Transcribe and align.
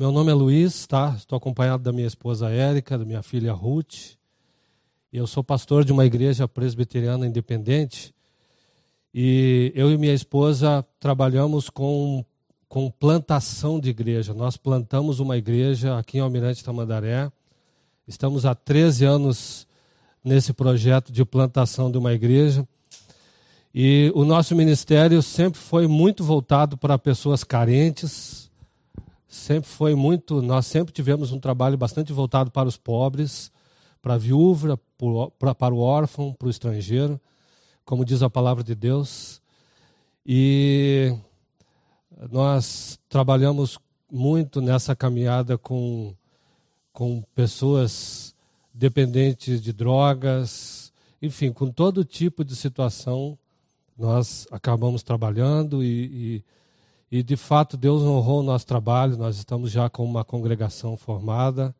meu 0.00 0.10
nome 0.10 0.30
é 0.30 0.34
Luiz, 0.34 0.86
tá? 0.86 1.14
Estou 1.14 1.36
acompanhado 1.36 1.82
da 1.82 1.92
minha 1.92 2.06
esposa 2.06 2.48
Érica, 2.48 2.96
da 2.96 3.04
minha 3.04 3.22
filha 3.22 3.52
Ruth. 3.52 4.16
E 5.12 5.18
eu 5.18 5.26
sou 5.26 5.44
pastor 5.44 5.84
de 5.84 5.92
uma 5.92 6.06
igreja 6.06 6.48
presbiteriana 6.48 7.26
independente. 7.26 8.14
E 9.12 9.70
eu 9.74 9.90
e 9.90 9.98
minha 9.98 10.14
esposa 10.14 10.82
trabalhamos 10.98 11.68
com, 11.68 12.24
com 12.66 12.90
plantação 12.90 13.78
de 13.78 13.90
igreja. 13.90 14.32
Nós 14.32 14.56
plantamos 14.56 15.20
uma 15.20 15.36
igreja 15.36 15.98
aqui 15.98 16.16
em 16.16 16.22
Almirante 16.22 16.64
Tamandaré. 16.64 17.30
Estamos 18.08 18.46
há 18.46 18.54
13 18.54 19.04
anos 19.04 19.66
nesse 20.24 20.54
projeto 20.54 21.12
de 21.12 21.26
plantação 21.26 21.90
de 21.90 21.98
uma 21.98 22.14
igreja. 22.14 22.66
E 23.74 24.10
o 24.14 24.24
nosso 24.24 24.56
ministério 24.56 25.20
sempre 25.20 25.60
foi 25.60 25.86
muito 25.86 26.24
voltado 26.24 26.78
para 26.78 26.98
pessoas 26.98 27.44
carentes, 27.44 28.49
sempre 29.30 29.70
foi 29.70 29.94
muito, 29.94 30.42
nós 30.42 30.66
sempre 30.66 30.92
tivemos 30.92 31.30
um 31.30 31.38
trabalho 31.38 31.78
bastante 31.78 32.12
voltado 32.12 32.50
para 32.50 32.68
os 32.68 32.76
pobres, 32.76 33.52
para 34.02 34.14
a 34.14 34.18
viúva, 34.18 34.78
para 35.38 35.74
o 35.74 35.78
órfão, 35.78 36.32
para 36.32 36.48
o 36.48 36.50
estrangeiro, 36.50 37.20
como 37.84 38.04
diz 38.04 38.22
a 38.24 38.28
palavra 38.28 38.64
de 38.64 38.74
Deus. 38.74 39.40
E 40.26 41.16
nós 42.30 42.98
trabalhamos 43.08 43.78
muito 44.10 44.60
nessa 44.60 44.96
caminhada 44.96 45.56
com, 45.56 46.12
com 46.92 47.22
pessoas 47.32 48.34
dependentes 48.74 49.62
de 49.62 49.72
drogas, 49.72 50.92
enfim, 51.22 51.52
com 51.52 51.70
todo 51.70 52.04
tipo 52.04 52.44
de 52.44 52.56
situação 52.56 53.38
nós 53.96 54.48
acabamos 54.50 55.02
trabalhando 55.02 55.84
e, 55.84 55.86
e, 55.86 56.44
e, 57.10 57.22
de 57.22 57.36
fato 57.36 57.76
Deus 57.76 58.02
honrou 58.02 58.40
o 58.40 58.42
nosso 58.42 58.66
trabalho. 58.66 59.16
Nós 59.16 59.36
estamos 59.36 59.70
já 59.70 59.88
com 59.90 60.04
uma 60.04 60.24
congregação 60.24 60.96
formada 60.96 61.74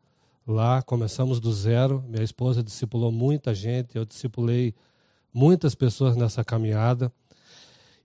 lá, 0.45 0.81
começamos 0.81 1.39
do 1.39 1.53
zero. 1.53 2.03
Minha 2.07 2.23
esposa 2.23 2.61
discipulou 2.61 3.11
muita 3.11 3.53
gente, 3.53 3.95
eu 3.95 4.05
discipulei 4.05 4.73
muitas 5.33 5.73
pessoas 5.73 6.15
nessa 6.15 6.43
caminhada. 6.43 7.11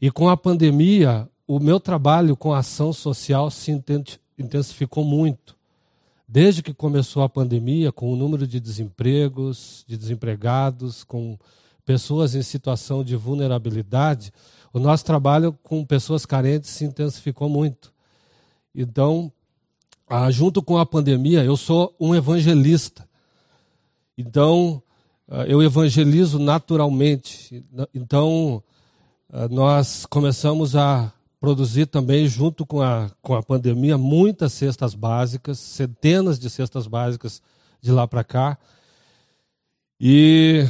E 0.00 0.10
com 0.10 0.28
a 0.28 0.36
pandemia, 0.36 1.28
o 1.46 1.58
meu 1.58 1.80
trabalho 1.80 2.36
com 2.36 2.52
ação 2.52 2.92
social 2.92 3.50
se 3.50 3.72
intensificou 4.38 5.04
muito. 5.04 5.56
Desde 6.28 6.62
que 6.62 6.74
começou 6.74 7.22
a 7.22 7.28
pandemia, 7.28 7.92
com 7.92 8.12
o 8.12 8.16
número 8.16 8.46
de 8.46 8.60
desempregos, 8.60 9.84
de 9.86 9.96
desempregados, 9.96 11.04
com 11.04 11.38
pessoas 11.84 12.34
em 12.34 12.42
situação 12.42 13.04
de 13.04 13.14
vulnerabilidade, 13.14 14.32
o 14.76 14.78
nosso 14.78 15.06
trabalho 15.06 15.58
com 15.62 15.82
pessoas 15.86 16.26
carentes 16.26 16.68
se 16.68 16.84
intensificou 16.84 17.48
muito. 17.48 17.90
Então, 18.74 19.32
ah, 20.06 20.30
junto 20.30 20.62
com 20.62 20.76
a 20.76 20.84
pandemia, 20.84 21.42
eu 21.42 21.56
sou 21.56 21.96
um 21.98 22.14
evangelista. 22.14 23.08
Então, 24.18 24.82
ah, 25.30 25.46
eu 25.46 25.62
evangelizo 25.62 26.38
naturalmente. 26.38 27.64
Então, 27.94 28.62
ah, 29.32 29.48
nós 29.48 30.04
começamos 30.04 30.76
a 30.76 31.10
produzir 31.40 31.86
também, 31.86 32.28
junto 32.28 32.66
com 32.66 32.82
a, 32.82 33.10
com 33.22 33.34
a 33.34 33.42
pandemia, 33.42 33.96
muitas 33.96 34.52
cestas 34.52 34.94
básicas, 34.94 35.58
centenas 35.58 36.38
de 36.38 36.50
cestas 36.50 36.86
básicas 36.86 37.40
de 37.80 37.90
lá 37.90 38.06
para 38.06 38.22
cá. 38.22 38.58
E 39.98 40.68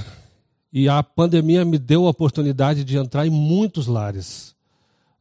e 0.78 0.90
a 0.90 1.02
pandemia 1.02 1.64
me 1.64 1.78
deu 1.78 2.06
a 2.06 2.10
oportunidade 2.10 2.84
de 2.84 2.98
entrar 2.98 3.26
em 3.26 3.30
muitos 3.30 3.86
lares. 3.86 4.54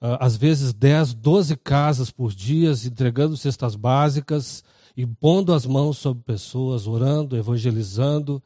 Uh, 0.02 0.20
às 0.20 0.36
vezes 0.36 0.73
10, 0.73 1.14
12 1.14 1.56
casas 1.56 2.11
por 2.11 2.34
dia, 2.34 2.73
entregando 2.86 3.38
cestas 3.38 3.73
básicas 3.73 4.66
e 4.98 5.06
pondo 5.06 5.53
as 5.53 5.66
mãos 5.66 5.98
sobre 5.98 6.22
pessoas, 6.23 6.88
orando, 6.88 7.38
evangelizando, 7.38 8.44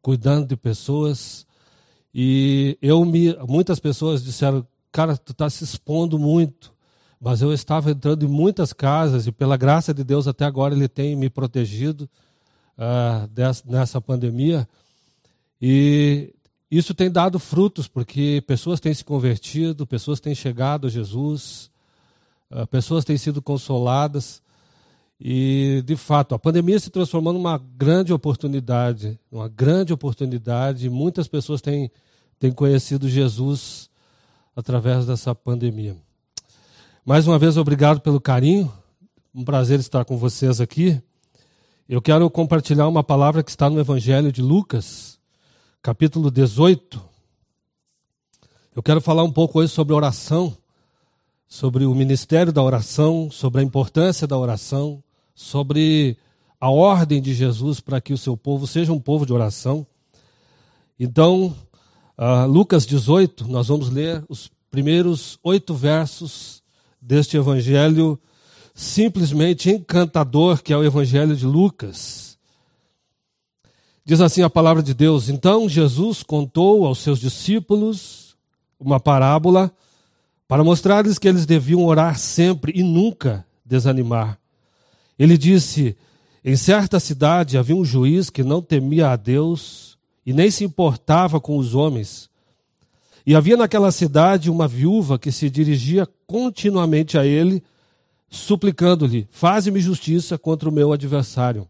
cuidando 0.00 0.46
de 0.46 0.56
pessoas. 0.56 1.44
E 2.14 2.78
eu 2.80 3.04
me, 3.04 3.34
muitas 3.48 3.80
pessoas 3.80 4.22
disseram, 4.22 4.64
cara, 4.92 5.16
tu 5.16 5.32
está 5.32 5.50
se 5.50 5.64
expondo 5.64 6.16
muito. 6.16 6.72
Mas 7.20 7.42
eu 7.42 7.52
estava 7.52 7.90
entrando 7.90 8.24
em 8.24 8.28
muitas 8.28 8.72
casas 8.72 9.26
e 9.26 9.32
pela 9.32 9.56
graça 9.56 9.92
de 9.92 10.04
Deus 10.04 10.28
até 10.28 10.44
agora 10.44 10.76
Ele 10.76 10.86
tem 10.86 11.16
me 11.16 11.28
protegido 11.28 12.08
uh, 12.78 13.26
dessa, 13.26 13.64
nessa 13.66 14.00
pandemia. 14.00 14.68
E 15.60 16.32
isso 16.72 16.94
tem 16.94 17.10
dado 17.10 17.38
frutos, 17.38 17.86
porque 17.86 18.42
pessoas 18.46 18.80
têm 18.80 18.94
se 18.94 19.04
convertido, 19.04 19.86
pessoas 19.86 20.20
têm 20.20 20.34
chegado 20.34 20.86
a 20.86 20.90
Jesus, 20.90 21.70
ah, 22.50 22.66
pessoas 22.66 23.04
têm 23.04 23.18
sido 23.18 23.42
consoladas. 23.42 24.40
E, 25.20 25.82
de 25.84 25.96
fato, 25.96 26.34
a 26.34 26.38
pandemia 26.38 26.80
se 26.80 26.88
transformou 26.88 27.34
numa 27.34 27.58
grande 27.76 28.10
oportunidade, 28.10 29.20
uma 29.30 29.50
grande 29.50 29.92
oportunidade. 29.92 30.88
Muitas 30.88 31.28
pessoas 31.28 31.60
têm, 31.60 31.90
têm 32.38 32.50
conhecido 32.50 33.06
Jesus 33.06 33.90
através 34.56 35.04
dessa 35.04 35.34
pandemia. 35.34 35.94
Mais 37.04 37.28
uma 37.28 37.38
vez, 37.38 37.58
obrigado 37.58 38.00
pelo 38.00 38.18
carinho. 38.18 38.72
Um 39.34 39.44
prazer 39.44 39.78
estar 39.78 40.06
com 40.06 40.16
vocês 40.16 40.58
aqui. 40.58 40.98
Eu 41.86 42.00
quero 42.00 42.30
compartilhar 42.30 42.88
uma 42.88 43.04
palavra 43.04 43.42
que 43.42 43.50
está 43.50 43.68
no 43.68 43.78
Evangelho 43.78 44.32
de 44.32 44.40
Lucas, 44.40 45.11
capítulo 45.82 46.30
18. 46.30 47.02
Eu 48.76 48.82
quero 48.84 49.00
falar 49.00 49.24
um 49.24 49.32
pouco 49.32 49.58
hoje 49.58 49.72
sobre 49.72 49.92
oração, 49.92 50.56
sobre 51.48 51.84
o 51.84 51.92
ministério 51.92 52.52
da 52.52 52.62
oração, 52.62 53.28
sobre 53.32 53.60
a 53.60 53.64
importância 53.64 54.24
da 54.24 54.38
oração, 54.38 55.02
sobre 55.34 56.16
a 56.60 56.70
ordem 56.70 57.20
de 57.20 57.34
Jesus 57.34 57.80
para 57.80 58.00
que 58.00 58.12
o 58.12 58.18
seu 58.18 58.36
povo 58.36 58.64
seja 58.64 58.92
um 58.92 59.00
povo 59.00 59.26
de 59.26 59.32
oração. 59.32 59.84
Então, 61.00 61.52
uh, 62.16 62.46
Lucas 62.46 62.86
18, 62.86 63.48
nós 63.48 63.66
vamos 63.66 63.90
ler 63.90 64.24
os 64.28 64.48
primeiros 64.70 65.36
oito 65.42 65.74
versos 65.74 66.62
deste 67.00 67.36
evangelho 67.36 68.16
simplesmente 68.72 69.68
encantador, 69.68 70.62
que 70.62 70.72
é 70.72 70.76
o 70.76 70.84
evangelho 70.84 71.34
de 71.34 71.44
Lucas. 71.44 72.31
Diz 74.04 74.20
assim 74.20 74.42
a 74.42 74.50
palavra 74.50 74.82
de 74.82 74.94
Deus: 74.94 75.28
Então 75.28 75.68
Jesus 75.68 76.22
contou 76.22 76.84
aos 76.84 76.98
seus 76.98 77.20
discípulos 77.20 78.36
uma 78.78 78.98
parábola 78.98 79.72
para 80.48 80.64
mostrar-lhes 80.64 81.18
que 81.18 81.28
eles 81.28 81.46
deviam 81.46 81.84
orar 81.84 82.18
sempre 82.18 82.72
e 82.74 82.82
nunca 82.82 83.46
desanimar. 83.64 84.38
Ele 85.16 85.38
disse: 85.38 85.96
Em 86.44 86.56
certa 86.56 86.98
cidade 86.98 87.56
havia 87.56 87.76
um 87.76 87.84
juiz 87.84 88.28
que 88.28 88.42
não 88.42 88.60
temia 88.60 89.10
a 89.10 89.16
Deus 89.16 89.96
e 90.26 90.32
nem 90.32 90.50
se 90.50 90.64
importava 90.64 91.40
com 91.40 91.56
os 91.56 91.74
homens. 91.74 92.28
E 93.24 93.36
havia 93.36 93.56
naquela 93.56 93.92
cidade 93.92 94.50
uma 94.50 94.66
viúva 94.66 95.16
que 95.16 95.30
se 95.30 95.48
dirigia 95.48 96.08
continuamente 96.26 97.16
a 97.16 97.24
ele, 97.24 97.62
suplicando-lhe: 98.28 99.28
Faze-me 99.30 99.80
justiça 99.80 100.36
contra 100.36 100.68
o 100.68 100.72
meu 100.72 100.92
adversário. 100.92 101.68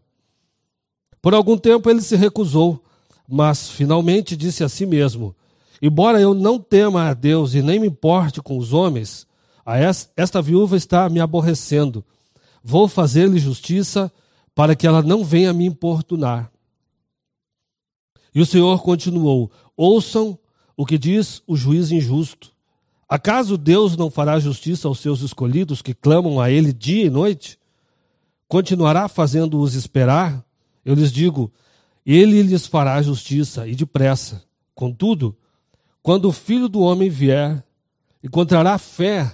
Por 1.23 1.33
algum 1.33 1.57
tempo 1.57 1.89
ele 1.89 2.01
se 2.01 2.17
recusou, 2.17 2.83
mas 3.25 3.69
finalmente 3.69 4.35
disse 4.35 4.61
a 4.61 4.67
si 4.67 4.85
mesmo: 4.85 5.33
Embora 5.81 6.19
eu 6.19 6.33
não 6.33 6.59
tema 6.59 7.07
a 7.07 7.13
Deus 7.13 7.53
e 7.53 7.61
nem 7.61 7.79
me 7.79 7.87
importe 7.87 8.41
com 8.41 8.57
os 8.57 8.73
homens, 8.73 9.25
esta 10.17 10.41
viúva 10.41 10.75
está 10.75 11.07
me 11.07 11.21
aborrecendo. 11.21 12.03
Vou 12.61 12.89
fazer-lhe 12.89 13.39
justiça 13.39 14.11
para 14.53 14.75
que 14.75 14.85
ela 14.85 15.01
não 15.01 15.23
venha 15.23 15.53
me 15.53 15.65
importunar. 15.65 16.51
E 18.35 18.41
o 18.41 18.45
Senhor 18.45 18.83
continuou: 18.83 19.49
Ouçam 19.77 20.37
o 20.75 20.85
que 20.85 20.97
diz 20.97 21.41
o 21.47 21.55
juiz 21.55 21.89
injusto. 21.89 22.51
Acaso 23.07 23.57
Deus 23.57 23.95
não 23.95 24.11
fará 24.11 24.39
justiça 24.39 24.89
aos 24.89 24.99
seus 24.99 25.21
escolhidos 25.21 25.81
que 25.81 25.93
clamam 25.93 26.41
a 26.41 26.51
Ele 26.51 26.73
dia 26.73 27.05
e 27.05 27.09
noite? 27.09 27.57
Continuará 28.45 29.07
fazendo-os 29.07 29.73
esperar? 29.73 30.43
Eu 30.85 30.95
lhes 30.95 31.11
digo: 31.11 31.51
ele 32.05 32.41
lhes 32.41 32.67
fará 32.67 33.01
justiça 33.01 33.67
e 33.67 33.75
depressa. 33.75 34.43
Contudo, 34.75 35.35
quando 36.01 36.25
o 36.25 36.33
filho 36.33 36.67
do 36.67 36.81
homem 36.81 37.09
vier, 37.09 37.63
encontrará 38.23 38.77
fé 38.77 39.31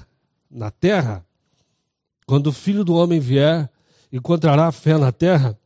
na 0.50 0.70
terra. 0.70 1.26
Quando 2.26 2.48
o 2.48 2.54
filho 2.54 2.84
do 2.84 2.94
homem 2.94 3.20
vier, 3.20 3.70
encontrará 4.12 4.72
fé 4.72 4.98
na 4.98 5.12
terra. 5.12 5.58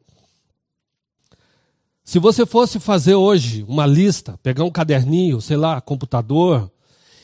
Se 2.05 2.19
você 2.19 2.45
fosse 2.45 2.79
fazer 2.79 3.15
hoje 3.15 3.65
uma 3.67 3.85
lista, 3.85 4.37
pegar 4.43 4.63
um 4.63 4.71
caderninho, 4.71 5.41
sei 5.41 5.57
lá, 5.57 5.81
computador, 5.81 6.71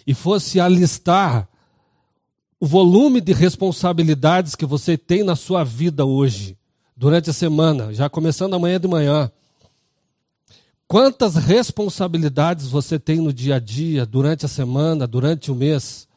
e 0.07 0.13
fosse 0.13 0.59
alistar 0.59 1.47
o 2.59 2.65
volume 2.65 3.21
de 3.21 3.31
responsabilidades 3.31 4.55
que 4.55 4.65
você 4.65 4.97
tem 4.97 5.23
na 5.23 5.35
sua 5.35 5.63
vida 5.63 6.05
hoje, 6.05 6.57
durante 6.99 7.29
a 7.29 7.33
semana, 7.33 7.93
já 7.93 8.09
começando 8.09 8.55
amanhã 8.55 8.77
de 8.77 8.85
manhã. 8.85 9.31
Quantas 10.85 11.35
responsabilidades 11.35 12.67
você 12.67 12.99
tem 12.99 13.19
no 13.19 13.31
dia 13.31 13.55
a 13.55 13.59
dia, 13.59 14.05
durante 14.05 14.45
a 14.45 14.49
semana, 14.49 15.07
durante 15.07 15.49
o 15.49 15.55
mês? 15.55 16.09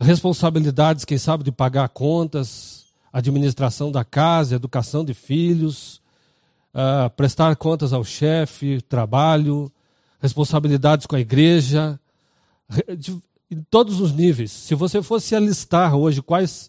Responsabilidades, 0.00 1.04
quem 1.04 1.16
sabe, 1.16 1.44
de 1.44 1.52
pagar 1.52 1.88
contas, 1.90 2.86
administração 3.12 3.92
da 3.92 4.02
casa, 4.02 4.56
educação 4.56 5.04
de 5.04 5.14
filhos, 5.14 6.02
uh, 6.74 7.08
prestar 7.10 7.54
contas 7.54 7.92
ao 7.92 8.02
chefe, 8.02 8.82
trabalho, 8.88 9.70
responsabilidades 10.20 11.06
com 11.06 11.14
a 11.14 11.20
igreja, 11.20 12.00
de, 12.98 13.16
em 13.48 13.64
todos 13.70 14.00
os 14.00 14.10
níveis. 14.10 14.50
Se 14.50 14.74
você 14.74 15.02
fosse 15.02 15.36
alistar 15.36 15.94
hoje 15.94 16.20
quais 16.20 16.68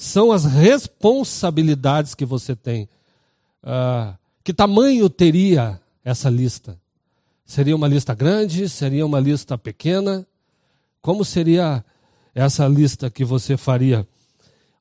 são 0.00 0.32
as 0.32 0.46
responsabilidades 0.46 2.14
que 2.14 2.24
você 2.24 2.56
tem, 2.56 2.88
uh, 3.62 4.16
que 4.42 4.54
tamanho 4.54 5.10
teria 5.10 5.78
essa 6.02 6.30
lista? 6.30 6.80
Seria 7.44 7.76
uma 7.76 7.86
lista 7.86 8.14
grande? 8.14 8.66
Seria 8.66 9.04
uma 9.04 9.20
lista 9.20 9.58
pequena? 9.58 10.26
Como 11.02 11.22
seria 11.22 11.84
essa 12.34 12.66
lista 12.66 13.10
que 13.10 13.26
você 13.26 13.58
faria? 13.58 14.08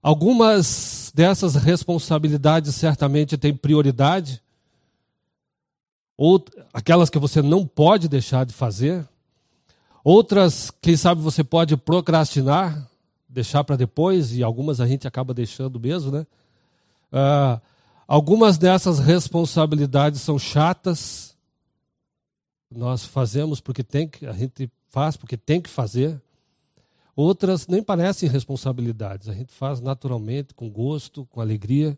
Algumas 0.02 1.12
dessas 1.14 1.54
responsabilidades 1.54 2.74
certamente 2.76 3.38
têm 3.38 3.54
prioridade, 3.54 4.42
ou 6.16 6.42
aquelas 6.74 7.10
que 7.10 7.20
você 7.20 7.42
não 7.42 7.68
pode 7.68 8.08
deixar 8.08 8.46
de 8.46 8.54
fazer. 8.54 9.06
Outras, 10.02 10.72
quem 10.82 10.96
sabe 10.96 11.22
você 11.22 11.44
pode 11.44 11.76
procrastinar, 11.76 12.89
deixar 13.30 13.64
para 13.64 13.76
depois, 13.76 14.36
e 14.36 14.44
algumas 14.44 14.82
a 14.82 14.88
gente 14.88 15.08
acaba 15.08 15.34
deixando 15.34 15.80
mesmo, 15.80 16.12
né? 16.12 16.26
Uh, 17.14 17.62
algumas 18.08 18.58
dessas 18.58 19.00
responsabilidades 19.00 20.22
são 20.22 20.40
chatas, 20.40 21.38
nós 22.70 23.06
fazemos 23.06 23.62
porque 23.62 23.84
tem 23.84 24.08
que, 24.08 24.26
a 24.26 24.34
gente 24.34 24.70
faz 24.90 25.16
porque 25.16 25.38
tem 25.38 25.62
que 25.62 25.70
fazer. 25.70 26.22
Outras 27.16 27.68
nem 27.68 27.84
parecem 27.84 28.30
responsabilidades, 28.30 29.28
a 29.28 29.34
gente 29.34 29.54
faz 29.54 29.80
naturalmente, 29.82 30.54
com 30.54 30.70
gosto, 30.70 31.26
com 31.26 31.42
alegria. 31.42 31.98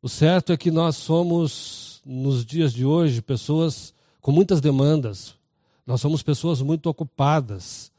O 0.00 0.08
certo 0.08 0.52
é 0.52 0.56
que 0.56 0.70
nós 0.70 0.96
somos, 0.96 2.02
nos 2.04 2.44
dias 2.44 2.72
de 2.72 2.84
hoje, 2.84 3.22
pessoas 3.22 3.94
com 4.20 4.32
muitas 4.32 4.60
demandas. 4.60 5.34
Nós 5.86 6.00
somos 6.00 6.22
pessoas 6.22 6.60
muito 6.60 6.88
ocupadas, 6.88 7.91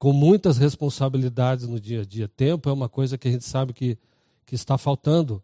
com 0.00 0.14
muitas 0.14 0.56
responsabilidades 0.56 1.68
no 1.68 1.78
dia 1.78 2.00
a 2.00 2.04
dia. 2.06 2.26
Tempo 2.26 2.70
é 2.70 2.72
uma 2.72 2.88
coisa 2.88 3.18
que 3.18 3.28
a 3.28 3.30
gente 3.30 3.44
sabe 3.44 3.74
que, 3.74 3.98
que 4.46 4.54
está 4.54 4.78
faltando 4.78 5.42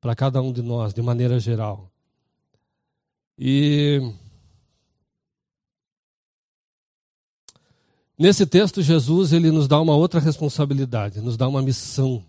para 0.00 0.12
cada 0.12 0.42
um 0.42 0.52
de 0.52 0.60
nós, 0.60 0.92
de 0.92 1.00
maneira 1.00 1.38
geral. 1.38 1.88
E 3.38 4.02
Nesse 8.18 8.44
texto, 8.44 8.82
Jesus 8.82 9.32
ele 9.32 9.52
nos 9.52 9.68
dá 9.68 9.80
uma 9.80 9.94
outra 9.94 10.18
responsabilidade, 10.18 11.20
nos 11.20 11.36
dá 11.36 11.46
uma 11.46 11.62
missão, 11.62 12.24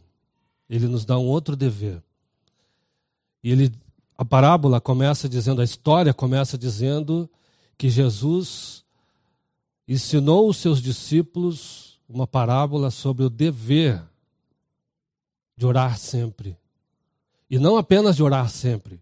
ele 0.69 0.86
nos 0.86 1.06
dá 1.06 1.18
um 1.18 1.25
outro 1.25 1.56
dever. 1.56 2.04
E 3.42 3.51
ele, 3.51 3.74
a 4.18 4.25
parábola 4.25 4.81
começa 4.81 5.30
dizendo, 5.30 5.62
a 5.62 5.63
história 5.63 6.13
começa 6.13 6.57
dizendo 6.57 7.27
que 7.77 7.89
Jesus 7.89 8.83
ensinou 9.87 10.49
os 10.49 10.57
seus 10.57 10.81
discípulos 10.81 11.99
uma 12.07 12.27
parábola 12.27 12.91
sobre 12.91 13.23
o 13.23 13.29
dever 13.29 14.01
de 15.55 15.65
orar 15.65 15.97
sempre. 15.97 16.57
E 17.49 17.57
não 17.57 17.77
apenas 17.77 18.15
de 18.15 18.23
orar 18.23 18.49
sempre, 18.49 18.99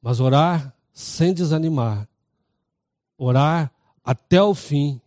mas 0.00 0.20
orar 0.20 0.74
sem 0.92 1.34
desanimar. 1.34 2.08
Orar 3.18 3.70
até 4.04 4.42
o 4.42 4.54
fim 4.54 5.00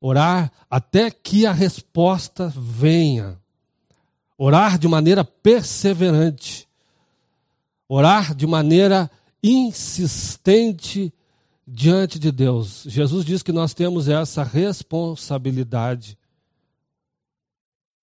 Orar 0.00 0.52
até 0.70 1.10
que 1.10 1.46
a 1.46 1.52
resposta 1.52 2.52
venha. 2.56 3.36
Orar 4.38 4.78
de 4.78 4.86
maneira 4.86 5.24
perseverante. 5.24 6.68
Orar 7.88 8.34
de 8.34 8.46
maneira 8.46 9.10
insistente 9.42 11.12
diante 11.66 12.18
de 12.18 12.30
Deus. 12.30 12.84
Jesus 12.86 13.24
diz 13.24 13.42
que 13.42 13.52
nós 13.52 13.74
temos 13.74 14.08
essa 14.08 14.42
responsabilidade. 14.42 16.16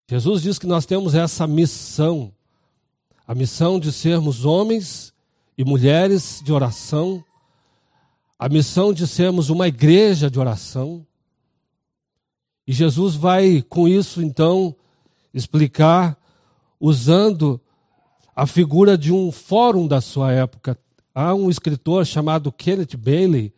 Jesus 0.10 0.42
diz 0.42 0.60
que 0.60 0.68
nós 0.68 0.86
temos 0.86 1.16
essa 1.16 1.48
missão, 1.48 2.34
a 3.26 3.34
missão 3.34 3.80
de 3.80 3.92
sermos 3.92 4.44
homens 4.44 5.14
e 5.58 5.64
mulheres 5.64 6.42
de 6.44 6.52
oração, 6.52 7.24
a 8.38 8.50
missão 8.50 8.92
de 8.92 9.08
sermos 9.08 9.50
uma 9.50 9.68
igreja 9.68 10.30
de 10.30 10.40
oração, 10.40 11.06
e 12.66 12.72
Jesus 12.72 13.16
vai, 13.16 13.62
com 13.62 13.88
isso, 13.88 14.22
então, 14.22 14.76
explicar, 15.34 16.18
usando 16.80 17.60
a 18.36 18.48
figura 18.48 18.98
de 18.98 19.12
um 19.12 19.32
fórum 19.32 19.88
da 19.88 20.00
sua 20.00 20.32
época. 20.32 20.78
Há 21.14 21.34
um 21.34 21.50
escritor 21.50 22.06
chamado 22.06 22.52
Kenneth 22.52 22.98
Bailey 22.98 23.54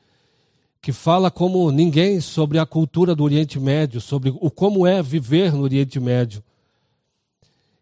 que 0.82 0.92
fala 0.92 1.32
como 1.32 1.72
ninguém 1.72 2.22
sobre 2.22 2.60
a 2.60 2.66
cultura 2.66 3.16
do 3.16 3.24
Oriente 3.24 3.60
Médio, 3.60 4.00
sobre 4.00 4.30
o 4.40 4.52
como 4.52 4.86
é 4.86 5.02
viver 5.02 5.52
no 5.52 5.62
Oriente 5.64 6.00
Médio. 6.00 6.44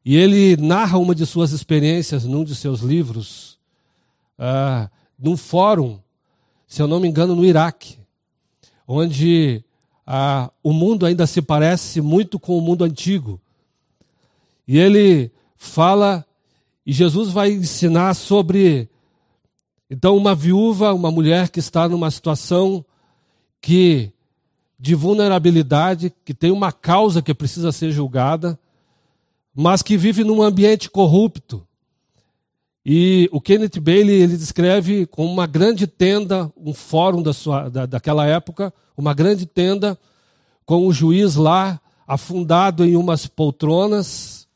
E 0.06 0.16
ele 0.16 0.56
narra 0.58 0.98
uma 0.98 1.14
de 1.14 1.26
suas 1.26 1.52
experiências 1.52 2.24
num 2.24 2.44
de 2.44 2.56
seus 2.56 2.82
livros, 2.82 3.60
uh, 4.40 4.90
num 5.20 5.36
fórum, 5.36 6.00
se 6.68 6.82
eu 6.82 6.88
não 6.88 7.00
me 7.00 7.08
engano, 7.08 7.36
no 7.36 7.44
Iraque, 7.44 7.98
onde 8.88 9.64
ah, 10.06 10.52
o 10.62 10.74
mundo 10.74 11.06
ainda 11.06 11.26
se 11.26 11.42
parece 11.42 12.02
muito 12.02 12.40
com 12.40 12.58
o 12.58 12.62
mundo 12.62 12.84
antigo. 12.84 13.40
E 14.68 14.78
ele 14.78 15.32
fala, 15.56 16.26
e 16.86 16.92
Jesus 16.92 17.30
vai 17.30 17.52
ensinar 17.52 18.14
sobre, 18.14 18.90
então, 19.94 20.18
uma 20.18 20.34
viúva, 20.34 20.92
uma 20.92 21.12
mulher 21.12 21.50
que 21.50 21.60
está 21.60 21.88
numa 21.88 22.10
situação 22.10 22.84
que 23.62 24.12
de 24.80 24.96
vulnerabilidade, 24.96 26.12
que 26.26 26.34
tem 26.34 26.50
uma 26.50 26.72
causa 26.72 27.22
que 27.22 27.32
precisa 27.32 27.72
ser 27.72 27.92
julgada, 27.92 28.58
mas 29.54 29.84
que 29.84 29.96
vive 29.96 30.24
num 30.24 30.42
ambiente 30.42 30.90
corrupto. 30.90 31.64
E 32.84 33.30
o 33.32 33.40
Kenneth 33.40 33.80
Bailey 33.80 34.20
ele 34.20 34.36
descreve 34.36 35.06
como 35.06 35.32
uma 35.32 35.46
grande 35.46 35.86
tenda, 35.86 36.52
um 36.58 36.74
fórum 36.74 37.22
da 37.22 37.32
sua, 37.32 37.70
da, 37.70 37.86
daquela 37.86 38.26
época, 38.26 38.74
uma 38.98 39.14
grande 39.14 39.46
tenda 39.46 39.96
com 40.66 40.88
o 40.88 40.92
juiz 40.92 41.36
lá 41.36 41.80
afundado 42.08 42.84
em 42.84 42.96
umas 42.96 43.28
poltronas, 43.28 44.48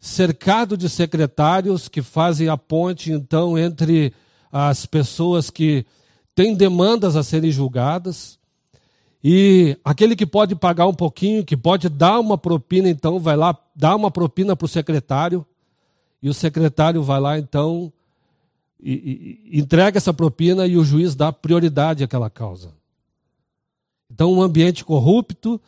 cercado 0.00 0.78
de 0.78 0.88
secretários 0.88 1.88
que 1.88 2.00
fazem 2.00 2.48
a 2.48 2.56
ponte 2.56 3.12
então 3.12 3.58
entre 3.58 4.14
as 4.52 4.86
pessoas 4.86 5.50
que 5.50 5.84
têm 6.34 6.54
demandas 6.54 7.16
a 7.16 7.22
serem 7.22 7.50
julgadas. 7.50 8.38
E 9.22 9.76
aquele 9.84 10.14
que 10.14 10.26
pode 10.26 10.54
pagar 10.54 10.86
um 10.86 10.94
pouquinho, 10.94 11.44
que 11.44 11.56
pode 11.56 11.88
dar 11.88 12.20
uma 12.20 12.38
propina, 12.38 12.88
então 12.88 13.18
vai 13.18 13.36
lá 13.36 13.56
dar 13.74 13.96
uma 13.96 14.10
propina 14.10 14.54
para 14.54 14.64
o 14.64 14.68
secretário, 14.68 15.44
e 16.22 16.28
o 16.28 16.34
secretário 16.34 17.02
vai 17.02 17.20
lá 17.20 17.38
então 17.38 17.92
e, 18.80 19.40
e, 19.50 19.58
entrega 19.58 19.98
essa 19.98 20.14
propina 20.14 20.66
e 20.66 20.76
o 20.76 20.84
juiz 20.84 21.14
dá 21.14 21.32
prioridade 21.32 22.04
àquela 22.04 22.30
causa. 22.30 22.72
Então, 24.10 24.32
um 24.32 24.42
ambiente 24.42 24.84
corrupto. 24.84 25.60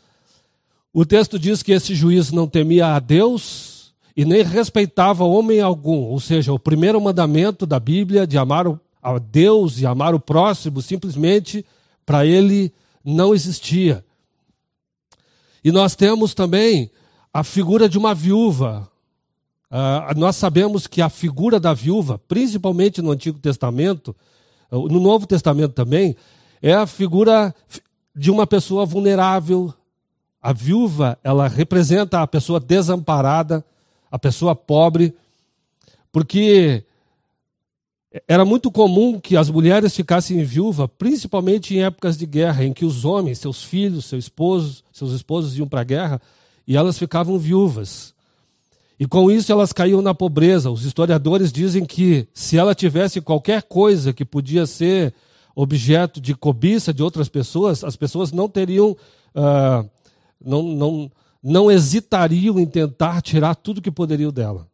O 0.93 1.05
texto 1.05 1.39
diz 1.39 1.63
que 1.63 1.73
esse 1.73 1.95
juiz 1.95 2.33
não 2.33 2.49
temia 2.49 2.95
a 2.95 2.99
Deus 2.99 3.80
e 4.17 4.25
nem 4.25 4.43
respeitava 4.43 5.25
homem 5.25 5.61
algum. 5.61 6.05
Ou 6.05 6.21
seja, 6.21 6.53
o 6.53 6.59
primeiro 6.59 7.01
mandamento 7.01 7.67
da 7.67 7.79
Bíblia 7.79 8.27
de 8.27 8.37
amar 8.37 8.67
a 9.03 9.19
Deus 9.19 9.81
e 9.81 9.87
amar 9.87 10.15
o 10.15 10.21
próximo, 10.21 10.83
simplesmente 10.83 11.65
para 12.05 12.27
ele 12.27 12.73
não 13.05 13.35
existia. 13.35 14.05
E 15.63 15.71
nós 15.71 15.95
temos 15.95 16.35
também 16.35 16.91
a 17.33 17.45
figura 17.45 17.89
de 17.89 17.99
uma 17.99 18.15
viúva. 18.15 18.89
Uh, 19.71 20.19
nós 20.19 20.37
sabemos 20.37 20.87
que 20.87 21.01
a 21.01 21.09
figura 21.09 21.61
da 21.61 21.73
viúva, 21.73 22.19
principalmente 22.19 23.01
no 23.01 23.13
Antigo 23.13 23.39
Testamento, 23.39 24.15
no 24.71 25.01
Novo 25.01 25.27
Testamento 25.27 25.73
também, 25.73 26.17
é 26.63 26.75
a 26.75 26.87
figura 26.87 27.55
de 28.15 28.31
uma 28.31 28.47
pessoa 28.47 28.85
vulnerável. 28.85 29.73
A 30.43 30.53
viúva, 30.53 31.19
ela 31.23 31.49
representa 31.49 32.21
a 32.21 32.27
pessoa 32.27 32.59
desamparada, 32.59 33.65
a 34.11 34.19
pessoa 34.19 34.55
pobre, 34.55 35.15
porque 36.11 36.85
era 38.27 38.45
muito 38.45 38.71
comum 38.71 39.21
que 39.21 39.37
as 39.37 39.49
mulheres 39.49 39.95
ficassem 39.95 40.43
viúvas, 40.43 40.89
principalmente 40.99 41.77
em 41.77 41.85
épocas 41.85 42.19
de 42.19 42.27
guerra, 42.27 42.65
em 42.65 42.73
que 42.73 42.85
os 42.85 43.05
homens, 43.05 43.39
seus 43.39 43.63
filhos, 43.63 44.07
seus 44.07 44.25
esposos, 44.25 44.85
seus 44.93 45.13
esposos 45.13 45.57
iam 45.57 45.69
para 45.69 45.83
a 45.83 45.85
guerra 45.85 46.21
e 46.67 46.77
elas 46.77 46.99
ficavam 46.99 47.39
viúvas. 47.39 48.13
E 48.99 49.07
com 49.07 49.31
isso 49.31 49.51
elas 49.51 49.73
caíam 49.73 50.03
na 50.03 50.13
pobreza. 50.13 50.71
Os 50.71 50.85
historiadores 50.85 51.53
dizem 51.53 51.87
que 51.87 52.27
se 52.35 52.59
ela 52.59 52.75
tivesse 52.75 53.21
qualquer 53.21 53.63
coisa 53.63 54.13
que 54.13 54.25
podia 54.25 54.67
ser 54.67 55.15
objeto 55.55 56.21
de 56.21 56.35
cobiça 56.35 56.93
de 56.93 57.03
outras 57.03 57.29
pessoas, 57.29 57.85
as 57.85 57.97
pessoas 57.97 58.33
não 58.33 58.49
teriam, 58.49 58.91
uh, 58.91 59.89
não, 60.45 60.63
não, 60.63 61.13
não 61.43 61.71
hesitariam 61.71 62.59
em 62.59 62.67
tentar 62.67 63.23
tirar 63.23 63.55
tudo 63.55 63.81
que 63.81 63.91
poderiam 63.91 64.31
dela. 64.31 64.69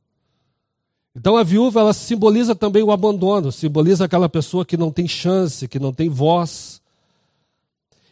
Então 1.15 1.37
a 1.37 1.43
viúva 1.43 1.81
ela 1.81 1.95
simboliza 1.95 2.55
também 2.55 2.83
o 2.83 2.93
abandono, 2.93 3.51
simboliza 3.51 4.05
aquela 4.05 4.29
pessoa 4.29 4.67
que 4.67 4.77
não 4.77 4.91
tem 4.91 5.09
chance, 5.09 5.67
que 5.67 5.79
não 5.79 5.93
tem 5.93 6.09
voz. 6.09 6.83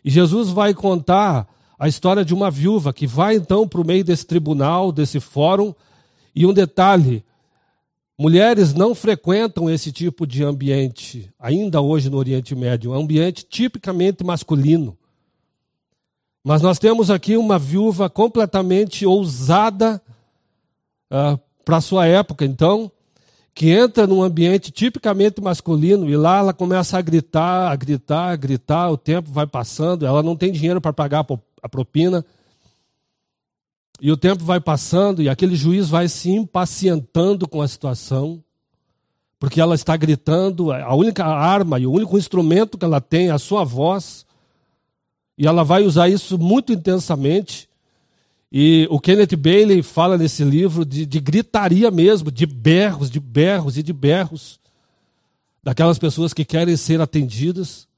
E 0.02 0.10
Jesus 0.10 0.48
vai 0.48 0.72
contar 0.72 1.46
a 1.78 1.86
história 1.86 2.24
de 2.24 2.32
uma 2.32 2.50
viúva 2.50 2.92
que 2.92 3.06
vai 3.06 3.34
então 3.34 3.68
para 3.68 3.80
o 3.80 3.86
meio 3.86 4.04
desse 4.04 4.24
tribunal, 4.24 4.90
desse 4.90 5.20
fórum, 5.20 5.74
e 6.34 6.46
um 6.46 6.52
detalhe: 6.54 7.22
mulheres 8.18 8.72
não 8.72 8.94
frequentam 8.94 9.68
esse 9.68 9.92
tipo 9.92 10.26
de 10.26 10.42
ambiente, 10.42 11.30
ainda 11.38 11.82
hoje 11.82 12.08
no 12.08 12.16
Oriente 12.16 12.54
Médio, 12.54 12.94
é 12.94 12.96
um 12.96 13.02
ambiente 13.02 13.44
tipicamente 13.44 14.24
masculino. 14.24 14.96
Mas 16.46 16.60
nós 16.60 16.78
temos 16.78 17.10
aqui 17.10 17.38
uma 17.38 17.58
viúva 17.58 18.10
completamente 18.10 19.06
ousada 19.06 20.00
uh, 21.10 21.40
para 21.64 21.78
a 21.78 21.80
sua 21.80 22.06
época, 22.06 22.44
então, 22.44 22.92
que 23.54 23.70
entra 23.70 24.06
num 24.06 24.22
ambiente 24.22 24.70
tipicamente 24.70 25.40
masculino 25.40 26.10
e 26.10 26.14
lá 26.16 26.38
ela 26.38 26.52
começa 26.52 26.98
a 26.98 27.00
gritar, 27.00 27.72
a 27.72 27.76
gritar, 27.76 28.32
a 28.32 28.36
gritar, 28.36 28.90
o 28.90 28.98
tempo 28.98 29.30
vai 29.30 29.46
passando, 29.46 30.04
ela 30.04 30.22
não 30.22 30.36
tem 30.36 30.52
dinheiro 30.52 30.82
para 30.82 30.92
pagar 30.92 31.24
a 31.62 31.68
propina. 31.68 32.22
E 33.98 34.12
o 34.12 34.16
tempo 34.16 34.44
vai 34.44 34.60
passando 34.60 35.22
e 35.22 35.30
aquele 35.30 35.56
juiz 35.56 35.88
vai 35.88 36.08
se 36.08 36.30
impacientando 36.30 37.48
com 37.48 37.62
a 37.62 37.68
situação, 37.68 38.44
porque 39.38 39.62
ela 39.62 39.74
está 39.74 39.96
gritando, 39.96 40.72
a 40.72 40.94
única 40.94 41.24
arma 41.24 41.78
e 41.78 41.86
o 41.86 41.92
único 41.92 42.18
instrumento 42.18 42.76
que 42.76 42.84
ela 42.84 43.00
tem 43.00 43.28
é 43.28 43.30
a 43.30 43.38
sua 43.38 43.64
voz. 43.64 44.26
E 45.36 45.46
ela 45.46 45.64
vai 45.64 45.84
usar 45.84 46.08
isso 46.08 46.38
muito 46.38 46.72
intensamente. 46.72 47.68
E 48.50 48.86
o 48.88 49.00
Kenneth 49.00 49.36
Bailey 49.36 49.82
fala 49.82 50.16
nesse 50.16 50.44
livro 50.44 50.84
de, 50.84 51.04
de 51.04 51.20
gritaria 51.20 51.90
mesmo, 51.90 52.30
de 52.30 52.46
berros, 52.46 53.10
de 53.10 53.18
berros 53.18 53.76
e 53.76 53.82
de 53.82 53.92
berros, 53.92 54.60
daquelas 55.62 55.98
pessoas 55.98 56.32
que 56.32 56.44
querem 56.44 56.76
ser 56.76 57.00
atendidas. 57.00 57.88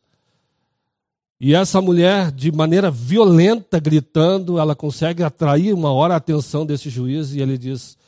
E 1.39 1.55
essa 1.55 1.83
mulher, 1.83 2.33
de 2.33 2.51
maneira 2.51 2.91
violenta, 2.91 3.79
gritando, 3.79 4.59
ela 4.59 4.75
consegue 4.75 5.23
atrair 5.23 5.75
uma 5.75 5.93
hora 5.93 6.15
a 6.15 6.17
atenção 6.17 6.65
desse 6.65 6.89
juiz 6.89 7.35
e 7.35 7.43
ele 7.43 7.59
diz: 7.59 7.99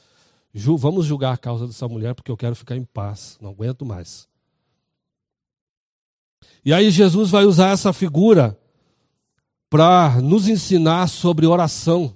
Ju, 0.54 0.78
vamos 0.78 1.04
julgar 1.04 1.34
a 1.34 1.36
causa 1.36 1.66
dessa 1.66 1.86
mulher 1.86 2.14
porque 2.14 2.30
eu 2.30 2.36
quero 2.36 2.54
ficar 2.56 2.76
em 2.76 2.84
paz, 2.84 3.36
não 3.42 3.50
aguento 3.50 3.84
mais. 3.84 4.26
E 6.64 6.72
aí 6.72 6.90
Jesus 6.90 7.28
vai 7.30 7.44
usar 7.44 7.72
essa 7.72 7.92
figura 7.92 8.58
para 9.70 10.20
nos 10.20 10.48
ensinar 10.48 11.08
sobre 11.08 11.46
oração. 11.46 12.14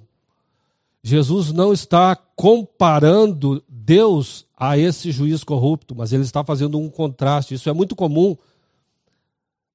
Jesus 1.03 1.51
não 1.51 1.73
está 1.73 2.15
comparando 2.15 3.63
Deus 3.67 4.45
a 4.57 4.77
esse 4.77 5.11
juiz 5.11 5.43
corrupto, 5.43 5.93
mas 5.93 6.13
ele 6.13 6.23
está 6.23 6.43
fazendo 6.43 6.79
um 6.79 6.89
contraste. 6.89 7.53
Isso 7.53 7.69
é 7.69 7.73
muito 7.73 7.95
comum 7.95 8.37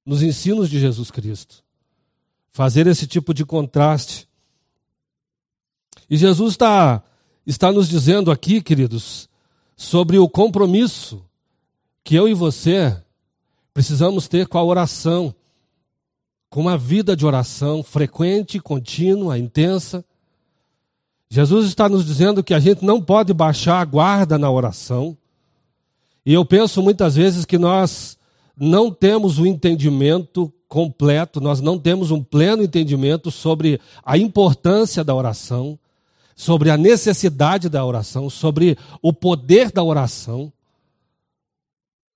nos 0.05 0.23
ensinos 0.23 0.69
de 0.69 0.79
Jesus 0.79 1.11
Cristo. 1.11 1.63
Fazer 2.51 2.87
esse 2.87 3.05
tipo 3.05 3.33
de 3.33 3.45
contraste. 3.45 4.27
E 6.09 6.17
Jesus 6.17 6.53
está, 6.53 7.03
está 7.45 7.71
nos 7.71 7.87
dizendo 7.87 8.31
aqui, 8.31 8.61
queridos, 8.61 9.29
sobre 9.77 10.17
o 10.17 10.27
compromisso 10.27 11.23
que 12.03 12.15
eu 12.15 12.27
e 12.27 12.33
você 12.33 12.99
precisamos 13.71 14.27
ter 14.27 14.47
com 14.47 14.57
a 14.57 14.63
oração 14.63 15.33
com 16.49 16.61
uma 16.61 16.77
vida 16.77 17.15
de 17.15 17.25
oração 17.25 17.83
frequente, 17.83 18.59
contínua, 18.59 19.37
intensa. 19.37 20.03
Jesus 21.29 21.67
está 21.67 21.87
nos 21.87 22.05
dizendo 22.05 22.43
que 22.43 22.53
a 22.53 22.59
gente 22.59 22.83
não 22.83 22.99
pode 22.99 23.33
baixar 23.33 23.79
a 23.79 23.85
guarda 23.85 24.37
na 24.37 24.49
oração. 24.49 25.15
E 26.25 26.33
eu 26.33 26.43
penso 26.43 26.81
muitas 26.81 27.15
vezes 27.15 27.45
que 27.45 27.57
nós 27.57 28.17
não 28.57 28.91
temos 28.91 29.37
o 29.37 29.43
um 29.43 29.45
entendimento 29.45 30.51
completo, 30.67 31.39
nós 31.39 31.61
não 31.61 31.77
temos 31.77 32.11
um 32.11 32.23
pleno 32.23 32.63
entendimento 32.63 33.31
sobre 33.31 33.79
a 34.03 34.17
importância 34.17 35.03
da 35.03 35.13
oração, 35.13 35.77
sobre 36.35 36.69
a 36.69 36.77
necessidade 36.77 37.69
da 37.69 37.85
oração, 37.85 38.29
sobre 38.29 38.77
o 39.01 39.13
poder 39.13 39.71
da 39.71 39.83
oração. 39.83 40.51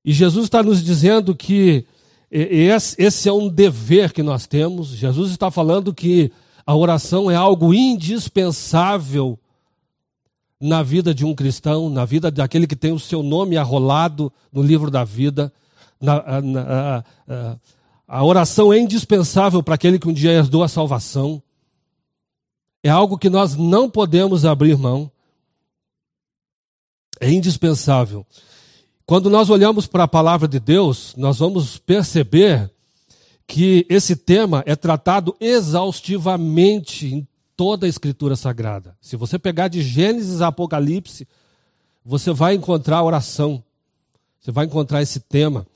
E 0.04 0.12
Jesus 0.12 0.46
está 0.46 0.62
nos 0.62 0.84
dizendo 0.84 1.36
que 1.36 1.86
esse 2.36 3.30
é 3.30 3.32
um 3.32 3.48
dever 3.48 4.12
que 4.12 4.24
nós 4.24 4.48
temos. 4.48 4.88
Jesus 4.88 5.30
está 5.30 5.52
falando 5.52 5.94
que 5.94 6.32
a 6.66 6.76
oração 6.76 7.30
é 7.30 7.36
algo 7.36 7.74
indispensável 7.74 9.38
na 10.60 10.82
vida 10.82 11.14
de 11.14 11.24
um 11.24 11.36
cristão, 11.36 11.90
na 11.90 12.06
vida 12.06 12.32
daquele 12.32 12.66
que 12.66 12.76
tem 12.76 12.92
o 12.92 13.00
seu 13.00 13.22
nome 13.22 13.56
arrolado 13.56 14.34
no 14.52 14.64
livro 14.64 14.90
da 14.90 15.04
vida. 15.04 15.54
Na, 16.02 16.42
na, 16.42 17.04
a, 17.28 17.58
a 18.08 18.24
oração 18.24 18.74
é 18.74 18.80
indispensável 18.80 19.62
para 19.62 19.76
aquele 19.76 20.00
que 20.00 20.08
um 20.08 20.14
dia 20.14 20.32
herdou 20.32 20.64
a 20.64 20.68
salvação. 20.68 21.44
É 22.82 22.90
algo 22.90 23.18
que 23.18 23.30
nós 23.30 23.56
não 23.56 23.90
podemos 23.90 24.44
abrir 24.44 24.78
mão. 24.78 25.12
É 27.20 27.30
indispensável. 27.30 28.26
Quando 29.06 29.30
nós 29.30 29.50
olhamos 29.50 29.86
para 29.86 30.04
a 30.04 30.08
palavra 30.08 30.48
de 30.48 30.62
Deus, 30.62 31.14
nós 31.18 31.40
vamos 31.40 31.78
perceber 31.78 32.72
que 33.46 33.86
esse 33.90 34.16
tema 34.16 34.64
é 34.66 34.78
tratado 34.78 35.36
exaustivamente 35.42 37.14
em 37.14 37.28
toda 37.58 37.86
a 37.86 37.90
Escritura 37.90 38.38
Sagrada. 38.38 38.96
Se 39.02 39.18
você 39.18 39.38
pegar 39.38 39.68
de 39.68 39.82
Gênesis 39.82 40.42
a 40.42 40.48
Apocalipse, 40.48 41.28
você 42.06 42.32
vai 42.32 42.56
encontrar 42.56 43.04
oração, 43.04 43.62
você 44.40 44.52
vai 44.52 44.66
encontrar 44.66 45.02
esse 45.02 45.20
tema. 45.20 45.68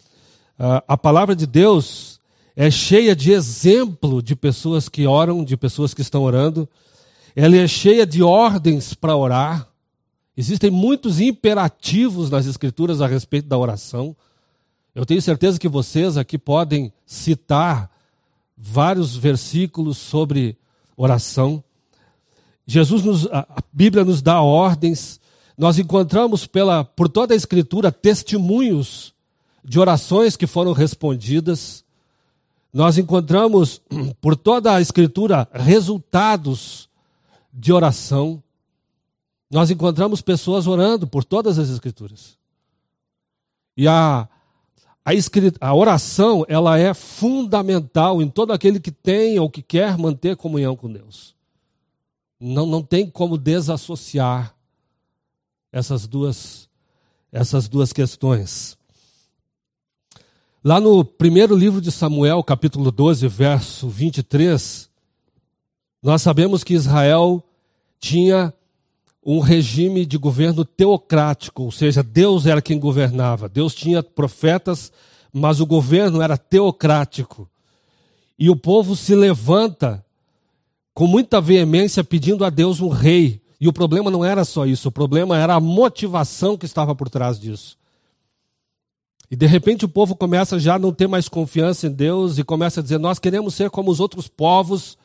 Uh, 0.57 0.81
a 0.88 0.98
palavra 0.98 1.36
de 1.36 1.46
Deus 1.46 2.22
é 2.55 2.72
cheia 2.72 3.13
de 3.13 3.34
exemplo 3.34 4.22
de 4.24 4.38
pessoas 4.38 4.88
que 4.88 5.05
oram, 5.05 5.43
de 5.43 5.57
pessoas 5.57 5.93
que 5.93 6.01
estão 6.01 6.24
orando. 6.24 6.67
Ela 7.36 7.57
é 7.57 7.67
cheia 7.67 8.05
de 8.05 8.24
ordens 8.24 8.93
para 8.93 9.15
orar. 9.15 9.66
Existem 10.38 10.70
muitos 10.70 11.20
imperativos 11.20 12.29
nas 12.29 12.46
Escrituras 12.46 13.01
a 13.01 13.08
respeito 13.08 13.48
da 13.48 13.58
oração. 13.58 14.15
Eu 14.94 15.03
tenho 15.03 15.20
certeza 15.20 15.58
que 15.58 15.67
vocês 15.67 16.15
aqui 16.15 16.38
podem 16.38 16.94
citar 17.08 17.89
vários 18.56 19.15
versículos 19.15 19.98
sobre 19.98 20.56
oração. 20.96 21.63
Jesus 22.67 23.03
nos, 23.03 23.25
a 23.27 23.48
Bíblia 23.74 24.06
nos 24.06 24.22
dá 24.22 24.39
ordens. 24.39 25.20
Nós 25.58 25.79
encontramos 25.79 26.46
pela, 26.46 26.84
por 26.84 27.10
toda 27.10 27.34
a 27.34 27.38
Escritura 27.38 27.91
testemunhos 27.91 29.15
de 29.65 29.79
orações 29.79 30.38
que 30.38 30.46
foram 30.46 30.72
respondidas. 30.72 31.84
Nós 32.72 33.00
encontramos 33.00 33.82
por 34.22 34.36
toda 34.36 34.75
a 34.75 34.82
Escritura 34.82 35.48
resultados 35.51 36.88
de 37.51 37.74
oração 37.74 38.44
nós 39.49 39.71
encontramos 39.71 40.21
pessoas 40.21 40.67
orando 40.67 41.07
por 41.07 41.23
todas 41.23 41.57
as 41.57 41.69
escrituras. 41.69 42.37
E 43.75 43.87
a, 43.87 44.27
a, 45.05 45.11
a 45.61 45.75
oração, 45.75 46.45
ela 46.49 46.77
é 46.77 46.93
fundamental 46.93 48.21
em 48.21 48.27
todo 48.27 48.51
aquele 48.51 48.79
que 48.79 48.91
tem 48.91 49.39
ou 49.39 49.49
que 49.49 49.61
quer 49.61 49.97
manter 49.97 50.35
comunhão 50.35 50.75
com 50.75 50.91
Deus. 50.91 51.35
Não, 52.39 52.65
não 52.65 52.83
tem 52.83 53.09
como 53.09 53.37
desassociar 53.37 54.53
essas 55.71 56.07
duas, 56.07 56.69
essas 57.31 57.67
duas 57.67 57.93
questões. 57.93 58.77
Lá 60.63 60.81
no 60.81 61.05
primeiro 61.05 61.55
livro 61.55 61.79
de 61.79 61.91
Samuel, 61.91 62.43
capítulo 62.43 62.91
12, 62.91 63.27
verso 63.27 63.87
23, 63.87 64.89
nós 66.03 66.21
sabemos 66.21 66.63
que 66.63 66.73
Israel 66.73 67.43
tinha 67.99 68.53
um 69.29 69.39
regime 69.39 70.05
de 70.05 70.17
governo 70.17 70.63
teocrático, 70.63 71.63
ou 71.63 71.72
seja, 71.72 72.01
Deus 72.01 72.46
era 72.46 72.62
quem 72.62 72.79
governava. 72.79 73.50
Deus 73.50 73.75
tinha 73.75 74.01
profetas, 74.01 74.89
mas 75.34 75.60
o 75.60 75.65
governo 75.65 76.22
era 76.22 76.38
teocrático. 76.38 77.46
E 78.39 78.50
o 78.50 78.55
povo 78.55 78.96
se 78.96 79.13
levanta 79.13 80.01
com 80.93 81.05
muita 81.05 81.41
veemência 81.41 82.05
pedindo 82.05 82.46
a 82.46 82.50
Deus 82.50 82.79
um 82.79 82.88
rei. 82.88 83.41
E 83.60 83.67
o 83.67 83.74
problema 83.74 84.10
não 84.10 84.24
era 84.24 84.46
só 84.46 84.65
isso, 84.65 84.88
o 84.88 84.91
problema 84.93 85.38
era 85.38 85.55
a 85.55 85.60
motivação 85.60 86.55
que 86.55 86.65
estava 86.65 86.96
por 86.96 87.10
trás 87.10 87.38
disso. 87.38 87.77
E 89.29 89.36
de 89.36 89.46
repente 89.46 89.84
o 89.84 89.89
povo 89.89 90.15
começa 90.15 90.57
já 90.57 90.75
a 90.75 90.79
não 90.79 90.93
ter 90.93 91.07
mais 91.07 91.27
confiança 91.27 91.88
em 91.88 91.91
Deus 91.91 92.38
e 92.38 92.46
começa 92.46 92.79
a 92.79 92.84
dizer: 92.84 92.98
Nós 92.98 93.19
queremos 93.19 93.55
ser 93.55 93.69
como 93.69 93.91
os 93.91 94.00
outros 94.00 94.29
povos, 94.29 94.98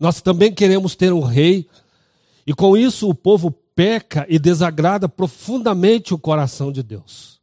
nós 0.00 0.20
também 0.20 0.52
queremos 0.52 0.96
ter 0.96 1.12
um 1.12 1.20
rei. 1.20 1.68
E 2.44 2.52
com 2.52 2.76
isso 2.76 3.08
o 3.08 3.14
povo 3.14 3.54
peca 3.78 4.26
e 4.28 4.40
desagrada 4.40 5.08
profundamente 5.08 6.12
o 6.12 6.18
coração 6.18 6.72
de 6.72 6.82
Deus. 6.82 7.38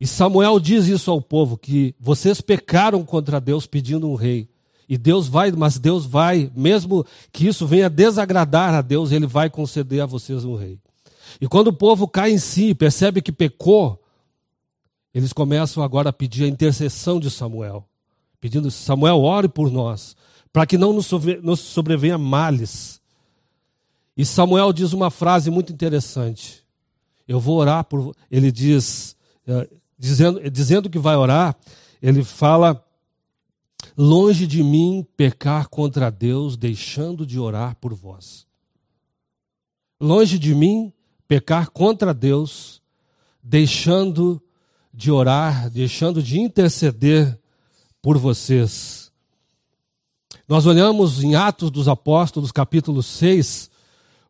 E 0.00 0.06
Samuel 0.06 0.60
diz 0.60 0.86
isso 0.86 1.10
ao 1.10 1.20
povo: 1.20 1.58
que 1.58 1.92
vocês 1.98 2.40
pecaram 2.40 3.04
contra 3.04 3.40
Deus 3.40 3.66
pedindo 3.66 4.08
um 4.08 4.14
rei. 4.14 4.48
E 4.88 4.96
Deus 4.96 5.26
vai, 5.26 5.50
mas 5.50 5.76
Deus 5.76 6.06
vai, 6.06 6.52
mesmo 6.54 7.04
que 7.32 7.48
isso 7.48 7.66
venha 7.66 7.90
desagradar 7.90 8.74
a 8.74 8.80
Deus, 8.80 9.10
Ele 9.10 9.26
vai 9.26 9.50
conceder 9.50 10.02
a 10.02 10.06
vocês 10.06 10.44
um 10.44 10.54
rei. 10.54 10.78
E 11.40 11.48
quando 11.48 11.68
o 11.68 11.72
povo 11.72 12.06
cai 12.06 12.30
em 12.30 12.38
si 12.38 12.66
e 12.66 12.74
percebe 12.74 13.20
que 13.20 13.32
pecou, 13.32 14.00
eles 15.12 15.32
começam 15.32 15.82
agora 15.82 16.10
a 16.10 16.12
pedir 16.12 16.44
a 16.44 16.48
intercessão 16.48 17.18
de 17.18 17.28
Samuel, 17.28 17.84
pedindo: 18.40 18.70
Samuel, 18.70 19.20
ore 19.20 19.48
por 19.48 19.68
nós, 19.68 20.14
para 20.52 20.64
que 20.64 20.78
não 20.78 20.92
nos, 20.92 21.10
sobrevenha 21.58 22.16
males. 22.16 23.01
E 24.16 24.24
Samuel 24.24 24.72
diz 24.72 24.92
uma 24.92 25.10
frase 25.10 25.50
muito 25.50 25.72
interessante. 25.72 26.62
Eu 27.26 27.40
vou 27.40 27.58
orar 27.58 27.84
por. 27.84 28.14
Ele 28.30 28.52
diz, 28.52 29.16
eh, 29.46 29.68
dizendo, 29.98 30.50
dizendo 30.50 30.90
que 30.90 30.98
vai 30.98 31.16
orar, 31.16 31.56
ele 32.00 32.22
fala: 32.22 32.84
Longe 33.96 34.46
de 34.46 34.62
mim 34.62 35.06
pecar 35.16 35.68
contra 35.68 36.10
Deus, 36.10 36.56
deixando 36.56 37.26
de 37.26 37.38
orar 37.38 37.76
por 37.76 37.94
vós. 37.94 38.46
Longe 40.00 40.38
de 40.38 40.54
mim 40.54 40.92
pecar 41.28 41.70
contra 41.70 42.12
Deus, 42.12 42.82
deixando 43.42 44.42
de 44.92 45.10
orar, 45.10 45.70
deixando 45.70 46.22
de 46.22 46.38
interceder 46.38 47.38
por 48.02 48.18
vocês. 48.18 49.10
Nós 50.48 50.66
olhamos 50.66 51.22
em 51.22 51.34
Atos 51.34 51.70
dos 51.70 51.88
Apóstolos, 51.88 52.50
capítulo 52.52 53.02
6, 53.02 53.70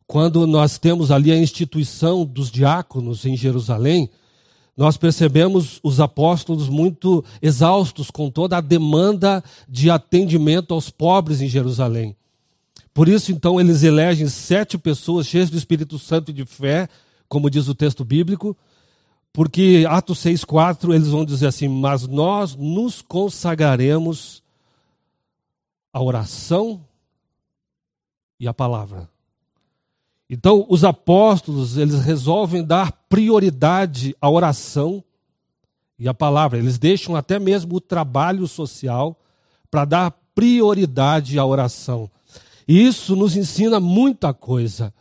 quando 0.07 0.47
nós 0.47 0.79
temos 0.79 1.11
ali 1.11 1.33
a 1.33 1.39
instituição 1.39 2.25
dos 2.25 2.51
diáconos 2.51 3.25
em 3.25 3.37
Jerusalém, 3.37 4.11
nós 4.77 4.97
percebemos 4.97 5.79
os 5.83 6.01
apóstolos 6.01 6.69
muito 6.69 7.25
exaustos 7.41 8.11
com 8.11 8.31
toda 8.31 8.57
a 8.57 8.61
demanda 8.61 9.43
de 9.69 9.91
atendimento 9.91 10.73
aos 10.73 10.91
pobres 10.91 11.41
em 11.41 11.49
Jerusalém. 11.49 12.17
Por 12.95 13.09
isso, 13.09 13.33
então, 13.33 13.61
eles 13.61 13.83
elegem 13.83 14.29
sete 14.29 14.77
pessoas 14.77 15.27
cheias 15.27 15.51
do 15.51 15.57
Espírito 15.57 15.99
Santo 15.99 16.31
e 16.31 16.35
de 16.35 16.45
fé, 16.45 16.89
como 17.29 17.51
diz 17.51 17.69
o 17.69 17.75
texto 17.75 18.05
bíblico, 18.05 18.57
porque 19.33 19.87
Atos 19.89 20.19
6,4 20.19 20.95
eles 20.95 21.09
vão 21.09 21.25
dizer 21.25 21.47
assim: 21.47 21.69
Mas 21.69 22.07
nós 22.07 22.55
nos 22.55 23.01
consagraremos 23.01 24.43
à 25.91 26.03
oração 26.03 26.85
e 28.39 28.47
à 28.47 28.53
palavra. 28.53 29.12
Então, 30.29 30.65
os 30.69 30.85
apóstolos, 30.85 31.77
eles 31.77 32.01
resolvem 32.01 32.65
dar 32.65 32.93
prioridade 33.09 34.17
à 34.21 34.31
oração 34.31 35.05
e 35.99 36.09
à 36.09 36.15
palavra. 36.15 36.59
Eles 36.59 36.79
deixam 36.79 37.15
até 37.15 37.39
mesmo 37.39 37.77
o 37.77 37.81
trabalho 37.81 38.47
social 38.49 39.17
para 39.71 39.85
dar 39.85 40.11
prioridade 40.35 41.39
à 41.39 41.45
oração. 41.45 42.11
E 42.67 42.87
isso 42.87 43.15
nos 43.15 43.37
ensina 43.37 43.79
muita 43.79 44.33
coisa, 44.33 44.93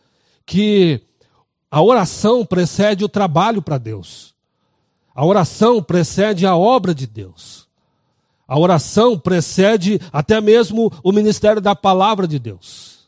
que 0.46 1.02
a 1.70 1.82
oração 1.82 2.46
precede 2.46 3.04
o 3.06 3.10
trabalho 3.10 3.62
para 3.62 3.78
Deus. 3.78 4.34
A 5.16 5.26
oração 5.26 5.82
precede 5.82 6.46
a 6.46 6.56
obra 6.56 6.94
de 6.94 7.08
Deus. 7.08 7.68
A 8.48 8.60
oração 8.60 9.18
precede 9.18 10.00
até 10.12 10.42
mesmo 10.42 10.92
o 11.04 11.12
ministério 11.12 11.62
da 11.62 11.74
palavra 11.74 12.28
de 12.28 12.38
Deus. 12.38 13.01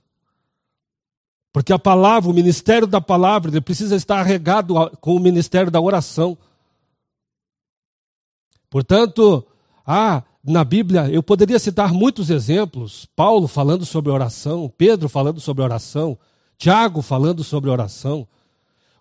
Porque 1.54 1.72
a 1.72 1.78
palavra, 1.78 2.32
o 2.32 2.34
ministério 2.34 2.88
da 2.88 3.00
palavra, 3.00 3.52
ele 3.52 3.62
precisa 3.62 3.96
estar 3.96 4.24
regado 4.24 4.74
com 5.00 5.16
o 5.16 5.20
ministério 5.20 5.70
da 5.70 5.80
oração. 5.80 6.36
Portanto, 8.72 9.46
ah, 9.86 10.24
na 10.44 10.64
Bíblia, 10.64 11.08
eu 11.12 11.22
poderia 11.22 11.60
citar 11.60 11.94
muitos 11.94 12.32
exemplos. 12.32 13.08
Paulo 13.16 13.48
falando 13.48 13.86
sobre 13.86 14.12
oração, 14.12 14.74
Pedro 14.76 15.08
falando 15.08 15.40
sobre 15.40 15.64
oração, 15.64 16.18
Tiago 16.58 17.04
falando 17.04 17.44
sobre 17.44 17.70
oração. 17.70 18.28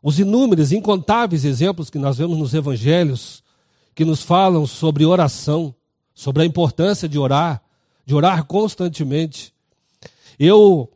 Os 0.02 0.18
inúmeros, 0.18 0.72
incontáveis 0.72 1.46
exemplos 1.46 1.88
que 1.88 1.98
nós 1.98 2.18
vemos 2.18 2.36
nos 2.36 2.52
evangelhos, 2.52 3.42
que 3.94 4.04
nos 4.04 4.22
falam 4.22 4.66
sobre 4.66 5.06
oração, 5.06 5.74
sobre 6.14 6.42
a 6.42 6.46
importância 6.46 7.08
de 7.08 7.18
orar, 7.18 7.62
de 8.04 8.14
orar 8.14 8.44
constantemente. 8.44 9.54
Eu 10.38 10.91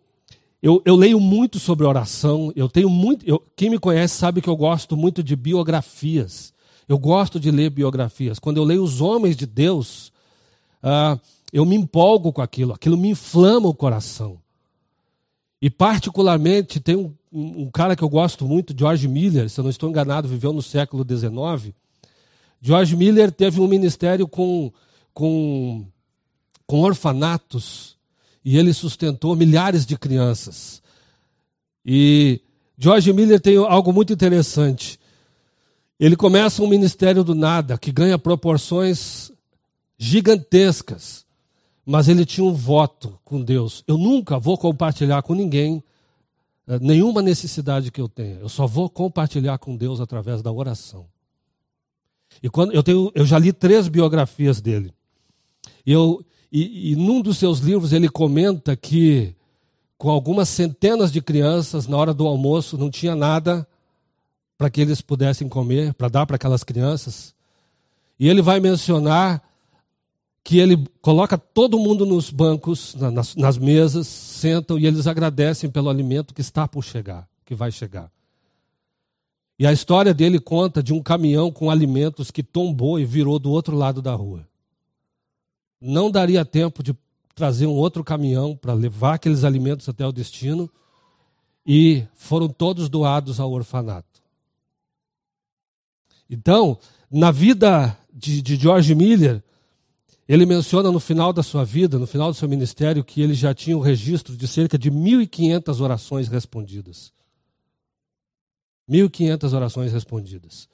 eu, 0.63 0.83
eu, 0.85 0.97
leio 0.97 1.21
muito 1.21 1.59
sobre 1.59 1.87
oração. 1.87 2.53
Eu 2.57 2.69
tenho 2.69 2.89
muito. 2.89 3.27
Eu, 3.29 3.43
quem 3.55 3.71
me 3.71 3.79
conhece 3.79 4.17
sabe 4.17 4.41
que 4.41 4.49
eu 4.49 4.57
gosto 4.57 4.97
muito 4.97 5.23
de 5.23 5.37
biografias. 5.37 6.53
Eu 6.89 6.99
gosto 6.99 7.39
de 7.39 7.51
ler 7.51 7.71
biografias. 7.71 8.39
Quando 8.39 8.57
eu 8.57 8.65
leio 8.65 8.83
os 8.83 9.01
homens 9.01 9.37
de 9.37 9.47
Deus, 9.47 10.13
uh, 10.83 11.21
eu 11.53 11.65
me 11.65 11.77
empolgo 11.77 12.33
com 12.33 12.43
aquilo. 12.43 12.73
Aquilo 12.73 12.97
me 12.97 13.11
inflama 13.11 13.69
o 13.69 13.75
coração. 13.75 14.39
E 15.61 15.69
particularmente 15.69 16.81
tem 16.81 16.97
um, 16.97 17.13
um 17.33 17.71
cara 17.71 17.97
que 17.97 18.05
eu 18.05 18.09
gosto 18.09 18.47
muito, 18.47 18.75
George 18.77 19.09
Miller. 19.09 19.51
Se 19.51 19.59
eu 19.61 19.65
não 19.65 19.71
estou 19.71 19.89
enganado, 19.89 20.29
viveu 20.29 20.53
no 20.53 20.63
século 20.63 21.05
XIX. 21.05 21.75
George 22.61 22.97
Miller 22.97 23.31
teve 23.31 23.61
um 23.61 23.67
ministério 23.67 24.27
com, 24.27 24.73
com, 25.13 25.85
com 26.67 26.81
orfanatos 26.81 27.96
e 28.47 28.57
ele 28.57 28.73
sustentou 28.73 29.35
milhares 29.35 29.85
de 29.85 29.99
crianças. 29.99 30.81
E 31.85 32.41
George 32.79 33.13
Miller 33.13 33.41
tem 33.41 33.57
algo 33.57 33.93
muito 33.93 34.13
interessante. 34.13 35.01
Ele 35.99 36.15
começa 36.15 36.63
um 36.63 36.69
ministério 36.69 37.25
do 37.25 37.35
nada, 37.35 37.77
que 37.77 37.91
ganha 37.91 38.17
proporções 38.17 39.33
gigantescas, 39.99 41.27
mas 41.85 42.07
ele 42.07 42.25
tinha 42.25 42.47
um 42.47 42.53
voto 42.53 43.19
com 43.25 43.43
Deus. 43.43 43.83
Eu 43.85 43.99
nunca 43.99 44.39
vou 44.39 44.57
compartilhar 44.57 45.23
com 45.23 45.35
ninguém 45.35 45.83
eh, 46.69 46.79
nenhuma 46.81 47.23
necessidade 47.23 47.91
que 47.91 48.01
eu 48.01 48.09
tenha. 48.09 48.37
Eu 48.37 48.49
só 48.49 48.65
vou 48.65 48.89
compartilhar 48.89 49.59
com 49.59 49.77
Deus 49.77 50.01
através 50.01 50.41
da 50.41 50.53
oração. 50.53 51.09
E 52.41 52.49
quando 52.49 52.73
eu 52.75 52.83
tenho, 52.85 53.11
eu 53.13 53.27
já 53.27 53.41
li 53.41 53.53
três 53.53 53.89
biografias 53.89 54.61
dele. 54.61 54.95
E 55.85 55.91
eu 55.91 56.25
e, 56.59 56.93
e 56.93 56.97
num 56.97 57.21
dos 57.21 57.37
seus 57.37 57.59
livros 57.59 57.93
ele 57.93 58.09
comenta 58.09 58.75
que 58.75 59.35
com 59.99 60.09
algumas 60.09 60.49
centenas 60.49 61.13
de 61.13 61.21
crianças, 61.21 61.87
na 61.87 61.99
hora 61.99 62.15
do 62.15 62.27
almoço, 62.27 62.79
não 62.79 62.91
tinha 62.91 63.15
nada 63.15 63.69
para 64.57 64.71
que 64.71 64.81
eles 64.81 65.03
pudessem 65.03 65.51
comer, 65.51 65.93
para 65.93 66.09
dar 66.09 66.25
para 66.25 66.37
aquelas 66.37 66.65
crianças. 66.65 67.35
E 68.19 68.27
ele 68.27 68.41
vai 68.41 68.59
mencionar 68.59 69.43
que 70.43 70.59
ele 70.59 70.83
coloca 71.03 71.37
todo 71.37 71.79
mundo 71.79 72.07
nos 72.07 72.31
bancos, 72.31 72.95
nas, 72.95 73.37
nas, 73.37 73.59
mesas, 73.59 74.07
sentam 74.07 74.79
e 74.79 74.87
eles 74.87 75.07
agradecem 75.07 75.69
pelo 75.69 75.91
alimento 75.91 76.33
que 76.33 76.41
está 76.41 76.67
por 76.67 76.83
chegar, 76.83 77.29
que 77.45 77.55
vai 77.55 77.71
chegar. 77.71 78.11
E 79.59 79.67
a 79.67 79.75
história 79.75 80.15
dele 80.15 80.41
conta 80.41 80.83
de 80.83 80.95
um 80.95 81.03
caminhão 81.03 81.53
com 81.53 81.71
alimentos 81.71 82.31
que 82.31 82.43
tombou 82.43 82.99
e 82.99 83.05
virou 83.05 83.39
do 83.39 83.51
outro 83.51 83.77
lado 83.77 84.01
da 84.01 84.15
rua 84.15 84.47
não 85.81 86.11
daria 86.11 86.45
tempo 86.45 86.83
de 86.83 86.95
trazer 87.35 87.67
um 87.67 87.75
outro 87.75 88.03
caminhão 88.03 88.57
para 88.57 88.73
levar 88.73 89.15
aqueles 89.15 89.45
alimentos 89.45 89.89
até 89.89 90.07
o 90.07 90.13
destino 90.13 90.71
e 91.67 92.05
foram 92.15 92.49
todos 92.49 92.89
doados 92.89 93.39
ao 93.39 93.53
orfanato. 93.53 94.23
Então, 96.29 96.79
na 97.11 97.31
vida 97.31 97.97
de, 98.13 98.41
de 98.41 98.57
George 98.57 98.95
Miller, 98.95 99.43
ele 100.29 100.45
menciona 100.45 100.91
no 100.91 100.99
final 100.99 101.33
da 101.33 101.43
sua 101.43 101.65
vida, 101.65 101.99
no 101.99 102.07
final 102.07 102.33
do 102.33 102.37
seu 102.37 102.49
ministério, 102.49 103.05
que 103.05 103.21
ele 103.21 103.35
já 103.35 103.55
tinha 103.55 103.77
um 103.77 103.81
registro 103.81 104.37
de 104.37 104.49
cerca 104.49 104.77
de 104.77 104.91
1.500 104.91 105.81
orações 105.81 106.29
respondidas. 106.29 107.13
1.500 108.91 109.53
orações 109.53 109.93
respondidas. 109.93 110.69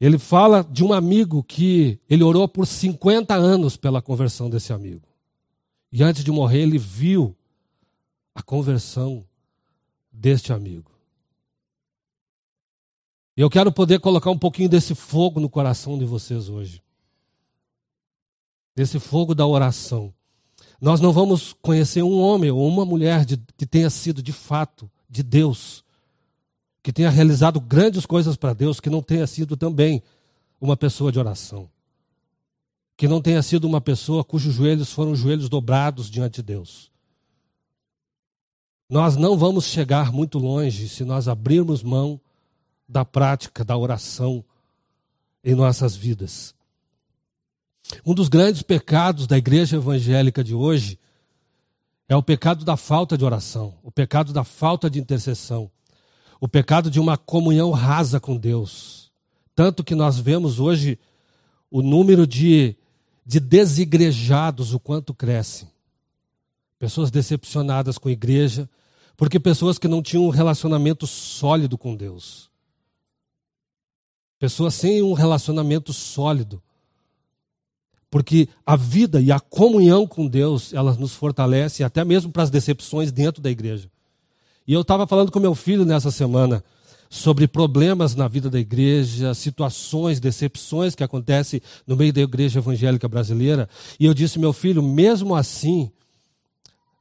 Ele 0.00 0.18
fala 0.18 0.62
de 0.62 0.84
um 0.84 0.92
amigo 0.92 1.42
que 1.42 1.98
ele 2.08 2.22
orou 2.22 2.46
por 2.48 2.66
50 2.66 3.34
anos 3.34 3.76
pela 3.76 4.00
conversão 4.00 4.48
desse 4.48 4.72
amigo. 4.72 5.08
E 5.90 6.02
antes 6.02 6.22
de 6.22 6.30
morrer, 6.30 6.62
ele 6.62 6.78
viu 6.78 7.36
a 8.34 8.42
conversão 8.42 9.24
deste 10.12 10.52
amigo. 10.52 10.92
E 13.36 13.40
eu 13.40 13.50
quero 13.50 13.72
poder 13.72 14.00
colocar 14.00 14.30
um 14.30 14.38
pouquinho 14.38 14.68
desse 14.68 14.94
fogo 14.94 15.40
no 15.40 15.48
coração 15.48 15.98
de 15.98 16.04
vocês 16.04 16.48
hoje. 16.48 16.82
Desse 18.74 19.00
fogo 19.00 19.34
da 19.34 19.46
oração. 19.46 20.12
Nós 20.80 21.00
não 21.00 21.12
vamos 21.12 21.52
conhecer 21.52 22.02
um 22.02 22.20
homem 22.20 22.50
ou 22.50 22.66
uma 22.68 22.84
mulher 22.84 23.24
de, 23.24 23.36
que 23.56 23.66
tenha 23.66 23.90
sido 23.90 24.22
de 24.22 24.32
fato 24.32 24.88
de 25.10 25.22
Deus 25.22 25.84
que 26.88 26.92
tenha 26.92 27.10
realizado 27.10 27.60
grandes 27.60 28.06
coisas 28.06 28.34
para 28.34 28.54
Deus, 28.54 28.80
que 28.80 28.88
não 28.88 29.02
tenha 29.02 29.26
sido 29.26 29.58
também 29.58 30.02
uma 30.58 30.74
pessoa 30.74 31.12
de 31.12 31.18
oração. 31.18 31.68
Que 32.96 33.06
não 33.06 33.20
tenha 33.20 33.42
sido 33.42 33.66
uma 33.66 33.78
pessoa 33.78 34.24
cujos 34.24 34.54
joelhos 34.54 34.90
foram 34.90 35.14
joelhos 35.14 35.50
dobrados 35.50 36.08
diante 36.08 36.36
de 36.36 36.44
Deus. 36.44 36.90
Nós 38.88 39.16
não 39.16 39.36
vamos 39.36 39.66
chegar 39.66 40.10
muito 40.10 40.38
longe 40.38 40.88
se 40.88 41.04
nós 41.04 41.28
abrirmos 41.28 41.82
mão 41.82 42.18
da 42.88 43.04
prática 43.04 43.62
da 43.62 43.76
oração 43.76 44.42
em 45.44 45.54
nossas 45.54 45.94
vidas. 45.94 46.54
Um 48.02 48.14
dos 48.14 48.30
grandes 48.30 48.62
pecados 48.62 49.26
da 49.26 49.36
igreja 49.36 49.76
evangélica 49.76 50.42
de 50.42 50.54
hoje 50.54 50.98
é 52.08 52.16
o 52.16 52.22
pecado 52.22 52.64
da 52.64 52.78
falta 52.78 53.18
de 53.18 53.26
oração, 53.26 53.74
o 53.82 53.92
pecado 53.92 54.32
da 54.32 54.42
falta 54.42 54.88
de 54.88 54.98
intercessão. 54.98 55.70
O 56.40 56.48
pecado 56.48 56.90
de 56.90 57.00
uma 57.00 57.16
comunhão 57.16 57.70
rasa 57.70 58.20
com 58.20 58.36
Deus. 58.36 59.10
Tanto 59.54 59.82
que 59.82 59.94
nós 59.94 60.18
vemos 60.18 60.60
hoje 60.60 60.98
o 61.70 61.82
número 61.82 62.26
de, 62.26 62.76
de 63.26 63.40
desigrejados, 63.40 64.72
o 64.72 64.80
quanto 64.80 65.12
cresce. 65.12 65.66
Pessoas 66.78 67.10
decepcionadas 67.10 67.98
com 67.98 68.08
a 68.08 68.12
igreja, 68.12 68.68
porque 69.16 69.40
pessoas 69.40 69.78
que 69.78 69.88
não 69.88 70.00
tinham 70.00 70.24
um 70.24 70.30
relacionamento 70.30 71.06
sólido 71.06 71.76
com 71.76 71.96
Deus. 71.96 72.48
Pessoas 74.38 74.74
sem 74.74 75.02
um 75.02 75.12
relacionamento 75.12 75.92
sólido. 75.92 76.62
Porque 78.08 78.48
a 78.64 78.76
vida 78.76 79.20
e 79.20 79.32
a 79.32 79.40
comunhão 79.40 80.06
com 80.06 80.26
Deus, 80.26 80.72
elas 80.72 80.96
nos 80.96 81.12
fortalecem 81.14 81.84
até 81.84 82.04
mesmo 82.04 82.30
para 82.30 82.44
as 82.44 82.50
decepções 82.50 83.10
dentro 83.10 83.42
da 83.42 83.50
igreja. 83.50 83.90
E 84.68 84.74
eu 84.74 84.82
estava 84.82 85.06
falando 85.06 85.32
com 85.32 85.40
meu 85.40 85.54
filho 85.54 85.86
nessa 85.86 86.10
semana 86.10 86.62
sobre 87.08 87.48
problemas 87.48 88.14
na 88.14 88.28
vida 88.28 88.50
da 88.50 88.60
igreja, 88.60 89.32
situações, 89.32 90.20
decepções 90.20 90.94
que 90.94 91.02
acontecem 91.02 91.62
no 91.86 91.96
meio 91.96 92.12
da 92.12 92.20
igreja 92.20 92.58
evangélica 92.58 93.08
brasileira. 93.08 93.66
E 93.98 94.04
eu 94.04 94.12
disse, 94.12 94.38
meu 94.38 94.52
filho, 94.52 94.82
mesmo 94.82 95.34
assim, 95.34 95.90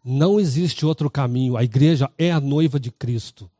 não 0.01 0.39
existe 0.39 0.85
outro 0.85 1.09
caminho. 1.09 1.57
A 1.57 1.63
igreja 1.65 2.09
é 2.17 2.31
a 2.31 2.39
noiva 2.39 2.79
de 2.79 2.89
Cristo. 2.89 3.51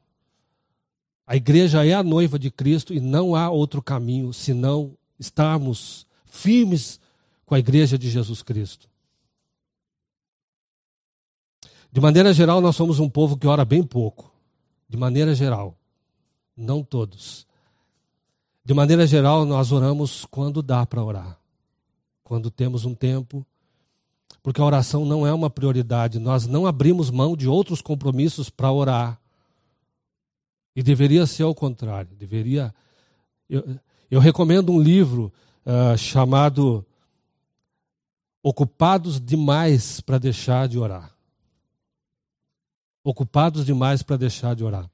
A 1.27 1.35
igreja 1.35 1.85
é 1.85 1.93
a 1.93 2.01
noiva 2.01 2.39
de 2.39 2.49
Cristo 2.49 2.93
e 2.93 3.01
não 3.01 3.35
há 3.35 3.49
outro 3.49 3.81
caminho 3.81 4.31
senão 4.31 4.93
estarmos 5.19 6.07
firmes 6.25 6.97
com 7.45 7.55
a 7.55 7.59
igreja 7.59 7.97
de 7.97 8.09
Jesus 8.09 8.41
Cristo. 8.41 8.87
De 11.97 12.01
maneira 12.01 12.31
geral, 12.31 12.61
nós 12.61 12.75
somos 12.75 12.99
um 12.99 13.09
povo 13.09 13.35
que 13.35 13.47
ora 13.47 13.65
bem 13.65 13.81
pouco. 13.81 14.31
De 14.87 14.95
maneira 14.95 15.33
geral. 15.33 15.75
Não 16.55 16.83
todos. 16.83 17.47
De 18.63 18.71
maneira 18.71 19.07
geral, 19.07 19.47
nós 19.47 19.71
oramos 19.71 20.23
quando 20.25 20.61
dá 20.61 20.85
para 20.85 21.03
orar. 21.03 21.39
Quando 22.23 22.51
temos 22.51 22.85
um 22.85 22.93
tempo. 22.93 23.43
Porque 24.43 24.61
a 24.61 24.63
oração 24.63 25.05
não 25.05 25.25
é 25.25 25.33
uma 25.33 25.49
prioridade. 25.49 26.19
Nós 26.19 26.45
não 26.45 26.67
abrimos 26.67 27.09
mão 27.09 27.35
de 27.35 27.47
outros 27.47 27.81
compromissos 27.81 28.47
para 28.47 28.71
orar. 28.71 29.19
E 30.75 30.83
deveria 30.83 31.25
ser 31.25 31.41
ao 31.41 31.55
contrário. 31.55 32.15
Deveria. 32.15 32.71
Eu, 33.49 33.75
eu 34.11 34.19
recomendo 34.19 34.71
um 34.71 34.79
livro 34.79 35.33
uh, 35.65 35.97
chamado 35.97 36.85
ocupados 38.43 39.19
demais 39.19 39.99
para 39.99 40.19
deixar 40.19 40.67
de 40.67 40.77
orar. 40.77 41.16
Ocupados 43.09 43.65
demais 43.65 44.03
para 44.03 44.17
deixar 44.17 44.53
de 44.53 44.65
orar. 44.65 44.89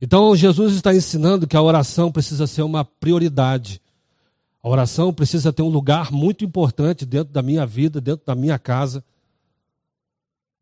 Então, 0.00 0.36
Jesus 0.36 0.74
está 0.74 0.94
ensinando 0.94 1.44
que 1.44 1.56
a 1.56 1.60
oração 1.60 2.12
precisa 2.12 2.46
ser 2.46 2.62
uma 2.62 2.84
prioridade. 2.84 3.82
A 4.62 4.68
oração 4.68 5.12
precisa 5.12 5.52
ter 5.52 5.60
um 5.62 5.68
lugar 5.68 6.12
muito 6.12 6.44
importante 6.44 7.04
dentro 7.04 7.32
da 7.32 7.42
minha 7.42 7.66
vida, 7.66 8.00
dentro 8.00 8.24
da 8.24 8.36
minha 8.36 8.60
casa, 8.60 9.02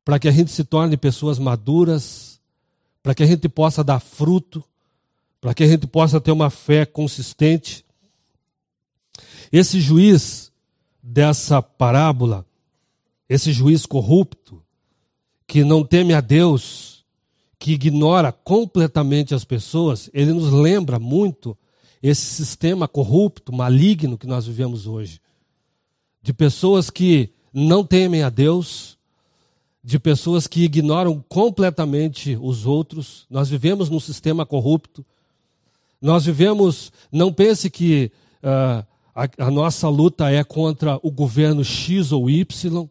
para 0.06 0.18
que 0.18 0.26
a 0.26 0.30
gente 0.30 0.50
se 0.50 0.64
torne 0.64 0.96
pessoas 0.96 1.38
maduras, 1.38 2.40
para 3.02 3.14
que 3.14 3.22
a 3.22 3.26
gente 3.26 3.46
possa 3.46 3.84
dar 3.84 4.00
fruto, 4.00 4.64
para 5.38 5.52
que 5.52 5.62
a 5.62 5.66
gente 5.66 5.86
possa 5.86 6.18
ter 6.18 6.32
uma 6.32 6.48
fé 6.48 6.86
consistente. 6.86 7.84
Esse 9.52 9.82
juiz, 9.82 10.50
dessa 11.02 11.60
parábola, 11.60 12.46
esse 13.28 13.52
juiz 13.52 13.84
corrupto, 13.84 14.62
que 15.50 15.64
não 15.64 15.82
teme 15.82 16.14
a 16.14 16.20
Deus, 16.20 17.04
que 17.58 17.72
ignora 17.72 18.30
completamente 18.30 19.34
as 19.34 19.44
pessoas, 19.44 20.08
ele 20.14 20.32
nos 20.32 20.52
lembra 20.52 20.96
muito 21.00 21.58
esse 22.00 22.24
sistema 22.24 22.86
corrupto, 22.86 23.52
maligno 23.52 24.16
que 24.16 24.28
nós 24.28 24.46
vivemos 24.46 24.86
hoje. 24.86 25.20
De 26.22 26.32
pessoas 26.32 26.88
que 26.88 27.30
não 27.52 27.84
temem 27.84 28.22
a 28.22 28.30
Deus, 28.30 28.96
de 29.82 29.98
pessoas 29.98 30.46
que 30.46 30.62
ignoram 30.62 31.20
completamente 31.28 32.38
os 32.40 32.64
outros. 32.64 33.26
Nós 33.28 33.48
vivemos 33.48 33.90
num 33.90 33.98
sistema 33.98 34.46
corrupto. 34.46 35.04
Nós 36.00 36.26
vivemos, 36.26 36.92
não 37.10 37.32
pense 37.32 37.68
que 37.68 38.12
uh, 38.36 38.86
a, 39.12 39.46
a 39.46 39.50
nossa 39.50 39.88
luta 39.88 40.30
é 40.30 40.44
contra 40.44 41.00
o 41.02 41.10
governo 41.10 41.64
X 41.64 42.12
ou 42.12 42.30
Y. 42.30 42.88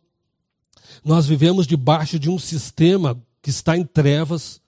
Nós 1.03 1.25
vivemos 1.25 1.65
debaixo 1.65 2.19
de 2.19 2.29
um 2.29 2.39
sistema 2.39 3.21
que 3.41 3.49
está 3.49 3.77
em 3.77 3.83
trevas. 3.83 4.61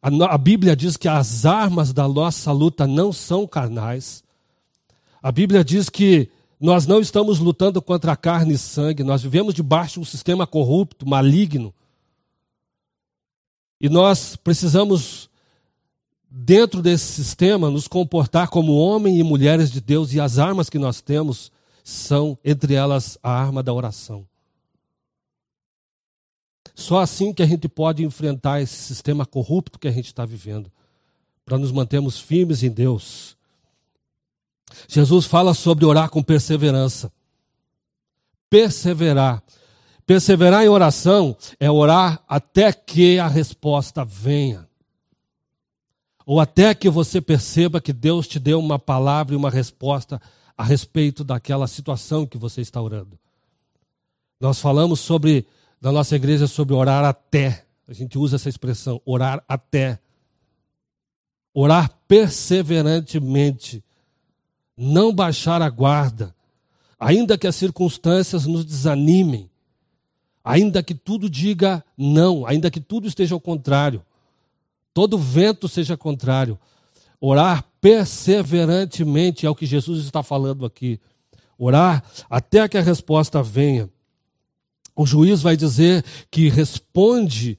A, 0.00 0.38
Bíblia 0.38 0.76
diz 0.76 0.96
que 0.96 1.08
as 1.08 1.44
armas 1.44 1.92
da 1.92 2.06
nossa 2.06 2.52
luta 2.52 2.86
não 2.86 3.12
são 3.12 3.46
carnais. 3.46 4.22
A 5.22 5.32
Bíblia 5.32 5.64
diz 5.64 5.88
que 5.88 6.30
nós 6.60 6.86
não 6.86 7.00
estamos 7.00 7.38
lutando 7.38 7.82
contra 7.82 8.16
carne 8.16 8.54
e 8.54 8.58
sangue, 8.58 9.02
nós 9.02 9.22
vivemos 9.22 9.52
debaixo 9.52 9.94
de 9.94 10.00
um 10.00 10.04
sistema 10.04 10.46
corrupto, 10.46 11.06
maligno. 11.06 11.74
E 13.80 13.88
nós 13.88 14.36
precisamos 14.36 15.28
dentro 16.30 16.82
desse 16.82 17.12
sistema, 17.12 17.70
nos 17.70 17.88
comportar 17.88 18.48
como 18.48 18.76
homens 18.76 19.18
e 19.18 19.22
mulheres 19.22 19.70
de 19.70 19.80
Deus, 19.80 20.12
e 20.12 20.20
as 20.20 20.38
armas 20.38 20.70
que 20.70 20.78
nós 20.78 21.00
temos 21.00 21.50
são, 21.82 22.38
entre 22.44 22.74
elas, 22.74 23.18
a 23.22 23.30
arma 23.30 23.62
da 23.62 23.72
oração. 23.72 24.26
Só 26.76 27.00
assim 27.00 27.32
que 27.32 27.42
a 27.42 27.46
gente 27.46 27.68
pode 27.68 28.04
enfrentar 28.04 28.60
esse 28.60 28.76
sistema 28.76 29.26
corrupto 29.26 29.80
que 29.80 29.88
a 29.88 29.90
gente 29.90 30.06
está 30.06 30.24
vivendo, 30.24 30.70
para 31.44 31.58
nos 31.58 31.72
mantermos 31.72 32.20
firmes 32.20 32.62
em 32.62 32.70
Deus. 32.70 33.36
Jesus 34.86 35.26
fala 35.26 35.54
sobre 35.54 35.84
orar 35.84 36.08
com 36.08 36.22
perseverança. 36.22 37.10
Perseverar. 38.48 39.42
Perseverar 40.06 40.64
em 40.64 40.68
oração 40.68 41.36
é 41.58 41.68
orar 41.68 42.22
até 42.28 42.72
que 42.72 43.18
a 43.18 43.26
resposta 43.26 44.04
venha 44.04 44.68
ou 46.26 46.40
até 46.40 46.74
que 46.74 46.90
você 46.90 47.20
perceba 47.20 47.80
que 47.80 47.92
Deus 47.92 48.26
te 48.26 48.40
deu 48.40 48.58
uma 48.58 48.80
palavra 48.80 49.32
e 49.32 49.36
uma 49.36 49.48
resposta 49.48 50.20
a 50.58 50.64
respeito 50.64 51.22
daquela 51.22 51.68
situação 51.68 52.26
que 52.26 52.36
você 52.36 52.60
está 52.60 52.82
orando. 52.82 53.16
Nós 54.40 54.60
falamos 54.60 54.98
sobre, 54.98 55.46
na 55.80 55.92
nossa 55.92 56.16
igreja, 56.16 56.46
sobre 56.46 56.74
orar 56.74 57.04
até. 57.04 57.64
A 57.88 57.92
gente 57.92 58.18
usa 58.18 58.36
essa 58.36 58.48
expressão, 58.48 59.00
orar 59.04 59.42
até. 59.48 59.98
Orar 61.54 61.90
perseverantemente. 62.06 63.82
Não 64.76 65.12
baixar 65.12 65.62
a 65.62 65.70
guarda. 65.70 66.34
Ainda 66.98 67.38
que 67.38 67.46
as 67.46 67.56
circunstâncias 67.56 68.46
nos 68.46 68.64
desanimem. 68.64 69.50
Ainda 70.44 70.82
que 70.82 70.94
tudo 70.94 71.30
diga 71.30 71.84
não. 71.96 72.46
Ainda 72.46 72.70
que 72.70 72.80
tudo 72.80 73.06
esteja 73.06 73.34
ao 73.34 73.40
contrário 73.40 74.02
todo 74.96 75.18
vento 75.18 75.68
seja 75.68 75.94
contrário. 75.94 76.58
Orar 77.20 77.62
perseverantemente 77.82 79.44
é 79.44 79.50
o 79.50 79.54
que 79.54 79.66
Jesus 79.66 80.02
está 80.02 80.22
falando 80.22 80.64
aqui. 80.64 80.98
Orar 81.58 82.02
até 82.30 82.66
que 82.66 82.78
a 82.78 82.82
resposta 82.82 83.42
venha. 83.42 83.90
O 84.96 85.04
juiz 85.04 85.42
vai 85.42 85.56
dizer 85.56 86.02
que 86.30 86.48
responde, 86.48 87.58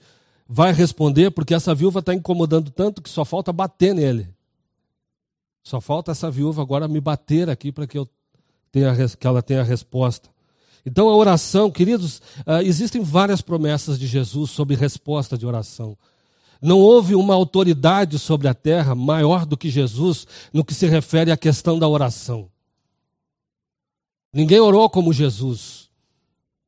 vai 0.49 0.73
responder, 0.73 1.29
porque 1.29 1.53
essa 1.53 1.75
viúva 1.75 1.99
está 1.99 2.13
incomodando 2.13 2.71
tanto 2.71 3.01
que 3.01 3.09
só 3.09 3.23
falta 3.23 3.53
bater 3.53 3.93
nele. 3.93 4.27
Só 5.61 5.79
falta 5.79 6.11
essa 6.11 6.31
viúva 6.31 6.63
agora 6.63 6.87
me 6.87 6.99
bater 6.99 7.47
aqui 7.47 7.71
para 7.71 7.85
que, 7.85 7.97
eu 7.97 8.09
tenha, 8.71 8.95
que 9.07 9.27
ela 9.27 9.43
tenha 9.43 9.61
a 9.61 9.63
resposta. 9.63 10.29
Então 10.83 11.09
a 11.09 11.15
oração, 11.15 11.69
queridos, 11.69 12.19
uh, 12.39 12.61
existem 12.63 13.03
várias 13.03 13.41
promessas 13.41 13.99
de 13.99 14.07
Jesus 14.07 14.49
sobre 14.49 14.75
resposta 14.75 15.37
de 15.37 15.45
oração. 15.45 15.97
Não 16.61 16.79
houve 16.79 17.13
uma 17.13 17.35
autoridade 17.35 18.17
sobre 18.17 18.47
a 18.47 18.53
terra 18.53 18.95
maior 18.95 19.45
do 19.45 19.57
que 19.57 19.69
Jesus 19.69 20.25
no 20.51 20.65
que 20.65 20.73
se 20.73 20.87
refere 20.87 21.31
à 21.31 21.37
questão 21.37 21.77
da 21.77 21.87
oração. 21.87 22.49
Ninguém 24.33 24.59
orou 24.59 24.89
como 24.89 25.13
Jesus. 25.13 25.76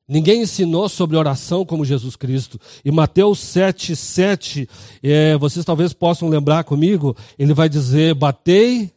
Ninguém 0.09 0.41
ensinou 0.41 0.89
sobre 0.89 1.15
oração 1.15 1.63
como 1.63 1.85
Jesus 1.85 2.15
Cristo. 2.15 2.59
E 2.83 2.89
Mateus 2.89 3.37
7, 3.37 3.95
7, 3.95 4.67
é, 5.03 5.37
vocês 5.37 5.63
talvez 5.63 5.93
possam 5.93 6.27
lembrar 6.27 6.63
comigo, 6.63 7.15
ele 7.37 7.53
vai 7.53 7.69
dizer: 7.69 8.15
Batei, 8.15 8.91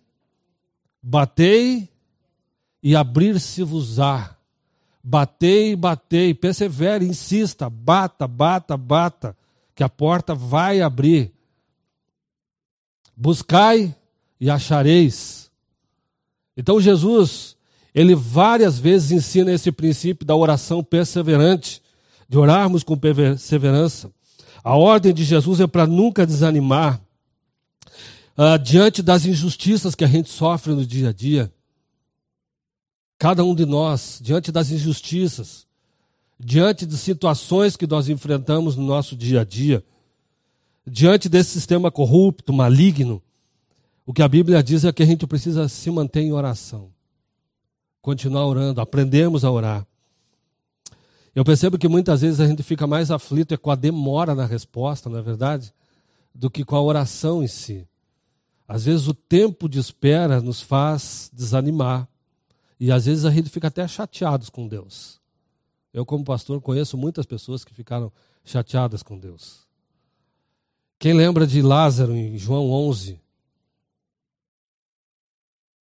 batei 1.03 1.87
e 2.83 2.97
abrir-se-vos-á. 2.97 4.35
Batei, 5.05 5.77
batei, 5.77 6.33
persevere, 6.33 7.05
insista, 7.05 7.69
bata, 7.69 8.27
bata, 8.27 8.75
bata 8.77 9.37
que 9.75 9.83
a 9.83 9.89
porta 9.91 10.35
vai 10.35 10.81
abrir. 10.81 11.31
Buscai 13.15 13.95
e 14.41 14.49
achareis. 14.49 15.51
Então 16.57 16.81
Jesus, 16.81 17.55
ele 17.95 18.15
várias 18.15 18.79
vezes 18.79 19.11
ensina 19.11 19.53
esse 19.53 19.71
princípio 19.71 20.27
da 20.27 20.35
oração 20.35 20.83
perseverante, 20.83 21.83
de 22.29 22.39
orarmos 22.39 22.83
com 22.83 22.97
perseverança. 22.97 24.11
A 24.65 24.77
ordem 24.77 25.13
de 25.13 25.25
Jesus 25.25 25.61
é 25.61 25.67
para 25.67 25.87
nunca 25.87 26.27
desanimar 26.27 27.01
uh, 28.37 28.59
diante 28.63 29.03
das 29.03 29.27
injustiças 29.27 29.95
que 29.95 30.05
a 30.05 30.09
gente 30.09 30.31
sofre 30.31 30.73
no 30.73 30.87
dia 30.87 31.11
a 31.11 31.13
dia. 31.13 31.53
Cada 33.19 33.45
um 33.45 33.55
de 33.55 33.67
nós, 33.67 34.19
diante 34.21 34.51
das 34.51 34.71
injustiças, 34.71 35.67
diante 36.39 36.85
de 36.87 36.97
situações 36.97 37.77
que 37.77 37.87
nós 37.87 38.09
enfrentamos 38.09 38.77
no 38.77 38.85
nosso 38.85 39.15
dia 39.15 39.43
a 39.43 39.45
dia, 39.45 39.85
diante 40.87 41.29
desse 41.29 41.51
sistema 41.51 41.91
corrupto, 41.91 42.53
maligno, 42.53 43.23
o 44.05 44.13
que 44.13 44.23
a 44.23 44.29
Bíblia 44.29 44.63
diz 44.63 44.85
é 44.85 44.93
que 44.93 45.03
a 45.03 45.07
gente 45.07 45.27
precisa 45.27 45.69
se 45.69 45.91
manter 45.91 46.23
em 46.23 46.33
oração, 46.33 46.91
continuar 48.03 48.47
orando, 48.47 48.81
aprendemos 48.81 49.45
a 49.45 49.51
orar. 49.51 49.87
Eu 51.35 51.45
percebo 51.45 51.79
que 51.79 51.89
muitas 51.89 52.21
vezes 52.21 52.41
a 52.41 52.47
gente 52.47 52.63
fica 52.63 52.87
mais 52.87 53.11
aflito 53.11 53.55
é 53.55 53.57
com 53.57 53.71
a 53.71 53.75
demora 53.75 54.35
na 54.35 54.45
resposta, 54.45 55.09
não 55.09 55.19
é 55.19 55.23
verdade? 55.23 55.73
Do 56.35 56.51
que 56.51 56.65
com 56.65 56.77
a 56.77 56.83
oração 56.83 57.43
em 57.43 57.47
si. 57.47 57.89
Às 58.69 58.85
vezes 58.85 59.07
o 59.07 59.15
tempo 59.15 59.69
de 59.69 59.79
espera 59.79 60.41
nos 60.41 60.61
faz 60.61 61.31
desanimar. 61.33 62.07
E 62.79 62.91
às 62.91 63.07
vezes 63.07 63.25
a 63.25 63.31
gente 63.31 63.49
fica 63.49 63.69
até 63.69 63.87
chateados 63.87 64.51
com 64.51 64.67
Deus. 64.69 65.21
Eu, 65.93 66.05
como 66.05 66.25
pastor, 66.25 66.61
conheço 66.61 66.97
muitas 66.97 67.25
pessoas 67.25 67.65
que 67.65 67.73
ficaram 67.73 68.13
chateadas 68.45 69.03
com 69.03 69.19
Deus. 69.19 69.67
Quem 70.99 71.13
lembra 71.13 71.47
de 71.47 71.63
Lázaro 71.63 72.15
em 72.15 72.37
João 72.39 72.71
11? 72.71 73.21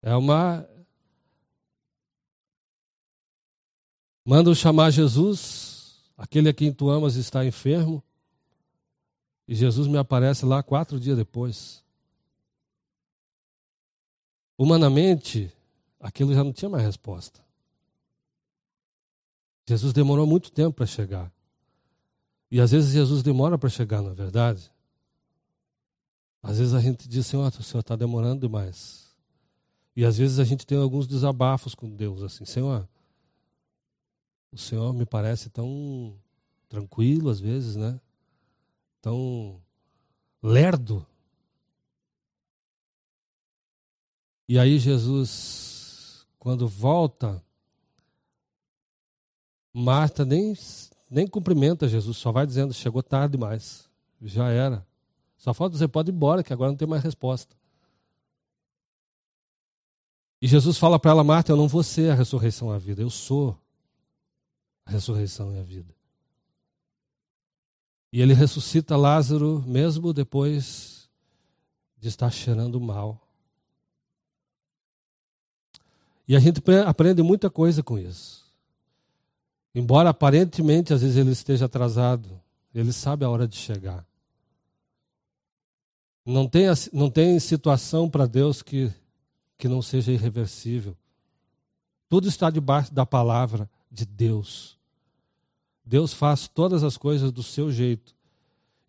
É 0.01 0.15
uma. 0.15 0.67
Mandam 4.23 4.53
chamar 4.53 4.91
Jesus, 4.91 5.99
aquele 6.17 6.49
a 6.49 6.53
quem 6.53 6.71
tu 6.71 6.89
amas 6.89 7.15
está 7.15 7.45
enfermo. 7.45 8.03
E 9.47 9.55
Jesus 9.55 9.87
me 9.87 9.97
aparece 9.97 10.45
lá 10.45 10.61
quatro 10.61 10.99
dias 10.99 11.17
depois. 11.17 11.83
Humanamente, 14.57 15.51
aquilo 15.99 16.33
já 16.33 16.43
não 16.43 16.53
tinha 16.53 16.69
mais 16.69 16.85
resposta. 16.85 17.41
Jesus 19.67 19.93
demorou 19.93 20.27
muito 20.27 20.51
tempo 20.51 20.73
para 20.73 20.85
chegar. 20.85 21.31
E 22.49 22.59
às 22.59 22.71
vezes 22.71 22.91
Jesus 22.91 23.23
demora 23.23 23.57
para 23.57 23.69
chegar, 23.69 24.01
na 24.01 24.11
é 24.11 24.13
verdade. 24.13 24.69
Às 26.43 26.59
vezes 26.59 26.73
a 26.73 26.81
gente 26.81 27.07
diz, 27.07 27.25
Senhor, 27.25 27.47
o 27.47 27.63
Senhor 27.63 27.81
está 27.81 27.95
demorando 27.95 28.41
demais. 28.41 29.09
E 29.95 30.03
às 30.03 30.17
vezes 30.17 30.39
a 30.39 30.43
gente 30.43 30.65
tem 30.65 30.77
alguns 30.77 31.07
desabafos 31.07 31.73
com 31.73 31.89
Deus, 31.89 32.21
assim, 32.23 32.45
Senhor, 32.45 32.87
o 34.51 34.57
Senhor 34.57 34.93
me 34.93 35.05
parece 35.05 35.49
tão 35.49 36.15
tranquilo 36.67 37.29
às 37.29 37.39
vezes, 37.39 37.75
né? 37.75 37.99
Tão 39.01 39.61
lerdo. 40.43 41.05
E 44.47 44.59
aí 44.59 44.77
Jesus, 44.77 46.25
quando 46.37 46.67
volta, 46.67 47.41
Marta 49.73 50.25
nem, 50.25 50.53
nem 51.09 51.25
cumprimenta 51.25 51.87
Jesus, 51.87 52.17
só 52.17 52.31
vai 52.31 52.45
dizendo, 52.45 52.73
chegou 52.73 53.01
tarde 53.01 53.33
demais. 53.33 53.89
Já 54.21 54.49
era. 54.49 54.85
Só 55.37 55.53
falta 55.53 55.73
dizer, 55.73 55.87
pode 55.87 56.11
ir 56.11 56.13
embora, 56.13 56.43
que 56.43 56.51
agora 56.51 56.69
não 56.69 56.77
tem 56.77 56.87
mais 56.87 57.01
resposta. 57.01 57.55
E 60.41 60.47
Jesus 60.47 60.77
fala 60.77 60.99
para 60.99 61.11
ela, 61.11 61.23
Marta, 61.23 61.51
eu 61.51 61.57
não 61.57 61.67
vou 61.67 61.83
ser 61.83 62.11
a 62.11 62.15
ressurreição 62.15 62.71
a 62.71 62.77
vida, 62.77 63.01
eu 63.01 63.09
sou 63.09 63.57
a 64.85 64.91
ressurreição 64.91 65.53
e 65.53 65.59
a 65.59 65.63
vida. 65.63 65.93
E 68.11 68.21
ele 68.21 68.33
ressuscita 68.33 68.97
Lázaro 68.97 69.63
mesmo 69.65 70.11
depois 70.11 71.09
de 71.97 72.09
estar 72.09 72.29
cheirando 72.29 72.79
mal. 72.79 73.21
E 76.27 76.35
a 76.35 76.39
gente 76.39 76.61
aprende 76.85 77.21
muita 77.21 77.49
coisa 77.49 77.81
com 77.81 77.97
isso. 77.97 78.45
Embora 79.73 80.09
aparentemente 80.09 80.93
às 80.93 81.01
vezes 81.01 81.17
ele 81.17 81.31
esteja 81.31 81.65
atrasado, 81.65 82.41
ele 82.73 82.91
sabe 82.91 83.23
a 83.23 83.29
hora 83.29 83.47
de 83.47 83.55
chegar. 83.55 84.05
Não 86.25 86.47
tem, 86.47 86.65
não 86.93 87.09
tem 87.09 87.39
situação 87.39 88.09
para 88.09 88.25
Deus 88.25 88.61
que, 88.61 88.93
que 89.57 89.67
não 89.67 89.81
seja 89.81 90.11
irreversível. 90.11 90.95
Tudo 92.09 92.27
está 92.27 92.49
debaixo 92.49 92.93
da 92.93 93.05
palavra 93.05 93.69
de 93.91 94.05
Deus. 94.05 94.77
Deus 95.85 96.13
faz 96.13 96.47
todas 96.47 96.83
as 96.83 96.97
coisas 96.97 97.31
do 97.31 97.43
seu 97.43 97.71
jeito 97.71 98.15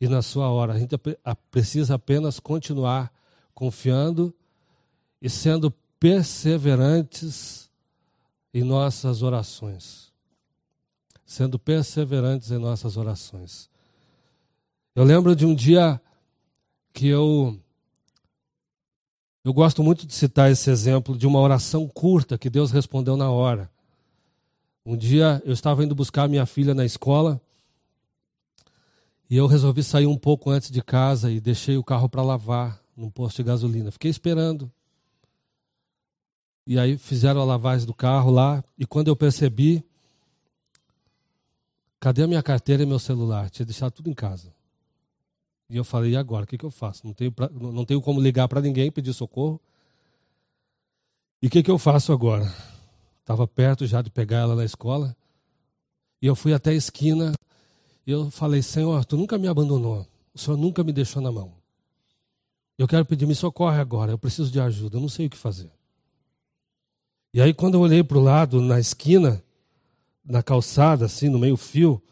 e 0.00 0.08
na 0.08 0.22
sua 0.22 0.48
hora. 0.50 0.74
A 0.74 0.78
gente 0.78 0.94
precisa 1.50 1.96
apenas 1.96 2.38
continuar 2.38 3.12
confiando 3.54 4.34
e 5.20 5.28
sendo 5.28 5.70
perseverantes 5.98 7.70
em 8.52 8.62
nossas 8.62 9.22
orações. 9.22 10.12
Sendo 11.24 11.58
perseverantes 11.58 12.50
em 12.50 12.58
nossas 12.58 12.96
orações. 12.96 13.70
Eu 14.94 15.04
lembro 15.04 15.34
de 15.34 15.46
um 15.46 15.54
dia 15.54 16.00
que 16.92 17.08
eu 17.08 17.58
eu 19.44 19.52
gosto 19.52 19.82
muito 19.82 20.06
de 20.06 20.14
citar 20.14 20.52
esse 20.52 20.70
exemplo 20.70 21.18
de 21.18 21.26
uma 21.26 21.40
oração 21.40 21.88
curta 21.88 22.38
que 22.38 22.48
Deus 22.48 22.70
respondeu 22.70 23.16
na 23.16 23.28
hora. 23.28 23.68
Um 24.84 24.96
dia 24.96 25.40
eu 25.44 25.52
estava 25.52 25.84
indo 25.84 25.94
buscar 25.94 26.28
minha 26.28 26.44
filha 26.44 26.74
na 26.74 26.84
escola 26.84 27.40
e 29.30 29.36
eu 29.36 29.46
resolvi 29.46 29.82
sair 29.82 30.06
um 30.06 30.18
pouco 30.18 30.50
antes 30.50 30.70
de 30.70 30.82
casa 30.82 31.30
e 31.30 31.40
deixei 31.40 31.76
o 31.76 31.84
carro 31.84 32.08
para 32.08 32.22
lavar 32.22 32.82
num 32.96 33.08
posto 33.08 33.36
de 33.36 33.44
gasolina. 33.44 33.90
Fiquei 33.92 34.10
esperando. 34.10 34.70
E 36.66 36.78
aí 36.78 36.98
fizeram 36.98 37.40
a 37.40 37.44
lavagem 37.44 37.86
do 37.86 37.94
carro 37.94 38.30
lá 38.30 38.62
e 38.76 38.84
quando 38.84 39.08
eu 39.08 39.16
percebi, 39.16 39.84
cadê 42.00 42.24
a 42.24 42.26
minha 42.26 42.42
carteira 42.42 42.82
e 42.82 42.86
meu 42.86 42.98
celular? 42.98 43.50
Tinha 43.50 43.66
deixado 43.66 43.92
tudo 43.92 44.10
em 44.10 44.14
casa. 44.14 44.52
E 45.70 45.76
eu 45.76 45.84
falei, 45.84 46.12
e 46.12 46.16
agora? 46.16 46.44
O 46.44 46.46
que, 46.46 46.58
que 46.58 46.64
eu 46.66 46.70
faço? 46.70 47.06
Não 47.06 47.14
tenho, 47.14 47.32
pra, 47.32 47.48
não 47.48 47.84
tenho 47.84 48.02
como 48.02 48.20
ligar 48.20 48.46
para 48.48 48.60
ninguém, 48.60 48.90
pedir 48.90 49.14
socorro. 49.14 49.60
E 51.40 51.46
o 51.46 51.50
que, 51.50 51.62
que 51.62 51.70
eu 51.70 51.78
faço 51.78 52.12
agora? 52.12 52.52
Estava 53.22 53.46
perto 53.46 53.86
já 53.86 54.02
de 54.02 54.10
pegar 54.10 54.40
ela 54.40 54.54
na 54.54 54.64
escola. 54.64 55.16
E 56.20 56.26
eu 56.26 56.36
fui 56.36 56.52
até 56.52 56.70
a 56.70 56.74
esquina. 56.74 57.32
E 58.06 58.10
eu 58.10 58.30
falei, 58.30 58.62
Senhor, 58.62 59.04
tu 59.04 59.16
nunca 59.16 59.38
me 59.38 59.48
abandonou. 59.48 60.06
O 60.34 60.38
Senhor 60.38 60.56
nunca 60.56 60.84
me 60.84 60.92
deixou 60.92 61.22
na 61.22 61.32
mão. 61.32 61.54
Eu 62.76 62.86
quero 62.86 63.04
pedir, 63.04 63.26
me 63.26 63.34
socorre 63.34 63.78
agora. 63.78 64.12
Eu 64.12 64.18
preciso 64.18 64.50
de 64.50 64.60
ajuda. 64.60 64.96
Eu 64.96 65.00
não 65.00 65.08
sei 65.08 65.26
o 65.26 65.30
que 65.30 65.36
fazer. 65.36 65.70
E 67.32 67.40
aí, 67.40 67.54
quando 67.54 67.74
eu 67.74 67.80
olhei 67.80 68.04
para 68.04 68.18
o 68.18 68.22
lado, 68.22 68.60
na 68.60 68.78
esquina, 68.78 69.42
na 70.24 70.42
calçada, 70.42 71.06
assim, 71.06 71.28
no 71.28 71.38
meio-fio, 71.38 72.02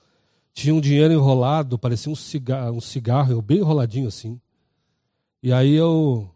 tinha 0.53 0.75
um 0.75 0.81
dinheiro 0.81 1.12
enrolado, 1.12 1.79
parecia 1.79 2.11
um 2.11 2.16
cigarro, 2.16 2.77
um 2.77 2.81
cigarro 2.81 3.40
bem 3.40 3.59
enroladinho 3.59 4.09
assim. 4.09 4.40
E 5.42 5.53
aí 5.53 5.73
eu 5.75 6.31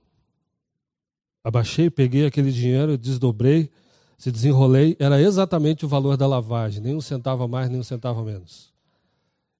abaixei, 1.43 1.91
peguei 1.91 2.27
aquele 2.27 2.51
dinheiro, 2.51 2.97
desdobrei, 2.97 3.71
se 4.17 4.31
desenrolei, 4.31 4.97
era 4.99 5.21
exatamente 5.21 5.85
o 5.85 5.89
valor 5.89 6.17
da 6.17 6.27
lavagem, 6.27 6.83
nem 6.83 6.95
um 6.95 7.01
centavo 7.01 7.43
a 7.43 7.49
mais, 7.49 7.69
nem 7.69 7.81
um 7.81 7.85
centavo 7.85 8.21
a 8.21 8.25
menos. 8.25 8.73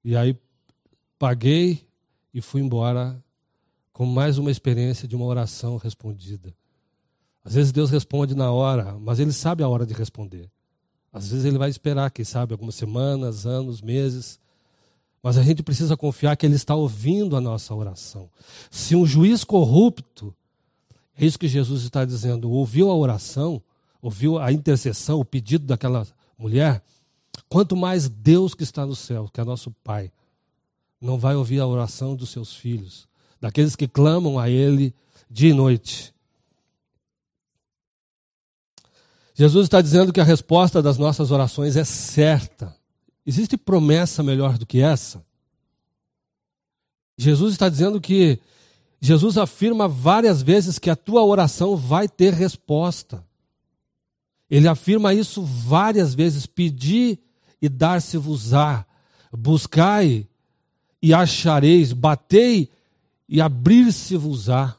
E 0.05 0.17
aí 0.17 0.37
paguei 1.19 1.87
e 2.33 2.41
fui 2.41 2.61
embora 2.61 3.23
com 3.93 4.05
mais 4.05 4.39
uma 4.39 4.51
experiência 4.51 5.07
de 5.07 5.15
uma 5.15 5.25
oração 5.25 5.77
respondida. 5.77 6.55
Às 7.45 7.55
vezes 7.55 7.73
Deus 7.73 7.91
responde 7.91 8.35
na 8.35 8.51
hora, 8.51 8.97
mas 8.99 9.21
Ele 9.21 9.33
sabe 9.33 9.63
a 9.63 9.69
hora 9.69 9.87
de 9.87 9.95
responder. 9.95 10.51
Às 11.13 11.29
vezes 11.29 11.45
Ele 11.45 11.59
vai 11.59 11.71
esperar, 11.71 12.11
quem 12.11 12.25
sabe, 12.25 12.53
algumas 12.53 12.75
semanas, 12.75 13.47
anos, 13.47 13.81
meses, 13.81 14.41
mas 15.23 15.39
a 15.39 15.43
gente 15.43 15.63
precisa 15.63 15.97
confiar 15.97 16.37
que 16.37 16.45
Ele 16.45 16.57
está 16.57 16.75
ouvindo 16.75 17.37
a 17.37 17.41
nossa 17.41 17.75
oração. 17.75 18.29
Se 18.71 18.97
um 18.97 19.07
juiz 19.07 19.45
corrupto, 19.45 20.35
é 21.17 21.25
isso 21.25 21.39
que 21.39 21.49
Jesus 21.49 21.85
está 21.85 22.05
dizendo, 22.05 22.51
ouviu 22.51 22.91
a 22.91 22.97
oração, 22.97 23.63
ouviu 24.05 24.39
a 24.39 24.53
intercessão, 24.53 25.19
o 25.19 25.25
pedido 25.25 25.65
daquela 25.65 26.07
mulher, 26.37 26.83
quanto 27.49 27.75
mais 27.75 28.07
Deus 28.07 28.55
que 28.55 28.63
está 28.63 28.85
no 28.85 28.95
céu, 28.95 29.31
que 29.33 29.41
é 29.41 29.45
nosso 29.45 29.71
Pai, 29.83 30.13
não 31.01 31.19
vai 31.19 31.35
ouvir 31.35 31.59
a 31.59 31.67
oração 31.67 32.15
dos 32.15 32.29
seus 32.29 32.55
filhos, 32.55 33.09
daqueles 33.41 33.75
que 33.75 33.89
clamam 33.89 34.39
a 34.39 34.51
Ele 34.51 34.95
dia 35.31 35.49
e 35.49 35.55
noite. 35.55 36.15
Jesus 39.35 39.65
está 39.65 39.81
dizendo 39.81 40.13
que 40.13 40.21
a 40.21 40.25
resposta 40.25 40.83
das 40.83 40.99
nossas 40.99 41.31
orações 41.31 41.75
é 41.75 41.83
certa. 41.83 42.77
Existe 43.25 43.57
promessa 43.57 44.23
melhor 44.23 44.59
do 44.59 44.67
que 44.67 44.83
essa? 44.83 45.25
Jesus 47.17 47.55
está 47.55 47.71
dizendo 47.71 47.99
que 48.03 48.39
Jesus 49.01 49.39
afirma 49.39 49.89
várias 49.89 50.43
vezes 50.43 50.79
que 50.79 50.91
a 50.91 50.97
tua 50.97 51.25
oração 51.25 51.75
vai 51.75 52.07
ter 52.07 52.35
resposta. 52.35 53.25
Ele 54.55 54.69
afirma 54.69 55.13
isso 55.13 55.43
várias 55.43 56.15
vezes: 56.15 56.47
pedi 56.47 57.19
e 57.61 57.69
dar-se-vos-á, 57.69 58.87
buscai 59.33 60.29
e 61.03 61.13
achareis, 61.13 61.93
batei 61.93 62.71
e 63.29 63.41
abrir-se-vos-á. 63.41 64.77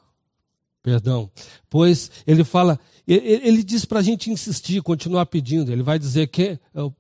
Perdão. 0.82 1.30
Pois 1.70 2.10
ele 2.26 2.46
fala, 2.46 2.80
ele, 3.06 3.62
diz 3.66 3.84
para 3.84 4.00
a 4.00 4.02
gente 4.02 4.32
insistir, 4.32 4.82
continuar 4.82 5.26
pedindo. 5.26 5.70
Ele 5.74 5.84
vai 5.84 6.00
dizer 6.00 6.28
que 6.28 6.58
é, 6.74 6.92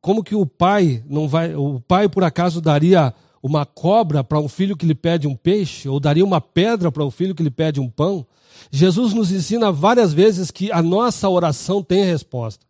como 0.00 0.24
que 0.24 0.34
o 0.34 0.44
pai 0.44 1.04
não 1.08 1.28
vai, 1.28 1.54
o 1.54 1.78
pai 1.78 2.08
por 2.08 2.24
acaso 2.24 2.60
daria 2.60 3.14
uma 3.40 3.64
cobra 3.64 4.24
para 4.24 4.40
um 4.40 4.48
filho 4.48 4.76
que 4.76 4.86
lhe 4.86 4.94
pede 4.94 5.28
um 5.28 5.36
peixe, 5.36 5.88
ou 5.88 6.00
daria 6.00 6.24
uma 6.24 6.40
pedra 6.40 6.90
para 6.90 7.04
o 7.04 7.06
um 7.06 7.10
filho 7.12 7.32
que 7.32 7.44
lhe 7.44 7.50
pede 7.50 7.78
um 7.78 7.88
pão? 7.88 8.26
Jesus 8.70 9.14
nos 9.14 9.32
ensina 9.32 9.72
várias 9.72 10.12
vezes 10.12 10.50
que 10.50 10.70
a 10.70 10.82
nossa 10.82 11.28
oração 11.28 11.82
tem 11.82 12.04
resposta, 12.04 12.66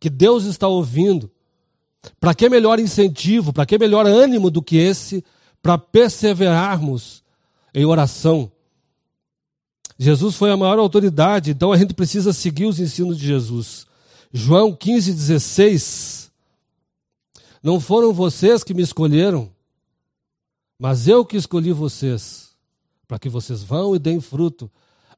que 0.00 0.08
Deus 0.08 0.44
está 0.44 0.66
ouvindo. 0.66 1.30
Para 2.20 2.34
que 2.34 2.48
melhor 2.48 2.78
incentivo, 2.78 3.52
para 3.52 3.64
que 3.64 3.78
melhor 3.78 4.06
ânimo 4.06 4.50
do 4.50 4.62
que 4.62 4.76
esse 4.76 5.24
para 5.62 5.78
perseverarmos 5.78 7.22
em 7.74 7.84
oração? 7.84 8.50
Jesus 9.98 10.34
foi 10.34 10.50
a 10.50 10.56
maior 10.56 10.78
autoridade, 10.78 11.50
então 11.50 11.72
a 11.72 11.78
gente 11.78 11.94
precisa 11.94 12.32
seguir 12.32 12.66
os 12.66 12.80
ensinos 12.80 13.18
de 13.18 13.26
Jesus. 13.26 13.86
João 14.32 14.74
15, 14.74 15.12
16. 15.12 16.30
Não 17.62 17.80
foram 17.80 18.12
vocês 18.12 18.64
que 18.64 18.74
me 18.74 18.82
escolheram, 18.82 19.50
mas 20.78 21.06
eu 21.06 21.24
que 21.24 21.36
escolhi 21.36 21.72
vocês, 21.72 22.50
para 23.06 23.18
que 23.18 23.28
vocês 23.28 23.62
vão 23.62 23.94
e 23.94 23.98
deem 23.98 24.20
fruto, 24.20 24.70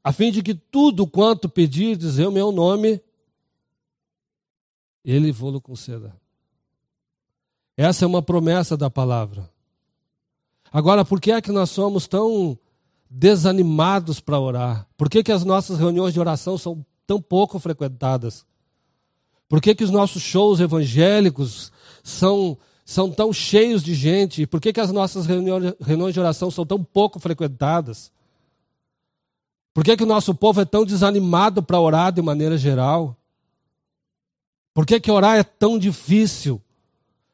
a 0.06 0.12
fim 0.12 0.30
de 0.30 0.40
que 0.40 0.54
tudo 0.54 1.04
quanto 1.04 1.48
pedirdes 1.48 2.20
em 2.20 2.30
meu 2.30 2.52
nome, 2.52 3.00
ele 5.04 5.32
vou-lo 5.32 5.60
conceda. 5.60 6.14
Essa 7.76 8.04
é 8.04 8.06
uma 8.06 8.22
promessa 8.22 8.76
da 8.76 8.88
palavra. 8.88 9.50
Agora, 10.72 11.04
por 11.04 11.20
que 11.20 11.32
é 11.32 11.42
que 11.42 11.50
nós 11.50 11.70
somos 11.70 12.06
tão 12.06 12.56
desanimados 13.10 14.20
para 14.20 14.38
orar? 14.38 14.86
Por 14.96 15.10
que, 15.10 15.24
que 15.24 15.32
as 15.32 15.42
nossas 15.42 15.76
reuniões 15.76 16.14
de 16.14 16.20
oração 16.20 16.56
são 16.56 16.86
tão 17.04 17.20
pouco 17.20 17.58
frequentadas? 17.58 18.46
Por 19.48 19.60
que, 19.60 19.74
que 19.74 19.82
os 19.82 19.90
nossos 19.90 20.22
shows 20.22 20.60
evangélicos 20.60 21.72
são 22.04 22.56
são 22.84 23.10
tão 23.10 23.32
cheios 23.32 23.82
de 23.82 23.92
gente? 23.92 24.46
Por 24.46 24.60
que, 24.60 24.72
que 24.72 24.78
as 24.78 24.92
nossas 24.92 25.26
reuniões 25.26 26.14
de 26.14 26.20
oração 26.20 26.48
são 26.48 26.64
tão 26.64 26.84
pouco 26.84 27.18
frequentadas? 27.18 28.14
Por 29.76 29.84
que, 29.84 29.94
que 29.94 30.04
o 30.04 30.06
nosso 30.06 30.34
povo 30.34 30.58
é 30.58 30.64
tão 30.64 30.86
desanimado 30.86 31.62
para 31.62 31.78
orar 31.78 32.10
de 32.10 32.22
maneira 32.22 32.56
geral? 32.56 33.14
Por 34.72 34.86
que, 34.86 34.98
que 34.98 35.10
orar 35.10 35.36
é 35.36 35.42
tão 35.42 35.78
difícil 35.78 36.62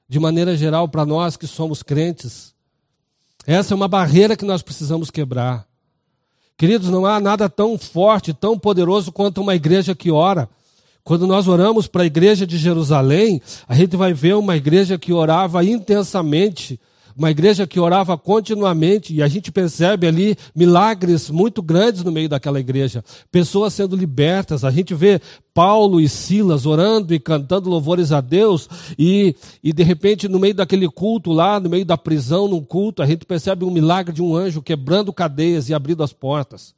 de 0.09 0.18
maneira 0.18 0.57
geral 0.57 0.88
para 0.88 1.07
nós 1.07 1.37
que 1.37 1.46
somos 1.46 1.85
crentes? 1.85 2.52
Essa 3.46 3.74
é 3.74 3.76
uma 3.76 3.87
barreira 3.87 4.37
que 4.37 4.44
nós 4.44 4.61
precisamos 4.61 5.09
quebrar. 5.09 5.64
Queridos, 6.57 6.88
não 6.88 7.07
há 7.07 7.20
nada 7.20 7.48
tão 7.48 7.78
forte, 7.78 8.35
tão 8.35 8.59
poderoso 8.59 9.12
quanto 9.12 9.40
uma 9.40 9.55
igreja 9.55 9.94
que 9.94 10.11
ora. 10.11 10.48
Quando 11.05 11.28
nós 11.28 11.46
oramos 11.46 11.87
para 11.87 12.02
a 12.02 12.07
igreja 12.07 12.44
de 12.44 12.59
Jerusalém, 12.59 13.40
a 13.68 13.76
gente 13.76 13.96
vai 13.96 14.12
ver 14.12 14.35
uma 14.35 14.57
igreja 14.57 14.98
que 14.98 15.12
orava 15.12 15.64
intensamente, 15.64 16.81
uma 17.16 17.31
igreja 17.31 17.66
que 17.66 17.81
orava 17.81 18.16
continuamente, 18.16 19.14
e 19.14 19.22
a 19.22 19.29
gente 19.29 19.51
percebe 19.51 20.07
ali 20.07 20.37
milagres 20.55 21.31
muito 21.31 21.62
grandes 21.62 22.03
no 22.03 22.12
meio 22.12 22.29
daquela 22.29 22.61
igreja, 22.61 23.05
pessoas 23.31 23.75
sendo 23.75 23.96
libertas. 23.96 24.64
A 24.64 24.70
gente 24.70 24.94
vê 24.94 25.20
Paulo 25.55 26.01
e 26.01 26.09
Silas 26.09 26.66
orando 26.66 27.14
e 27.14 27.18
cantando 27.20 27.68
louvores 27.68 28.12
a 28.12 28.20
Deus, 28.20 28.68
e, 28.98 29.35
e 29.62 29.72
de 29.72 29.83
repente, 29.83 30.29
no 30.29 30.38
meio 30.38 30.55
daquele 30.55 30.88
culto 30.88 31.33
lá, 31.33 31.59
no 31.61 31.68
meio 31.68 31.85
da 31.85 31.96
prisão, 31.96 32.48
num 32.48 32.62
culto, 32.62 33.03
a 33.03 33.07
gente 33.07 33.25
percebe 33.25 33.64
um 33.64 33.70
milagre 33.70 34.14
de 34.14 34.22
um 34.22 34.35
anjo 34.35 34.62
quebrando 34.62 35.12
cadeias 35.12 35.68
e 35.68 35.75
abrindo 35.75 36.03
as 36.03 36.12
portas. 36.12 36.75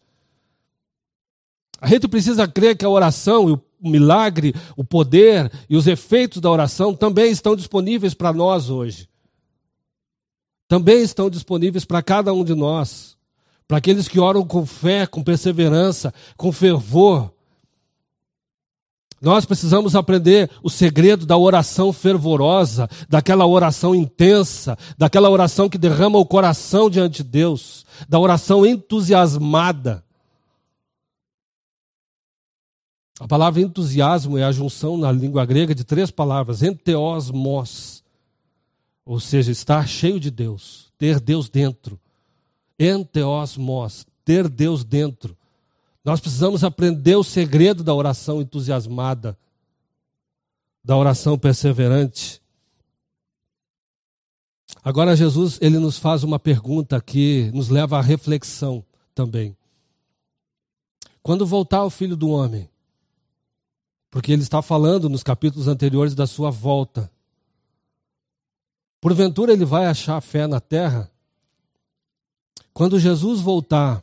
A 1.80 1.88
gente 1.88 2.08
precisa 2.08 2.48
crer 2.48 2.76
que 2.76 2.84
a 2.84 2.88
oração 2.88 3.48
e 3.48 3.52
o 3.52 3.60
o 3.84 3.88
milagre, 3.90 4.54
o 4.76 4.82
poder 4.82 5.52
e 5.68 5.76
os 5.76 5.86
efeitos 5.86 6.40
da 6.40 6.50
oração 6.50 6.94
também 6.94 7.30
estão 7.30 7.54
disponíveis 7.54 8.14
para 8.14 8.32
nós 8.32 8.70
hoje. 8.70 9.06
Também 10.68 11.02
estão 11.02 11.28
disponíveis 11.28 11.84
para 11.84 12.02
cada 12.02 12.32
um 12.32 12.44
de 12.44 12.54
nós. 12.54 13.16
Para 13.66 13.78
aqueles 13.78 14.08
que 14.08 14.20
oram 14.20 14.46
com 14.46 14.64
fé, 14.66 15.06
com 15.06 15.22
perseverança, 15.22 16.12
com 16.36 16.52
fervor. 16.52 17.32
Nós 19.20 19.46
precisamos 19.46 19.96
aprender 19.96 20.50
o 20.62 20.68
segredo 20.68 21.24
da 21.24 21.36
oração 21.36 21.94
fervorosa, 21.94 22.88
daquela 23.08 23.46
oração 23.46 23.94
intensa, 23.94 24.76
daquela 24.98 25.30
oração 25.30 25.66
que 25.66 25.78
derrama 25.78 26.18
o 26.18 26.26
coração 26.26 26.90
diante 26.90 27.22
de 27.22 27.30
Deus, 27.30 27.86
da 28.06 28.18
oração 28.18 28.66
entusiasmada. 28.66 30.04
A 33.18 33.26
palavra 33.26 33.62
entusiasmo 33.62 34.36
é 34.36 34.44
a 34.44 34.52
junção 34.52 34.98
na 34.98 35.10
língua 35.10 35.46
grega 35.46 35.74
de 35.74 35.84
três 35.84 36.10
palavras, 36.10 36.62
enteosmos, 36.62 38.03
ou 39.04 39.20
seja, 39.20 39.52
estar 39.52 39.86
cheio 39.86 40.18
de 40.18 40.30
Deus, 40.30 40.92
ter 40.98 41.20
Deus 41.20 41.48
dentro. 41.48 42.00
Enteosmos, 42.78 44.06
ter 44.24 44.48
Deus 44.48 44.84
dentro. 44.84 45.36
Nós 46.04 46.20
precisamos 46.20 46.64
aprender 46.64 47.16
o 47.16 47.24
segredo 47.24 47.82
da 47.82 47.94
oração 47.94 48.40
entusiasmada, 48.40 49.38
da 50.82 50.96
oração 50.96 51.38
perseverante. 51.38 52.40
Agora 54.82 55.16
Jesus, 55.16 55.58
ele 55.62 55.78
nos 55.78 55.98
faz 55.98 56.22
uma 56.22 56.38
pergunta 56.38 57.00
que 57.00 57.50
nos 57.54 57.68
leva 57.68 57.98
à 57.98 58.02
reflexão 58.02 58.84
também. 59.14 59.56
Quando 61.22 61.46
voltar 61.46 61.84
o 61.84 61.90
Filho 61.90 62.16
do 62.16 62.28
homem, 62.28 62.68
porque 64.14 64.30
ele 64.30 64.42
está 64.42 64.62
falando 64.62 65.08
nos 65.08 65.24
capítulos 65.24 65.66
anteriores 65.66 66.14
da 66.14 66.24
sua 66.24 66.48
volta. 66.48 67.10
Porventura 69.04 69.52
ele 69.52 69.66
vai 69.66 69.84
achar 69.84 70.18
fé 70.22 70.46
na 70.46 70.60
terra? 70.60 71.10
Quando 72.72 72.98
Jesus 72.98 73.38
voltar, 73.38 74.02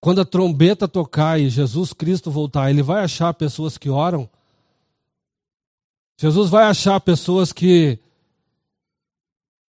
quando 0.00 0.20
a 0.20 0.24
trombeta 0.24 0.86
tocar 0.86 1.40
e 1.40 1.50
Jesus 1.50 1.92
Cristo 1.92 2.30
voltar, 2.30 2.70
ele 2.70 2.84
vai 2.84 3.02
achar 3.02 3.34
pessoas 3.34 3.76
que 3.76 3.90
oram? 3.90 4.30
Jesus 6.16 6.48
vai 6.48 6.66
achar 6.66 7.00
pessoas 7.00 7.52
que 7.52 7.98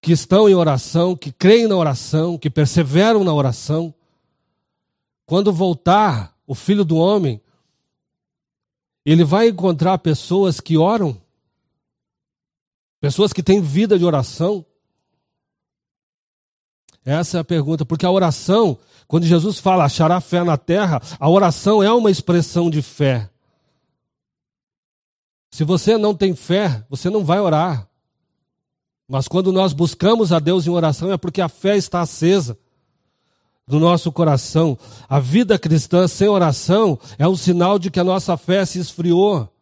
que 0.01 0.11
estão 0.11 0.49
em 0.49 0.55
oração, 0.57 1.15
que 1.15 1.31
creem 1.31 1.69
na 1.69 1.77
oração, 1.77 2.37
que 2.37 2.51
perseveram 2.51 3.23
na 3.23 3.33
oração. 3.33 3.95
Quando 5.27 5.53
voltar 5.53 6.37
o 6.45 6.57
Filho 6.57 6.85
do 6.85 6.97
homem, 6.97 7.41
ele 9.07 9.23
vai 9.23 9.47
encontrar 9.47 9.99
pessoas 9.99 10.59
que 10.59 10.77
oram, 10.77 11.22
pessoas 13.03 13.33
que 13.33 13.43
têm 13.43 13.61
vida 13.61 13.99
de 13.99 14.05
oração. 14.05 14.65
Essa 17.05 17.39
é 17.39 17.41
a 17.41 17.45
pergunta, 17.45 17.85
porque 17.85 18.07
a 18.07 18.11
oração, 18.13 18.79
quando 19.09 19.27
Jesus 19.27 19.59
fala 19.59 19.85
achará 19.85 20.21
fé 20.21 20.45
na 20.45 20.57
terra, 20.57 21.03
a 21.19 21.29
oração 21.29 21.83
é 21.83 21.93
uma 21.93 22.13
expressão 22.13 22.71
de 22.71 22.81
fé. 22.81 23.29
Se 25.51 25.65
você 25.65 25.99
não 25.99 26.15
tem 26.15 26.33
fé, 26.37 26.87
você 26.89 27.11
não 27.11 27.25
vai 27.25 27.41
orar. 27.41 27.89
Mas 29.09 29.27
quando 29.27 29.51
nós 29.51 29.73
buscamos 29.73 30.33
a 30.33 30.39
Deus 30.39 30.69
em 30.69 30.71
oração 30.71 31.11
é 31.11 31.17
porque 31.17 31.41
a 31.41 31.49
fé 31.49 31.77
está 31.77 32.03
acesa 32.03 32.57
do 33.67 33.81
nosso 33.81 34.13
coração. 34.13 34.79
A 35.09 35.19
vida 35.19 35.59
cristã 35.59 36.07
sem 36.07 36.29
oração 36.29 36.97
é 37.19 37.27
um 37.27 37.35
sinal 37.35 37.81
de 37.81 37.91
que 37.91 37.99
a 37.99 38.05
nossa 38.05 38.37
fé 38.37 38.65
se 38.65 38.79
esfriou. 38.79 39.53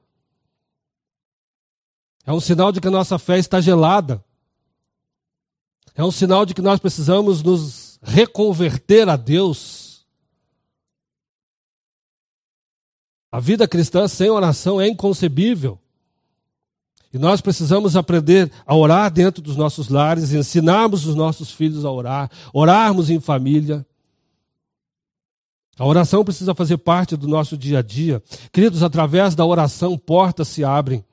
É 2.31 2.33
um 2.33 2.39
sinal 2.39 2.71
de 2.71 2.81
que 2.81 2.87
a 2.87 2.93
nossa 2.93 3.19
fé 3.19 3.41
está 3.41 3.61
gelada. 3.61 4.25
É 5.97 6.05
um 6.05 6.13
sinal 6.13 6.47
de 6.47 6.55
que 6.55 6.63
nós 6.63 6.79
precisamos 6.79 7.43
nos 7.43 7.99
reconverter 8.01 9.09
a 9.09 9.17
Deus. 9.17 10.07
A 13.33 13.41
vida 13.41 13.67
cristã 13.67 14.07
sem 14.07 14.31
oração 14.31 14.81
é 14.81 14.87
inconcebível. 14.87 15.77
E 17.13 17.19
nós 17.19 17.41
precisamos 17.41 17.97
aprender 17.97 18.49
a 18.65 18.77
orar 18.77 19.11
dentro 19.11 19.43
dos 19.43 19.57
nossos 19.57 19.89
lares, 19.89 20.33
ensinarmos 20.33 21.07
os 21.07 21.17
nossos 21.17 21.51
filhos 21.51 21.85
a 21.85 21.91
orar, 21.91 22.31
orarmos 22.53 23.11
em 23.11 23.19
família. 23.19 23.85
A 25.77 25.85
oração 25.85 26.25
precisa 26.25 26.55
fazer 26.55 26.79
parte 26.79 27.17
do 27.17 27.27
nosso 27.27 27.59
dia 27.59 27.81
a 27.81 27.83
dia. 27.83 28.23
Queridos, 28.53 28.85
através 28.85 29.35
da 29.35 29.45
oração, 29.45 29.99
portas 29.99 30.47
se 30.47 30.63
abrem. 30.63 31.05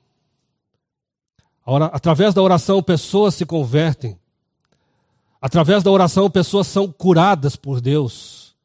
Através 1.92 2.32
da 2.32 2.40
oração, 2.40 2.82
pessoas 2.82 3.34
se 3.34 3.44
convertem. 3.44 4.18
Através 5.40 5.82
da 5.82 5.90
oração, 5.90 6.30
pessoas 6.30 6.66
são 6.66 6.90
curadas 6.90 7.56
por 7.56 7.80
Deus. 7.80 8.56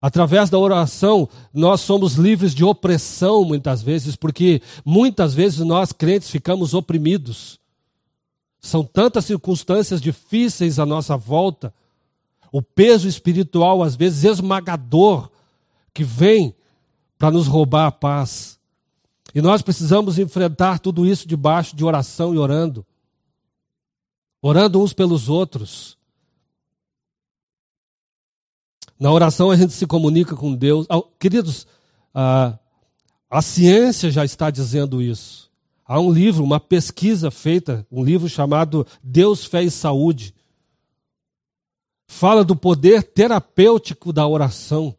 Através 0.00 0.50
da 0.50 0.58
oração, 0.58 1.28
nós 1.52 1.80
somos 1.80 2.14
livres 2.14 2.54
de 2.54 2.62
opressão 2.62 3.42
muitas 3.42 3.82
vezes, 3.82 4.14
porque 4.14 4.62
muitas 4.84 5.34
vezes 5.34 5.60
nós 5.60 5.92
crentes 5.92 6.30
ficamos 6.30 6.74
oprimidos. 6.74 7.58
São 8.60 8.84
tantas 8.84 9.24
circunstâncias 9.24 10.00
difíceis 10.00 10.78
à 10.78 10.84
nossa 10.84 11.16
volta, 11.16 11.72
o 12.52 12.60
peso 12.60 13.08
espiritual, 13.08 13.82
às 13.82 13.96
vezes 13.96 14.24
esmagador, 14.24 15.30
que 15.92 16.04
vem 16.04 16.54
para 17.18 17.30
nos 17.30 17.46
roubar 17.46 17.86
a 17.86 17.92
paz. 17.92 18.57
E 19.34 19.42
nós 19.42 19.62
precisamos 19.62 20.18
enfrentar 20.18 20.78
tudo 20.78 21.06
isso 21.06 21.28
debaixo 21.28 21.76
de 21.76 21.84
oração 21.84 22.34
e 22.34 22.38
orando. 22.38 22.86
Orando 24.40 24.82
uns 24.82 24.92
pelos 24.92 25.28
outros. 25.28 25.98
Na 28.98 29.12
oração 29.12 29.50
a 29.50 29.56
gente 29.56 29.72
se 29.72 29.86
comunica 29.86 30.34
com 30.34 30.54
Deus. 30.54 30.86
Queridos, 31.18 31.66
a, 32.14 32.58
a 33.30 33.42
ciência 33.42 34.10
já 34.10 34.24
está 34.24 34.50
dizendo 34.50 35.02
isso. 35.02 35.48
Há 35.84 36.00
um 36.00 36.12
livro, 36.12 36.44
uma 36.44 36.60
pesquisa 36.60 37.30
feita, 37.30 37.86
um 37.90 38.04
livro 38.04 38.28
chamado 38.28 38.86
Deus, 39.02 39.44
Fé 39.44 39.62
e 39.62 39.70
Saúde. 39.70 40.34
Fala 42.06 42.44
do 42.44 42.56
poder 42.56 43.02
terapêutico 43.02 44.12
da 44.12 44.26
oração. 44.26 44.94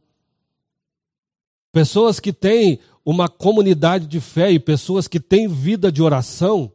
Pessoas 1.71 2.19
que 2.19 2.33
têm 2.33 2.79
uma 3.05 3.27
comunidade 3.27 4.07
de 4.07 4.19
fé 4.19 4.51
e 4.51 4.59
pessoas 4.59 5.07
que 5.07 5.19
têm 5.19 5.47
vida 5.47 5.91
de 5.91 6.01
oração. 6.01 6.71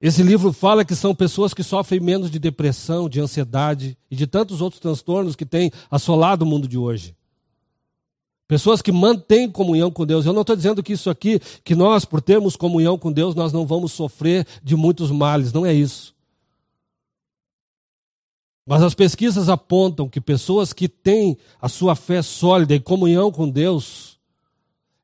Esse 0.00 0.22
livro 0.22 0.52
fala 0.52 0.84
que 0.84 0.94
são 0.94 1.14
pessoas 1.14 1.54
que 1.54 1.62
sofrem 1.62 2.00
menos 2.00 2.30
de 2.30 2.38
depressão, 2.38 3.08
de 3.08 3.20
ansiedade 3.20 3.96
e 4.10 4.16
de 4.16 4.26
tantos 4.26 4.60
outros 4.60 4.80
transtornos 4.80 5.34
que 5.34 5.46
têm 5.46 5.70
assolado 5.90 6.44
o 6.44 6.48
mundo 6.48 6.68
de 6.68 6.76
hoje. 6.76 7.16
Pessoas 8.46 8.82
que 8.82 8.92
mantêm 8.92 9.50
comunhão 9.50 9.90
com 9.90 10.04
Deus. 10.04 10.26
Eu 10.26 10.34
não 10.34 10.42
estou 10.42 10.54
dizendo 10.54 10.82
que 10.82 10.92
isso 10.92 11.08
aqui, 11.08 11.40
que 11.64 11.74
nós, 11.74 12.04
por 12.04 12.20
termos 12.20 12.56
comunhão 12.56 12.98
com 12.98 13.10
Deus, 13.10 13.34
nós 13.34 13.52
não 13.52 13.66
vamos 13.66 13.92
sofrer 13.92 14.46
de 14.62 14.76
muitos 14.76 15.10
males. 15.10 15.52
Não 15.52 15.64
é 15.64 15.72
isso. 15.72 16.14
Mas 18.66 18.82
as 18.82 18.94
pesquisas 18.94 19.48
apontam 19.48 20.08
que 20.08 20.20
pessoas 20.20 20.72
que 20.72 20.88
têm 20.88 21.36
a 21.60 21.68
sua 21.68 21.94
fé 21.94 22.22
sólida 22.22 22.74
e 22.74 22.80
comunhão 22.80 23.30
com 23.30 23.48
Deus, 23.48 24.13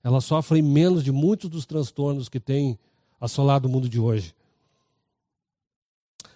elas 0.03 0.25
sofrem 0.25 0.63
menos 0.63 1.05
de 1.05 1.13
muitos 1.13 1.51
dos 1.51 1.67
transtornos 1.67 2.29
que 2.29 2.41
têm 2.41 2.79
assolado 3.21 3.69
o 3.69 3.71
mundo 3.71 3.89
de 3.89 4.01
hoje. 4.01 4.35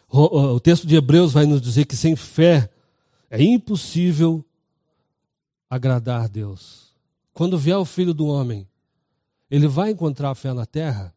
O, 0.09 0.61
texto 0.61 0.87
de 0.87 0.95
Hebreus 0.95 1.33
vai 1.33 1.45
nos 1.45 1.61
dizer 1.61 1.87
que 1.87 1.97
sem 1.97 2.15
fé 2.15 2.71
é 3.29 3.43
impossível 3.43 4.45
agradar 5.69 6.23
a 6.23 6.27
Deus. 6.29 6.95
Quando 7.33 7.59
vier 7.59 7.77
o 7.77 7.85
filho 7.85 8.15
do 8.15 8.27
homem, 8.27 8.69
ele 9.51 9.67
vai 9.67 9.91
encontrar 9.91 10.35
fé 10.37 10.53
na 10.53 10.65
terra? 10.65 11.13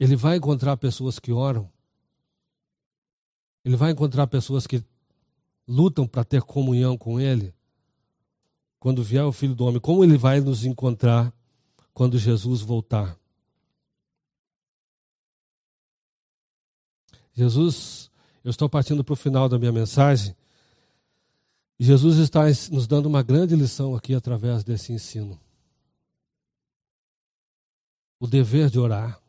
Ele 0.00 0.16
vai 0.16 0.36
encontrar 0.36 0.76
pessoas 0.76 1.20
que 1.20 1.30
oram? 1.30 1.70
Ele 3.64 3.76
vai 3.76 3.92
encontrar 3.92 4.26
pessoas 4.26 4.66
que 4.66 4.82
lutam 5.68 6.08
para 6.08 6.24
ter 6.24 6.42
comunhão 6.42 6.98
com 6.98 7.20
Ele? 7.20 7.54
Quando 8.82 9.00
vier 9.00 9.22
o 9.22 9.30
filho 9.30 9.54
do 9.54 9.64
homem, 9.64 9.78
como 9.80 10.02
ele 10.02 10.16
vai 10.16 10.40
nos 10.40 10.64
encontrar 10.64 11.32
quando 11.94 12.18
Jesus 12.18 12.62
voltar? 12.62 13.16
Jesus, 17.32 18.10
eu 18.42 18.50
estou 18.50 18.68
partindo 18.68 19.04
para 19.04 19.12
o 19.12 19.16
final 19.16 19.48
da 19.48 19.56
minha 19.56 19.70
mensagem. 19.70 20.34
Jesus 21.78 22.16
está 22.16 22.46
nos 22.72 22.88
dando 22.88 23.06
uma 23.06 23.22
grande 23.22 23.54
lição 23.54 23.94
aqui 23.94 24.16
através 24.16 24.64
desse 24.64 24.92
ensino. 24.92 25.40
O 28.18 28.26
dever 28.26 28.68
de 28.68 28.80
orar, 28.80 29.22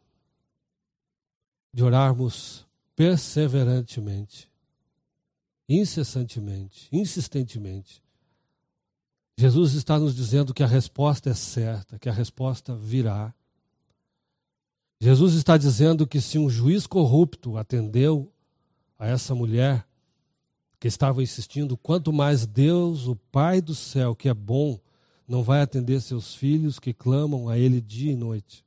de 1.72 1.84
orarmos 1.84 2.66
perseverantemente, 2.96 4.50
incessantemente, 5.70 6.90
insistentemente. 6.92 8.03
Jesus 9.38 9.74
está 9.74 9.98
nos 9.98 10.16
dizendo 10.16 10.54
que 10.54 10.64
a 10.64 10.68
resposta 10.68 11.30
é 11.30 11.34
certa, 11.34 11.98
que 11.98 12.08
a 12.08 12.14
resposta 12.14 12.76
virá. 12.76 13.34
Jesus 15.00 15.34
está 15.34 15.58
dizendo 15.58 16.08
que 16.08 16.22
se 16.22 16.38
um 16.38 16.50
juiz 16.50 16.86
corrupto 16.86 17.58
atendeu 17.58 18.32
a 18.98 19.08
essa 19.08 19.34
mulher, 19.34 19.86
que 20.80 20.88
estava 20.88 21.24
insistindo, 21.24 21.78
quanto 21.78 22.12
mais 22.12 22.46
Deus, 22.46 23.08
o 23.08 23.16
Pai 23.16 23.62
do 23.62 23.74
céu, 23.74 24.14
que 24.14 24.28
é 24.28 24.34
bom, 24.34 24.80
não 25.26 25.42
vai 25.42 25.62
atender 25.62 26.02
seus 26.02 26.36
filhos 26.36 26.78
que 26.78 26.94
clamam 26.94 27.48
a 27.48 27.58
Ele 27.58 27.80
dia 27.80 28.12
e 28.12 28.16
noite. 28.16 28.64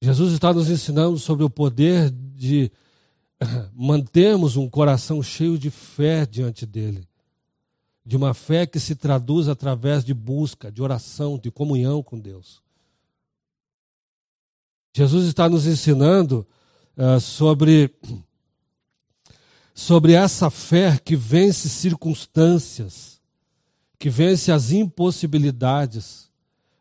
Jesus 0.00 0.34
está 0.34 0.52
nos 0.52 0.68
ensinando 0.68 1.18
sobre 1.18 1.42
o 1.42 1.50
poder 1.50 2.10
de 2.10 2.70
mantermos 3.74 4.56
um 4.56 4.68
coração 4.68 5.22
cheio 5.22 5.58
de 5.58 5.70
fé 5.70 6.26
diante 6.26 6.66
dele. 6.66 7.08
De 8.06 8.16
uma 8.16 8.32
fé 8.32 8.66
que 8.66 8.78
se 8.78 8.94
traduz 8.94 9.48
através 9.48 10.04
de 10.04 10.14
busca, 10.14 10.70
de 10.70 10.80
oração, 10.80 11.36
de 11.36 11.50
comunhão 11.50 12.02
com 12.02 12.18
Deus. 12.18 12.62
Jesus 14.94 15.26
está 15.26 15.48
nos 15.48 15.66
ensinando 15.66 16.46
uh, 16.96 17.20
sobre 17.20 17.92
sobre 19.74 20.14
essa 20.14 20.48
fé 20.48 20.98
que 21.04 21.14
vence 21.14 21.68
circunstâncias, 21.68 23.20
que 23.98 24.08
vence 24.08 24.50
as 24.50 24.72
impossibilidades. 24.72 26.30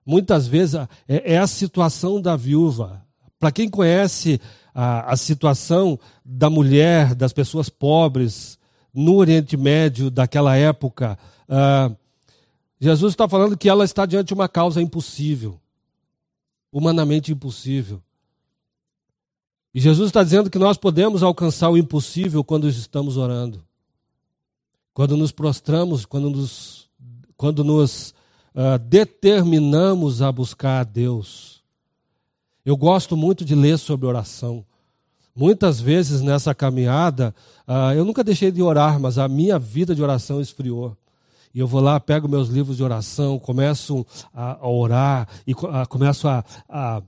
Muitas 0.05 0.47
vezes 0.47 0.76
é, 0.76 0.88
é 1.34 1.38
a 1.38 1.45
situação 1.45 2.21
da 2.21 2.38
viúva. 2.38 3.05
Para 3.38 3.51
quem 3.51 3.69
conhece 3.69 4.39
a, 4.73 5.11
a 5.11 5.17
situação 5.17 5.99
da 6.23 6.49
mulher, 6.49 7.13
das 7.13 7.34
pessoas 7.34 7.67
pobres 7.67 8.57
no 8.96 9.16
Oriente 9.16 9.58
Médio 9.58 10.10
daquela 10.10 10.56
época, 10.56 11.20
uh, 11.50 11.96
Jesus 12.80 13.14
está 13.14 13.28
falando 13.28 13.58
que 13.58 13.68
ela 13.68 13.84
está 13.84 14.06
diante 14.06 14.30
de 14.30 14.34
uma 14.34 14.48
causa 14.48 14.82
impossível, 14.82 15.60
humanamente 16.72 17.32
impossível. 17.32 18.02
E 19.74 19.80
Jesus 19.80 20.08
está 20.08 20.24
dizendo 20.24 20.50
que 20.50 20.58
nós 20.58 20.78
podemos 20.78 21.22
alcançar 21.22 21.70
o 21.70 21.78
impossível 21.78 22.43
quando 22.43 22.70
estamos 22.70 23.18
orando. 23.18 23.62
Quando 24.93 25.18
nos 25.18 25.34
prostramos, 25.34 26.06
quando 26.06 26.30
nos, 26.30 26.89
quando 27.36 27.62
nos 27.62 28.12
uh, 28.54 28.80
determinamos 28.80 30.22
a 30.22 30.32
buscar 30.32 30.80
a 30.80 30.84
Deus. 30.86 31.62
Eu 32.64 32.78
gosto 32.78 33.18
muito 33.18 33.43
de 33.43 33.54
ler 33.54 33.78
sobre 33.78 34.08
oração. 34.08 34.66
Muitas 35.36 35.81
vezes 35.81 36.21
nessa 36.21 36.55
caminhada, 36.55 37.36
uh, 37.67 37.93
eu 37.93 38.05
nunca 38.05 38.23
deixei 38.23 38.51
de 38.51 38.61
orar, 38.61 38.99
mas 38.99 39.17
a 39.17 39.27
minha 39.27 39.59
vida 39.59 39.93
de 39.93 40.01
oração 40.01 40.39
esfriou. 40.39 40.95
E 41.53 41.59
eu 41.59 41.67
vou 41.67 41.81
lá, 41.81 41.99
pego 41.99 42.27
meus 42.27 42.49
livros 42.49 42.77
de 42.77 42.83
oração, 42.83 43.38
começo 43.38 44.05
a, 44.33 44.57
a 44.61 44.69
orar 44.69 45.27
e 45.45 45.53
uh, 45.53 45.88
começo 45.89 46.27
a, 46.27 46.43
a 46.69 47.01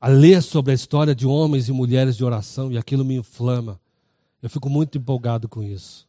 a 0.00 0.08
ler 0.08 0.42
sobre 0.42 0.72
a 0.72 0.74
história 0.74 1.14
de 1.14 1.26
homens 1.26 1.68
e 1.68 1.72
mulheres 1.72 2.16
de 2.16 2.24
oração 2.24 2.72
e 2.72 2.78
aquilo 2.78 3.04
me 3.04 3.16
inflama. 3.16 3.78
Eu 4.40 4.48
fico 4.48 4.70
muito 4.70 4.96
empolgado 4.96 5.46
com 5.46 5.62
isso. 5.62 6.08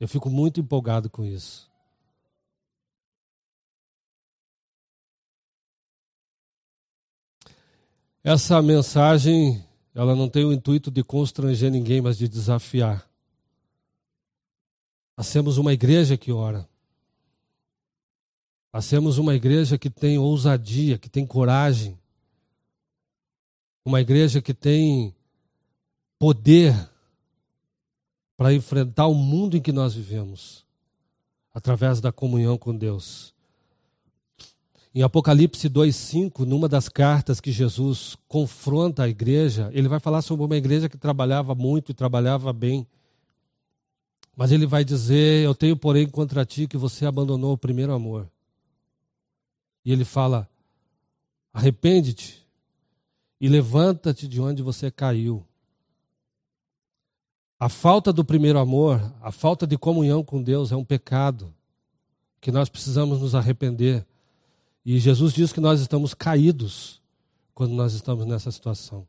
Eu 0.00 0.08
fico 0.08 0.30
muito 0.30 0.60
empolgado 0.60 1.10
com 1.10 1.22
isso. 1.22 1.70
Essa 8.24 8.60
mensagem, 8.62 9.62
ela 9.96 10.14
não 10.14 10.28
tem 10.28 10.44
o 10.44 10.52
intuito 10.52 10.90
de 10.90 11.02
constranger 11.02 11.70
ninguém, 11.70 12.00
mas 12.00 12.16
de 12.16 12.28
desafiar. 12.28 13.08
Nós 15.16 15.32
temos 15.32 15.58
uma 15.58 15.72
igreja 15.72 16.16
que 16.16 16.30
ora. 16.30 16.68
Nós 18.72 18.88
temos 18.88 19.18
uma 19.18 19.34
igreja 19.34 19.76
que 19.76 19.90
tem 19.90 20.18
ousadia, 20.18 20.98
que 20.98 21.08
tem 21.08 21.26
coragem 21.26 21.98
uma 23.86 24.00
igreja 24.00 24.42
que 24.42 24.52
tem 24.52 25.14
poder 26.18 26.74
para 28.36 28.52
enfrentar 28.52 29.06
o 29.06 29.14
mundo 29.14 29.56
em 29.56 29.62
que 29.62 29.70
nós 29.70 29.94
vivemos, 29.94 30.66
através 31.54 32.00
da 32.00 32.10
comunhão 32.10 32.58
com 32.58 32.76
Deus. 32.76 33.32
Em 34.96 35.02
Apocalipse 35.02 35.68
2,5, 35.68 36.46
numa 36.46 36.66
das 36.66 36.88
cartas 36.88 37.38
que 37.38 37.52
Jesus 37.52 38.16
confronta 38.26 39.02
a 39.02 39.08
igreja, 39.10 39.68
ele 39.74 39.88
vai 39.88 40.00
falar 40.00 40.22
sobre 40.22 40.46
uma 40.46 40.56
igreja 40.56 40.88
que 40.88 40.96
trabalhava 40.96 41.54
muito 41.54 41.90
e 41.90 41.94
trabalhava 41.94 42.50
bem. 42.50 42.86
Mas 44.34 44.52
ele 44.52 44.64
vai 44.64 44.86
dizer: 44.86 45.44
Eu 45.44 45.54
tenho, 45.54 45.76
porém, 45.76 46.08
contra 46.08 46.46
ti 46.46 46.66
que 46.66 46.78
você 46.78 47.04
abandonou 47.04 47.52
o 47.52 47.58
primeiro 47.58 47.92
amor. 47.92 48.26
E 49.84 49.92
ele 49.92 50.02
fala: 50.02 50.48
Arrepende-te 51.52 52.42
e 53.38 53.50
levanta-te 53.50 54.26
de 54.26 54.40
onde 54.40 54.62
você 54.62 54.90
caiu. 54.90 55.44
A 57.60 57.68
falta 57.68 58.14
do 58.14 58.24
primeiro 58.24 58.58
amor, 58.58 59.12
a 59.20 59.30
falta 59.30 59.66
de 59.66 59.76
comunhão 59.76 60.24
com 60.24 60.42
Deus 60.42 60.72
é 60.72 60.76
um 60.76 60.84
pecado 60.86 61.52
que 62.40 62.50
nós 62.50 62.70
precisamos 62.70 63.20
nos 63.20 63.34
arrepender. 63.34 64.06
E 64.86 65.00
Jesus 65.00 65.32
diz 65.32 65.52
que 65.52 65.58
nós 65.58 65.80
estamos 65.80 66.14
caídos 66.14 67.02
quando 67.52 67.74
nós 67.74 67.92
estamos 67.92 68.24
nessa 68.24 68.52
situação. 68.52 69.04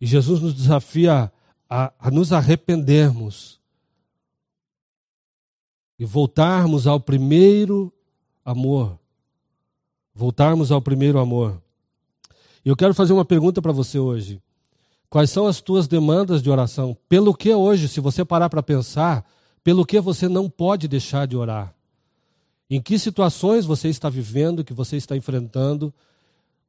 E 0.00 0.04
Jesus 0.04 0.40
nos 0.40 0.52
desafia 0.52 1.30
a, 1.68 1.92
a 1.96 2.10
nos 2.10 2.32
arrependermos 2.32 3.60
e 5.96 6.04
voltarmos 6.04 6.88
ao 6.88 6.98
primeiro 6.98 7.92
amor. 8.44 8.98
Voltarmos 10.12 10.72
ao 10.72 10.82
primeiro 10.82 11.20
amor. 11.20 11.62
E 12.64 12.68
eu 12.68 12.74
quero 12.74 12.92
fazer 12.92 13.12
uma 13.12 13.24
pergunta 13.24 13.62
para 13.62 13.70
você 13.70 13.96
hoje. 13.96 14.42
Quais 15.08 15.30
são 15.30 15.46
as 15.46 15.60
tuas 15.60 15.86
demandas 15.86 16.42
de 16.42 16.50
oração? 16.50 16.98
Pelo 17.08 17.32
que 17.32 17.54
hoje, 17.54 17.86
se 17.86 18.00
você 18.00 18.24
parar 18.24 18.50
para 18.50 18.60
pensar, 18.62 19.24
pelo 19.62 19.86
que 19.86 20.00
você 20.00 20.28
não 20.28 20.50
pode 20.50 20.88
deixar 20.88 21.28
de 21.28 21.36
orar? 21.36 21.72
Em 22.70 22.80
que 22.80 22.98
situações 23.00 23.66
você 23.66 23.88
está 23.88 24.08
vivendo, 24.08 24.62
que 24.62 24.72
você 24.72 24.96
está 24.96 25.16
enfrentando? 25.16 25.92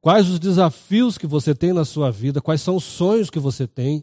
Quais 0.00 0.28
os 0.28 0.40
desafios 0.40 1.16
que 1.16 1.28
você 1.28 1.54
tem 1.54 1.72
na 1.72 1.84
sua 1.84 2.10
vida? 2.10 2.40
Quais 2.40 2.60
são 2.60 2.74
os 2.74 2.82
sonhos 2.82 3.30
que 3.30 3.38
você 3.38 3.68
tem 3.68 4.02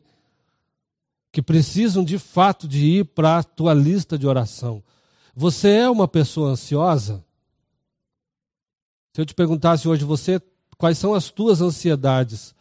que 1.29 1.41
precisam 1.41 2.03
de 2.03 2.17
fato 2.17 2.69
de 2.69 2.85
ir 2.85 3.05
para 3.05 3.39
a 3.39 3.43
tua 3.43 3.73
lista 3.73 4.17
de 4.17 4.25
oração? 4.25 4.81
Você 5.35 5.69
é 5.71 5.89
uma 5.89 6.07
pessoa 6.07 6.51
ansiosa? 6.51 7.21
Se 9.13 9.19
eu 9.19 9.25
te 9.25 9.33
perguntasse 9.33 9.87
hoje, 9.87 10.05
você, 10.05 10.41
quais 10.77 10.97
são 10.97 11.13
as 11.13 11.29
tuas 11.29 11.59
ansiedades? 11.59 12.55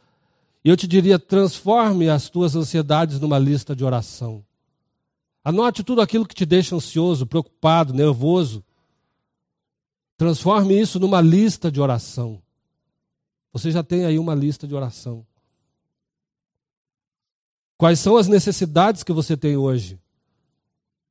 Eu 0.64 0.76
te 0.76 0.88
diria: 0.88 1.18
transforme 1.18 2.08
as 2.08 2.28
tuas 2.28 2.56
ansiedades 2.56 3.20
numa 3.20 3.38
lista 3.38 3.74
de 3.76 3.84
oração. 3.84 4.44
Anote 5.44 5.84
tudo 5.84 6.00
aquilo 6.00 6.26
que 6.26 6.34
te 6.34 6.44
deixa 6.44 6.74
ansioso, 6.74 7.24
preocupado, 7.24 7.94
nervoso. 7.94 8.64
Transforme 10.18 10.78
isso 10.78 10.98
numa 10.98 11.20
lista 11.20 11.70
de 11.70 11.80
oração. 11.80 12.42
Você 13.52 13.70
já 13.70 13.84
tem 13.84 14.04
aí 14.04 14.18
uma 14.18 14.34
lista 14.34 14.66
de 14.66 14.74
oração. 14.74 15.24
Quais 17.78 18.00
são 18.00 18.16
as 18.16 18.26
necessidades 18.26 19.04
que 19.04 19.12
você 19.12 19.36
tem 19.36 19.56
hoje? 19.56 19.98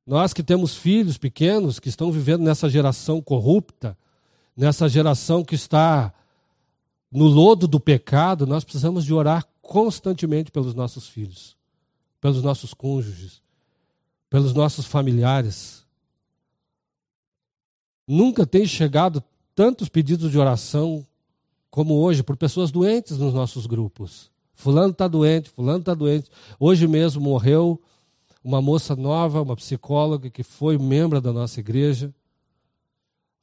Nós 0.06 0.34
que 0.34 0.42
temos 0.42 0.76
filhos 0.76 1.16
pequenos 1.16 1.80
que 1.80 1.88
estão 1.88 2.12
vivendo 2.12 2.42
nessa 2.42 2.68
geração 2.68 3.22
corrupta, 3.22 3.96
nessa 4.54 4.86
geração 4.86 5.42
que 5.42 5.54
está 5.54 6.12
no 7.10 7.24
lodo 7.24 7.66
do 7.66 7.80
pecado, 7.80 8.46
nós 8.46 8.62
precisamos 8.62 9.06
de 9.06 9.14
orar 9.14 9.46
constantemente 9.62 10.50
pelos 10.50 10.74
nossos 10.74 11.08
filhos, 11.08 11.56
pelos 12.20 12.42
nossos 12.42 12.74
cônjuges, 12.74 13.40
pelos 14.28 14.52
nossos 14.52 14.84
familiares. 14.84 15.86
Nunca 18.08 18.46
tem 18.46 18.64
chegado 18.64 19.22
tantos 19.54 19.90
pedidos 19.90 20.30
de 20.30 20.38
oração 20.38 21.06
como 21.70 21.94
hoje 21.96 22.22
por 22.22 22.38
pessoas 22.38 22.70
doentes 22.70 23.18
nos 23.18 23.34
nossos 23.34 23.66
grupos. 23.66 24.30
Fulano 24.54 24.92
está 24.92 25.06
doente, 25.06 25.50
fulano 25.50 25.80
está 25.80 25.92
doente. 25.92 26.30
Hoje 26.58 26.88
mesmo 26.88 27.20
morreu 27.20 27.78
uma 28.42 28.62
moça 28.62 28.96
nova, 28.96 29.42
uma 29.42 29.54
psicóloga 29.54 30.30
que 30.30 30.42
foi 30.42 30.78
membro 30.78 31.20
da 31.20 31.34
nossa 31.34 31.60
igreja. 31.60 32.12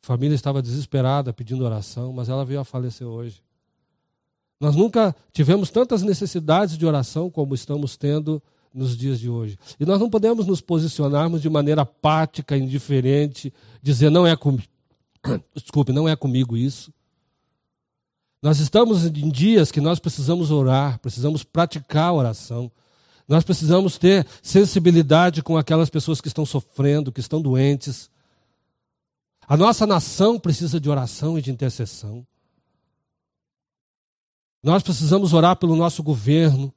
A 0.04 0.08
família 0.08 0.34
estava 0.34 0.64
desesperada 0.64 1.32
pedindo 1.32 1.64
oração, 1.64 2.12
mas 2.12 2.28
ela 2.28 2.44
veio 2.44 2.60
a 2.60 2.66
falecer 2.66 3.06
hoje. 3.06 3.44
Nós 4.60 4.76
nunca 4.76 5.16
tivemos 5.32 5.70
tantas 5.70 6.02
necessidades 6.02 6.76
de 6.76 6.86
oração 6.88 7.30
como 7.30 7.54
estamos 7.54 7.96
tendo 7.96 8.42
nos 8.76 8.98
dias 8.98 9.20
de 9.20 9.30
hoje. 9.30 9.58
E 9.80 9.86
nós 9.86 10.00
não 10.00 10.10
podemos 10.10 10.46
nos 10.46 10.60
posicionarmos 10.60 11.42
de 11.42 11.50
maneira 11.50 11.84
apática, 11.84 12.58
indiferente, 12.58 13.54
dizer 13.82 14.10
não 14.10 14.28
é 14.28 14.36
comigo. 14.36 14.68
Desculpe, 15.56 15.94
não 15.94 16.08
é 16.08 16.16
comigo 16.16 16.58
isso. 16.58 16.94
Nós 18.42 18.60
estamos 18.60 19.06
em 19.06 19.30
dias 19.30 19.72
que 19.72 19.82
nós 19.82 19.98
precisamos 19.98 20.52
orar, 20.52 21.00
precisamos 21.00 21.44
praticar 21.44 22.10
a 22.10 22.14
oração. 22.14 22.72
Nós 23.28 23.44
precisamos 23.44 23.98
ter 23.98 24.28
sensibilidade 24.44 25.42
com 25.42 25.58
aquelas 25.58 25.90
pessoas 25.90 26.22
que 26.22 26.28
estão 26.28 26.46
sofrendo, 26.46 27.12
que 27.12 27.22
estão 27.22 27.42
doentes. 27.42 28.10
A 29.48 29.58
nossa 29.58 29.88
nação 29.88 30.38
precisa 30.38 30.80
de 30.80 30.90
oração 30.90 31.40
e 31.40 31.42
de 31.42 31.50
intercessão. 31.50 32.26
Nós 34.62 34.84
precisamos 34.84 35.34
orar 35.34 35.56
pelo 35.56 35.76
nosso 35.76 36.04
governo. 36.04 36.74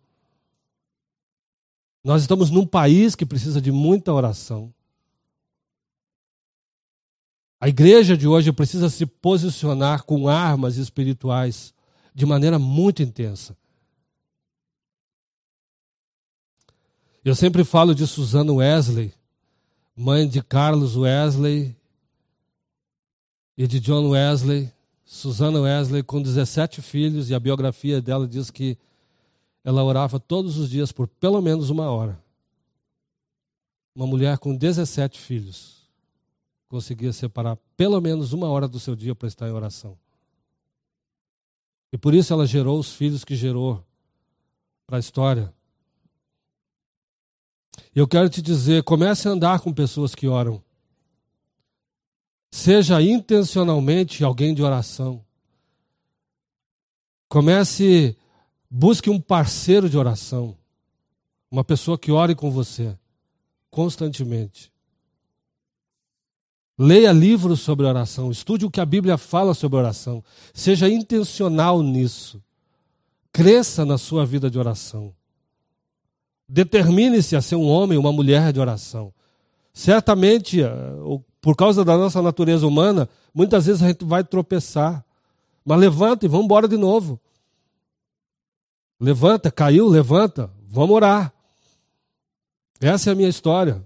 Nós 2.03 2.23
estamos 2.23 2.51
num 2.51 2.67
país 2.67 3.15
que 3.15 3.27
precisa 3.27 3.61
de 3.61 3.73
muita 3.73 4.13
oração. 4.13 4.73
A 7.61 7.69
igreja 7.69 8.17
de 8.17 8.29
hoje 8.29 8.53
precisa 8.53 8.89
se 8.89 9.05
posicionar 9.05 10.05
com 10.05 10.29
armas 10.29 10.77
espirituais 10.77 11.75
de 12.15 12.25
maneira 12.25 12.59
muito 12.59 13.03
intensa. 13.03 13.57
Eu 17.25 17.35
sempre 17.35 17.65
falo 17.65 17.95
de 17.95 18.07
Susana 18.07 18.53
Wesley, 18.53 19.13
mãe 19.95 20.27
de 20.27 20.41
Carlos 20.41 20.97
Wesley 20.97 21.77
e 23.57 23.67
de 23.67 23.81
John 23.81 24.11
Wesley. 24.11 24.73
Susana 25.05 25.61
Wesley, 25.61 26.03
com 26.03 26.23
17 26.23 26.81
filhos, 26.81 27.29
e 27.29 27.35
a 27.35 27.41
biografia 27.41 28.01
dela 28.01 28.29
diz 28.29 28.51
que 28.51 28.79
ela 29.69 29.85
orava 29.85 30.19
todos 30.19 30.57
os 30.57 30.71
dias 30.71 30.91
por 30.91 31.07
pelo 31.07 31.43
menos 31.43 31.69
uma 31.69 31.91
hora. 31.91 32.19
Uma 33.95 34.07
mulher 34.07 34.39
com 34.39 34.57
17 34.57 35.21
filhos 35.21 35.87
conseguia 36.71 37.13
separar 37.13 37.59
pelo 37.77 38.01
menos 38.01 38.33
uma 38.33 38.49
hora 38.49 38.67
do 38.67 38.81
seu 38.81 38.97
dia 38.97 39.15
para 39.15 39.29
estar 39.29 39.47
em 39.47 39.53
oração. 39.53 39.99
E 41.93 41.99
por 41.99 42.15
isso 42.15 42.33
ela 42.33 42.47
gerou 42.47 42.79
os 42.79 42.95
filhos 42.95 43.27
que 43.27 43.37
gerou 43.37 43.85
para 44.87 44.97
a 44.97 45.01
história. 45.01 45.53
Eu 47.95 48.09
quero 48.09 48.31
te 48.31 48.41
dizer: 48.41 48.83
comece 48.85 49.29
a 49.29 49.33
andar 49.33 49.61
com 49.61 49.71
pessoas 49.71 50.15
que 50.15 50.27
oram. 50.27 50.65
Seja 52.51 53.03
intencionalmente 53.03 54.25
alguém 54.25 54.55
de 54.55 54.63
oração. 54.63 55.23
Comece, 57.29 58.17
busque 58.71 59.11
um 59.11 59.21
parceiro 59.21 59.89
de 59.89 59.97
oração. 59.97 60.57
Uma 61.51 61.65
pessoa 61.65 61.99
que 61.99 62.13
ore 62.13 62.35
com 62.35 62.51
você 62.51 62.97
constantemente. 63.71 64.73
Leia 66.79 67.11
livros 67.13 67.61
sobre 67.61 67.87
oração, 67.87 68.31
estude 68.31 68.65
o 68.65 68.71
que 68.71 68.81
a 68.81 68.87
Bíblia 68.87 69.19
fala 69.19 69.53
sobre 69.53 69.79
oração. 69.79 70.23
Seja 70.55 70.89
intencional 70.89 71.83
nisso. 71.83 72.41
Cresça 73.33 73.85
na 73.85 73.99
sua 73.99 74.25
vida 74.25 74.49
de 74.51 74.59
oração. 74.59 75.13
Determine-se 76.49 77.35
a 77.35 77.41
ser 77.41 77.57
um 77.57 77.69
homem, 77.69 77.99
uma 77.99 78.13
mulher 78.13 78.53
de 78.53 78.61
oração. 78.61 79.13
Certamente, 79.73 80.63
eh, 80.63 80.71
por 81.41 81.57
causa 81.57 81.85
da 81.85 81.97
nossa 81.97 82.23
natureza 82.23 82.67
humana, 82.67 83.09
muitas 83.35 83.67
vezes 83.67 83.83
a 83.83 83.89
gente 83.89 84.05
vai 84.05 84.25
tropeçar. 84.25 85.05
Mas 85.65 85.79
levanta 85.79 86.25
e 86.25 86.29
vamos 86.29 86.47
embora 86.47 86.67
de 86.67 86.77
novo. 86.77 87.21
Levanta, 89.01 89.51
caiu, 89.51 89.89
levanta, 89.89 90.51
vamos 90.67 90.97
orar. 90.97 91.33
Essa 92.81 93.11
é 93.11 93.13
a 93.13 93.17
minha 93.17 93.29
história. 93.29 93.85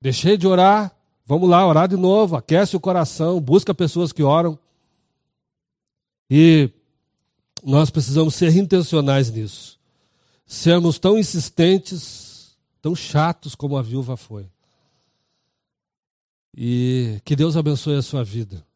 Deixei 0.00 0.36
de 0.36 0.46
orar, 0.46 0.94
vamos 1.26 1.48
lá, 1.48 1.66
orar 1.66 1.86
de 1.86 1.96
novo, 1.96 2.36
aquece 2.36 2.76
o 2.76 2.80
coração, 2.80 3.40
busca 3.40 3.74
pessoas 3.74 4.12
que 4.12 4.22
oram. 4.22 4.58
E 6.30 6.70
nós 7.62 7.90
precisamos 7.90 8.34
ser 8.34 8.56
intencionais 8.56 9.30
nisso. 9.30 9.78
Sermos 10.46 10.98
tão 10.98 11.18
insistentes, 11.18 12.56
tão 12.80 12.94
chatos 12.94 13.54
como 13.54 13.76
a 13.76 13.82
viúva 13.82 14.16
foi. 14.16 14.50
E 16.56 17.20
que 17.24 17.36
Deus 17.36 17.56
abençoe 17.56 17.96
a 17.96 18.02
sua 18.02 18.24
vida. 18.24 18.66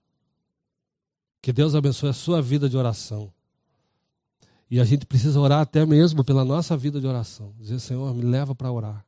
Que 1.41 1.53
Deus 1.53 1.75
abençoe 1.75 2.11
a 2.11 2.15
sua 2.15 2.41
vida 2.41 2.69
de 2.69 2.77
oração. 2.77 3.33
E 4.71 4.81
a 4.81 4.85
gente 4.85 5.07
precisa 5.07 5.39
orar 5.39 5.61
até 5.61 5.85
mesmo 5.85 6.25
pela 6.25 6.45
nossa 6.45 6.77
vida 6.77 7.01
de 7.01 7.07
oração. 7.07 7.53
Dizer, 7.59 7.79
Senhor, 7.81 8.15
me 8.15 8.23
leva 8.23 8.55
para 8.55 8.71
orar. 8.73 9.05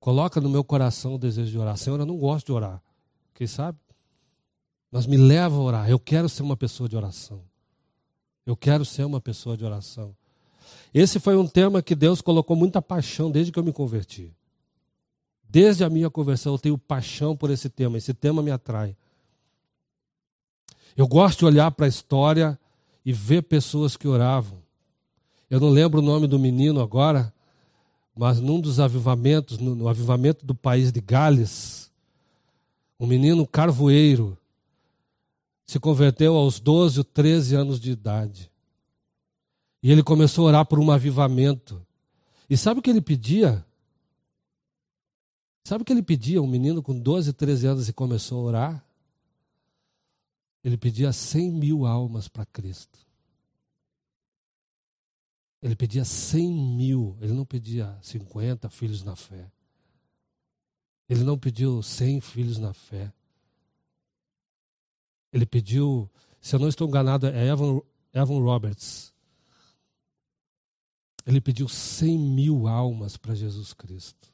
Coloca 0.00 0.40
no 0.40 0.48
meu 0.48 0.64
coração 0.64 1.14
o 1.14 1.18
desejo 1.18 1.50
de 1.50 1.58
orar. 1.58 1.76
Senhor, 1.76 1.98
eu 2.00 2.06
não 2.06 2.16
gosto 2.16 2.46
de 2.46 2.52
orar. 2.52 2.82
Quem 3.34 3.46
sabe? 3.46 3.78
Mas 4.90 5.06
me 5.06 5.16
leva 5.16 5.56
a 5.56 5.60
orar. 5.60 5.90
Eu 5.90 5.98
quero 5.98 6.28
ser 6.28 6.42
uma 6.42 6.56
pessoa 6.56 6.88
de 6.88 6.96
oração. 6.96 7.42
Eu 8.46 8.56
quero 8.56 8.84
ser 8.84 9.04
uma 9.04 9.20
pessoa 9.20 9.56
de 9.56 9.64
oração. 9.64 10.16
Esse 10.92 11.20
foi 11.20 11.36
um 11.36 11.46
tema 11.46 11.82
que 11.82 11.94
Deus 11.94 12.20
colocou 12.20 12.56
muita 12.56 12.80
paixão 12.80 13.30
desde 13.30 13.52
que 13.52 13.58
eu 13.58 13.64
me 13.64 13.72
converti. 13.72 14.32
Desde 15.48 15.84
a 15.84 15.90
minha 15.90 16.10
conversão 16.10 16.54
eu 16.54 16.58
tenho 16.58 16.78
paixão 16.78 17.36
por 17.36 17.50
esse 17.50 17.68
tema, 17.68 17.96
esse 17.96 18.12
tema 18.12 18.42
me 18.42 18.50
atrai. 18.50 18.96
Eu 20.96 21.06
gosto 21.06 21.40
de 21.40 21.44
olhar 21.46 21.70
para 21.70 21.86
a 21.86 21.88
história 21.88 22.58
e 23.08 23.12
ver 23.12 23.40
pessoas 23.44 23.96
que 23.96 24.06
oravam. 24.06 24.62
Eu 25.48 25.58
não 25.58 25.70
lembro 25.70 26.00
o 26.00 26.02
nome 26.02 26.26
do 26.26 26.38
menino 26.38 26.78
agora, 26.78 27.32
mas 28.14 28.38
num 28.38 28.60
dos 28.60 28.78
avivamentos, 28.78 29.56
no, 29.56 29.74
no 29.74 29.88
avivamento 29.88 30.44
do 30.44 30.54
país 30.54 30.92
de 30.92 31.00
Gales, 31.00 31.90
um 33.00 33.06
menino 33.06 33.46
carvoeiro 33.46 34.36
se 35.64 35.80
converteu 35.80 36.34
aos 36.34 36.60
12 36.60 36.98
ou 36.98 37.04
13 37.04 37.54
anos 37.54 37.80
de 37.80 37.92
idade. 37.92 38.50
E 39.82 39.90
ele 39.90 40.02
começou 40.02 40.44
a 40.44 40.48
orar 40.48 40.66
por 40.66 40.78
um 40.78 40.90
avivamento. 40.90 41.80
E 42.50 42.58
sabe 42.58 42.80
o 42.80 42.82
que 42.82 42.90
ele 42.90 43.00
pedia? 43.00 43.64
Sabe 45.64 45.80
o 45.80 45.84
que 45.86 45.94
ele 45.94 46.02
pedia? 46.02 46.42
Um 46.42 46.46
menino 46.46 46.82
com 46.82 46.92
12, 46.92 47.32
13 47.32 47.68
anos 47.68 47.88
e 47.88 47.92
começou 47.94 48.40
a 48.40 48.42
orar? 48.42 48.87
Ele 50.62 50.76
pedia 50.76 51.12
100 51.12 51.52
mil 51.52 51.86
almas 51.86 52.28
para 52.28 52.44
Cristo. 52.46 52.98
Ele 55.60 55.74
pedia 55.74 56.04
100 56.04 56.52
mil, 56.52 57.16
ele 57.20 57.32
não 57.32 57.44
pedia 57.44 57.98
50 58.02 58.68
filhos 58.70 59.02
na 59.02 59.16
fé. 59.16 59.50
Ele 61.08 61.24
não 61.24 61.38
pediu 61.38 61.82
100 61.82 62.20
filhos 62.20 62.58
na 62.58 62.72
fé. 62.72 63.12
Ele 65.32 65.46
pediu, 65.46 66.08
se 66.40 66.54
eu 66.54 66.60
não 66.60 66.68
estou 66.68 66.86
enganado, 66.86 67.26
é 67.26 67.46
Evan, 67.46 67.80
Evan 68.12 68.40
Roberts. 68.40 69.12
Ele 71.26 71.40
pediu 71.40 71.68
100 71.68 72.18
mil 72.18 72.68
almas 72.68 73.16
para 73.16 73.34
Jesus 73.34 73.72
Cristo. 73.72 74.32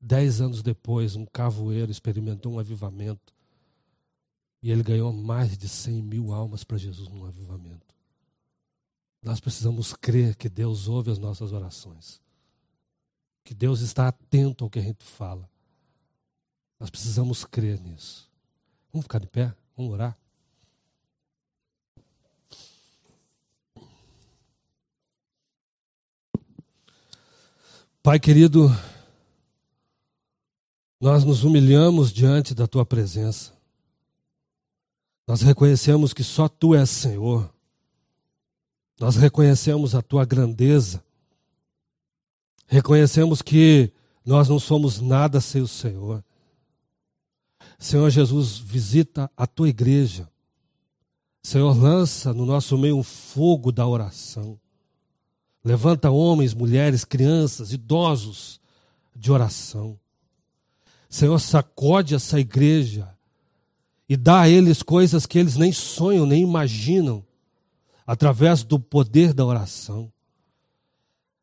Dez 0.00 0.40
anos 0.40 0.62
depois, 0.62 1.14
um 1.16 1.26
cavoeiro 1.26 1.90
experimentou 1.90 2.52
um 2.52 2.58
avivamento. 2.58 3.33
E 4.64 4.70
ele 4.70 4.82
ganhou 4.82 5.12
mais 5.12 5.58
de 5.58 5.68
100 5.68 6.00
mil 6.00 6.32
almas 6.32 6.64
para 6.64 6.78
Jesus 6.78 7.06
num 7.10 7.26
avivamento. 7.26 7.94
Nós 9.22 9.38
precisamos 9.38 9.92
crer 9.92 10.34
que 10.36 10.48
Deus 10.48 10.88
ouve 10.88 11.10
as 11.10 11.18
nossas 11.18 11.52
orações. 11.52 12.18
Que 13.44 13.52
Deus 13.52 13.82
está 13.82 14.08
atento 14.08 14.64
ao 14.64 14.70
que 14.70 14.78
a 14.78 14.82
gente 14.82 15.04
fala. 15.04 15.46
Nós 16.80 16.88
precisamos 16.88 17.44
crer 17.44 17.78
nisso. 17.78 18.26
Vamos 18.90 19.04
ficar 19.04 19.18
de 19.18 19.26
pé? 19.26 19.54
Vamos 19.76 19.92
orar? 19.92 20.16
Pai 28.02 28.18
querido, 28.18 28.70
nós 30.98 31.22
nos 31.22 31.44
humilhamos 31.44 32.10
diante 32.10 32.54
da 32.54 32.66
tua 32.66 32.86
presença. 32.86 33.52
Nós 35.26 35.40
reconhecemos 35.40 36.12
que 36.12 36.22
só 36.22 36.48
tu 36.48 36.74
és 36.74 36.88
Senhor. 36.90 37.52
Nós 39.00 39.16
reconhecemos 39.16 39.94
a 39.94 40.02
tua 40.02 40.24
grandeza. 40.24 41.02
Reconhecemos 42.66 43.40
que 43.42 43.92
nós 44.24 44.48
não 44.48 44.58
somos 44.58 45.00
nada 45.00 45.40
sem 45.40 45.62
o 45.62 45.68
Senhor. 45.68 46.24
Senhor 47.78 48.08
Jesus, 48.10 48.58
visita 48.58 49.30
a 49.36 49.46
tua 49.46 49.68
igreja. 49.68 50.28
Senhor, 51.42 51.76
lança 51.76 52.32
no 52.32 52.46
nosso 52.46 52.78
meio 52.78 52.96
um 52.96 53.02
fogo 53.02 53.70
da 53.70 53.86
oração. 53.86 54.58
Levanta 55.62 56.10
homens, 56.10 56.54
mulheres, 56.54 57.04
crianças, 57.04 57.72
idosos 57.72 58.60
de 59.14 59.32
oração. 59.32 59.98
Senhor, 61.08 61.38
sacode 61.38 62.14
essa 62.14 62.38
igreja 62.38 63.13
e 64.08 64.16
dá 64.16 64.42
a 64.42 64.48
eles 64.48 64.82
coisas 64.82 65.26
que 65.26 65.38
eles 65.38 65.56
nem 65.56 65.72
sonham, 65.72 66.26
nem 66.26 66.42
imaginam, 66.42 67.24
através 68.06 68.62
do 68.62 68.78
poder 68.78 69.32
da 69.32 69.44
oração. 69.44 70.12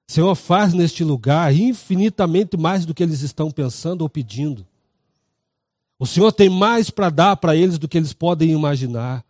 Senhor, 0.08 0.36
faz 0.36 0.74
neste 0.74 1.04
lugar 1.04 1.56
infinitamente 1.56 2.58
mais 2.58 2.86
do 2.86 2.94
que 2.94 3.02
eles 3.02 3.22
estão 3.22 3.50
pensando 3.50 4.02
ou 4.02 4.10
pedindo. 4.10 4.68
O 5.98 6.06
Senhor 6.06 6.32
tem 6.32 6.50
mais 6.50 6.90
para 6.90 7.10
dar 7.10 7.38
para 7.38 7.56
eles 7.56 7.78
do 7.78 7.88
que 7.88 7.98
eles 7.98 8.12
podem 8.12 8.52
imaginar. 8.52 9.24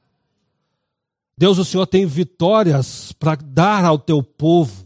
Deus, 1.37 1.57
o 1.57 1.65
Senhor 1.65 1.85
tem 1.85 2.05
vitórias 2.05 3.11
para 3.11 3.35
dar 3.35 3.85
ao 3.85 3.99
teu 3.99 4.23
povo. 4.23 4.85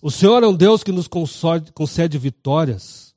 O 0.00 0.10
Senhor 0.10 0.42
é 0.42 0.46
um 0.46 0.54
Deus 0.54 0.82
que 0.82 0.92
nos 0.92 1.08
concede 1.08 2.18
vitórias. 2.18 3.14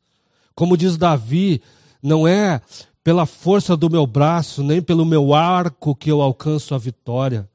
Como 0.54 0.78
diz 0.78 0.98
Davi, 0.98 1.62
não 2.02 2.28
é 2.28 2.62
pela 3.06 3.28
força 3.28 3.78
do 3.78 3.88
meu 3.88 4.08
braço, 4.08 4.64
nem 4.64 4.82
pelo 4.82 5.06
meu 5.06 5.36
arco 5.36 5.96
que 5.96 6.10
eu 6.10 6.24
alcanço 6.24 6.74
a 6.74 6.78
vitória. 6.80 7.48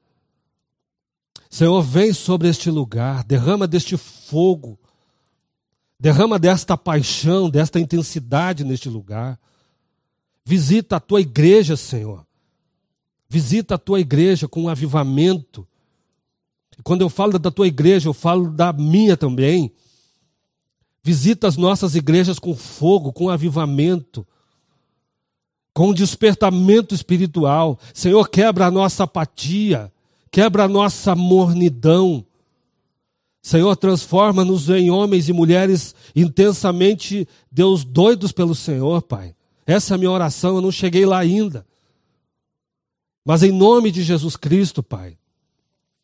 Senhor, 1.51 1.83
vem 1.83 2.13
sobre 2.13 2.47
este 2.47 2.71
lugar, 2.71 3.25
derrama 3.25 3.67
deste 3.67 3.97
fogo, 3.97 4.79
derrama 5.99 6.39
desta 6.39 6.77
paixão, 6.77 7.51
desta 7.51 7.81
intensidade 7.81 8.63
neste 8.63 8.89
lugar. 8.89 9.41
Visita 10.45 10.97
a 10.97 11.01
tua 11.01 11.21
igreja, 11.21 11.77
Senhor. 11.77 12.25
Visita 13.29 13.75
a 13.75 13.79
tua 13.79 13.99
igreja 13.99 14.47
com 14.47 14.63
um 14.63 14.69
avivamento. 14.69 15.67
E 16.79 16.83
quando 16.85 17.01
eu 17.01 17.09
falo 17.09 17.41
da 17.41 17.51
tua 17.51 17.67
igreja, 17.67 18.09
eu 18.09 18.15
falo 18.15 18.53
da 18.53 18.73
minha 18.73 19.17
também. 19.17 19.73
Visita 21.03 21.49
as 21.49 21.57
nossas 21.57 21.97
igrejas 21.97 22.39
com 22.39 22.55
fogo, 22.55 23.13
com 23.13 23.29
avivamento, 23.29 24.25
com 25.81 25.95
despertamento 25.95 26.95
espiritual. 26.95 27.79
Senhor, 27.95 28.29
quebra 28.29 28.67
a 28.67 28.71
nossa 28.71 29.05
apatia, 29.05 29.91
quebra 30.31 30.65
a 30.65 30.69
nossa 30.69 31.15
mornidão. 31.15 32.23
Senhor, 33.41 33.75
transforma-nos 33.77 34.69
em 34.69 34.91
homens 34.91 35.31
e 35.31 35.33
mulheres 35.33 35.95
intensamente, 36.15 37.27
Deus, 37.51 37.83
doidos 37.83 38.31
pelo 38.31 38.55
Senhor, 38.55 39.01
Pai. 39.01 39.35
Essa 39.65 39.95
é 39.95 39.97
a 39.97 39.99
minha 39.99 40.11
oração, 40.11 40.57
eu 40.57 40.61
não 40.61 40.71
cheguei 40.71 41.07
lá 41.07 41.19
ainda. 41.19 41.65
Mas 43.25 43.43
em 43.43 43.51
nome 43.51 43.91
de 43.91 44.03
Jesus 44.03 44.37
Cristo, 44.37 44.83
Pai, 44.83 45.17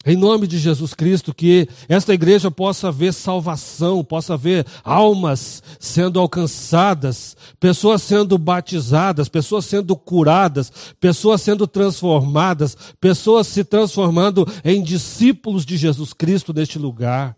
em 0.07 0.15
nome 0.15 0.47
de 0.47 0.57
Jesus 0.57 0.95
Cristo, 0.95 1.35
que 1.35 1.69
esta 1.89 2.15
igreja 2.15 2.49
possa 2.49 2.93
ver 2.93 3.13
salvação, 3.13 4.05
possa 4.05 4.37
ver 4.37 4.65
almas 4.85 5.61
sendo 5.81 6.21
alcançadas, 6.21 7.37
pessoas 7.59 8.05
sendo 8.05 8.39
batizadas, 8.39 9.29
pessoas 9.29 9.65
sendo 9.65 9.97
curadas, 9.97 10.73
pessoas 11.01 11.43
sendo 11.43 11.67
transformadas, 11.67 12.77
pessoas 13.01 13.49
se 13.49 13.65
transformando 13.65 14.47
em 14.65 14.81
discípulos 14.81 15.67
de 15.67 15.77
Jesus 15.77 16.13
Cristo 16.13 16.55
neste 16.55 16.79
lugar. 16.79 17.37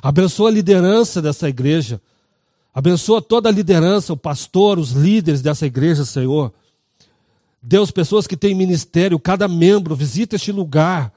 Abençoa 0.00 0.50
a 0.50 0.52
liderança 0.52 1.20
dessa 1.20 1.48
igreja. 1.48 2.00
Abençoa 2.72 3.20
toda 3.20 3.48
a 3.48 3.52
liderança, 3.52 4.12
o 4.12 4.16
pastor, 4.16 4.78
os 4.78 4.92
líderes 4.92 5.42
dessa 5.42 5.66
igreja, 5.66 6.04
Senhor. 6.04 6.52
Deus, 7.60 7.90
pessoas 7.90 8.24
que 8.24 8.36
têm 8.36 8.54
ministério, 8.54 9.18
cada 9.18 9.48
membro, 9.48 9.96
visita 9.96 10.36
este 10.36 10.52
lugar 10.52 11.12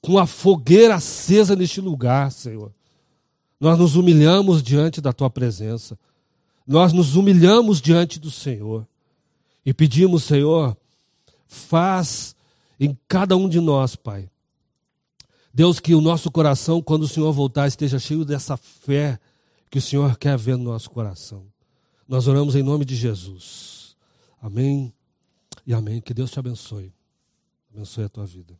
com 0.00 0.18
a 0.18 0.26
fogueira 0.26 0.94
acesa 0.94 1.54
neste 1.54 1.80
lugar, 1.80 2.32
Senhor. 2.32 2.72
Nós 3.58 3.78
nos 3.78 3.96
humilhamos 3.96 4.62
diante 4.62 5.00
da 5.00 5.12
tua 5.12 5.28
presença. 5.28 5.98
Nós 6.66 6.92
nos 6.92 7.16
humilhamos 7.16 7.80
diante 7.80 8.18
do 8.18 8.30
Senhor 8.30 8.86
e 9.64 9.74
pedimos, 9.74 10.24
Senhor, 10.24 10.76
faz 11.46 12.34
em 12.78 12.96
cada 13.06 13.36
um 13.36 13.48
de 13.48 13.60
nós, 13.60 13.94
Pai. 13.96 14.30
Deus, 15.52 15.80
que 15.80 15.94
o 15.94 16.00
nosso 16.00 16.30
coração, 16.30 16.80
quando 16.80 17.02
o 17.02 17.08
Senhor 17.08 17.32
voltar, 17.32 17.66
esteja 17.66 17.98
cheio 17.98 18.24
dessa 18.24 18.56
fé 18.56 19.18
que 19.68 19.78
o 19.78 19.82
Senhor 19.82 20.16
quer 20.16 20.38
ver 20.38 20.56
no 20.56 20.64
nosso 20.64 20.90
coração. 20.90 21.44
Nós 22.08 22.26
oramos 22.26 22.54
em 22.54 22.62
nome 22.62 22.84
de 22.84 22.96
Jesus. 22.96 23.96
Amém 24.40 24.92
e 25.66 25.74
amém. 25.74 26.00
Que 26.00 26.14
Deus 26.14 26.30
te 26.30 26.38
abençoe. 26.38 26.92
Abençoe 27.72 28.04
a 28.04 28.08
tua 28.08 28.26
vida. 28.26 28.58